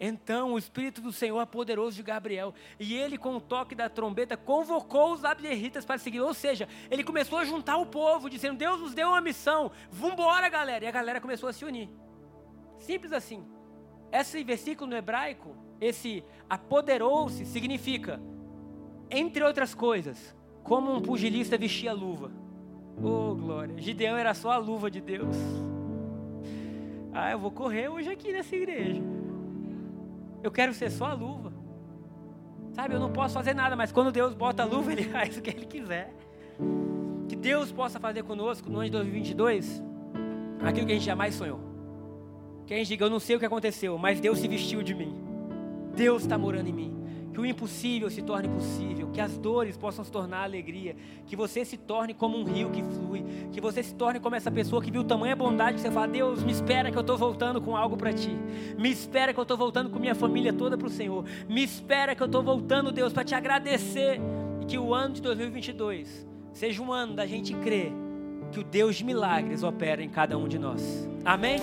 Então 0.00 0.52
o 0.52 0.58
Espírito 0.58 1.00
do 1.00 1.12
Senhor 1.12 1.44
poderoso 1.46 1.96
de 1.96 2.02
Gabriel, 2.02 2.54
e 2.78 2.94
ele, 2.94 3.18
com 3.18 3.36
o 3.36 3.40
toque 3.40 3.74
da 3.74 3.88
trombeta, 3.88 4.36
convocou 4.36 5.12
os 5.12 5.24
abderritas 5.24 5.84
para 5.84 5.98
seguir. 5.98 6.20
Ou 6.20 6.32
seja, 6.32 6.68
ele 6.90 7.02
começou 7.02 7.38
a 7.38 7.44
juntar 7.44 7.76
o 7.78 7.86
povo, 7.86 8.30
dizendo: 8.30 8.58
Deus 8.58 8.80
nos 8.80 8.94
deu 8.94 9.08
uma 9.08 9.20
missão, 9.20 9.70
vambora, 9.90 10.48
galera. 10.48 10.84
E 10.84 10.88
a 10.88 10.92
galera 10.92 11.20
começou 11.20 11.48
a 11.48 11.52
se 11.52 11.64
unir. 11.64 11.88
Simples 12.78 13.12
assim. 13.12 13.44
Esse 14.12 14.42
versículo 14.42 14.88
no 14.88 14.96
hebraico, 14.96 15.54
esse 15.80 16.24
apoderou-se, 16.48 17.44
significa, 17.44 18.20
entre 19.10 19.44
outras 19.44 19.74
coisas, 19.74 20.34
como 20.62 20.94
um 20.94 21.02
pugilista 21.02 21.58
vestia 21.58 21.92
luva. 21.92 22.30
Oh, 22.96 23.34
glória! 23.34 23.76
Gideão 23.78 24.16
era 24.16 24.32
só 24.32 24.50
a 24.50 24.56
luva 24.56 24.90
de 24.90 25.00
Deus. 25.00 25.36
Ah, 27.12 27.32
eu 27.32 27.38
vou 27.38 27.50
correr 27.50 27.88
hoje 27.88 28.10
aqui 28.10 28.32
nessa 28.32 28.54
igreja. 28.54 29.17
Eu 30.42 30.50
quero 30.50 30.72
ser 30.74 30.90
só 30.90 31.06
a 31.06 31.12
luva. 31.12 31.52
Sabe, 32.72 32.94
eu 32.94 33.00
não 33.00 33.12
posso 33.12 33.34
fazer 33.34 33.54
nada, 33.54 33.74
mas 33.74 33.90
quando 33.90 34.12
Deus 34.12 34.34
bota 34.34 34.62
a 34.62 34.66
luva, 34.66 34.90
Ele 34.92 35.04
faz 35.04 35.36
o 35.36 35.42
que 35.42 35.50
Ele 35.50 35.66
quiser. 35.66 36.14
Que 37.28 37.36
Deus 37.36 37.72
possa 37.72 37.98
fazer 37.98 38.22
conosco 38.22 38.70
no 38.70 38.76
ano 38.76 38.86
de 38.86 38.92
2022 38.92 39.82
aquilo 40.62 40.86
que 40.86 40.92
a 40.92 40.94
gente 40.96 41.04
jamais 41.06 41.34
sonhou. 41.34 41.60
Que 42.66 42.74
a 42.74 42.76
gente 42.76 42.88
diga, 42.88 43.04
eu 43.04 43.10
não 43.10 43.20
sei 43.20 43.36
o 43.36 43.38
que 43.38 43.46
aconteceu, 43.46 43.96
mas 43.96 44.20
Deus 44.20 44.38
se 44.38 44.48
vestiu 44.48 44.82
de 44.82 44.94
mim. 44.94 45.14
Deus 45.94 46.22
está 46.22 46.36
morando 46.36 46.68
em 46.68 46.72
mim 46.72 46.97
que 47.38 47.42
o 47.42 47.46
impossível 47.46 48.10
se 48.10 48.20
torne 48.20 48.48
possível, 48.48 49.08
que 49.12 49.20
as 49.20 49.38
dores 49.38 49.76
possam 49.76 50.04
se 50.04 50.10
tornar 50.10 50.42
alegria, 50.42 50.96
que 51.24 51.36
você 51.36 51.64
se 51.64 51.76
torne 51.76 52.12
como 52.12 52.36
um 52.36 52.42
rio 52.42 52.68
que 52.68 52.82
flui, 52.82 53.24
que 53.52 53.60
você 53.60 53.80
se 53.80 53.94
torne 53.94 54.18
como 54.18 54.34
essa 54.34 54.50
pessoa 54.50 54.82
que 54.82 54.90
viu 54.90 55.04
tamanha 55.04 55.36
bondade 55.36 55.76
que 55.76 55.80
você 55.80 55.90
fala: 55.90 56.08
Deus, 56.08 56.42
me 56.42 56.50
espera 56.50 56.90
que 56.90 56.96
eu 56.96 57.00
estou 57.00 57.16
voltando 57.16 57.60
com 57.60 57.76
algo 57.76 57.96
para 57.96 58.12
ti, 58.12 58.36
me 58.76 58.90
espera 58.90 59.32
que 59.32 59.38
eu 59.38 59.42
estou 59.42 59.56
voltando 59.56 59.88
com 59.88 60.00
minha 60.00 60.16
família 60.16 60.52
toda 60.52 60.76
para 60.76 60.88
o 60.88 60.90
Senhor, 60.90 61.24
me 61.48 61.62
espera 61.62 62.12
que 62.12 62.22
eu 62.22 62.26
estou 62.26 62.42
voltando, 62.42 62.90
Deus, 62.90 63.12
para 63.12 63.22
te 63.22 63.36
agradecer 63.36 64.20
e 64.60 64.64
que 64.64 64.76
o 64.76 64.92
ano 64.92 65.14
de 65.14 65.22
2022 65.22 66.26
seja 66.52 66.82
um 66.82 66.92
ano 66.92 67.14
da 67.14 67.24
gente 67.24 67.54
crer 67.54 67.92
que 68.50 68.58
o 68.58 68.64
Deus 68.64 68.96
de 68.96 69.04
milagres 69.04 69.62
opera 69.62 70.02
em 70.02 70.08
cada 70.08 70.36
um 70.36 70.48
de 70.48 70.58
nós. 70.58 71.08
Amém? 71.24 71.60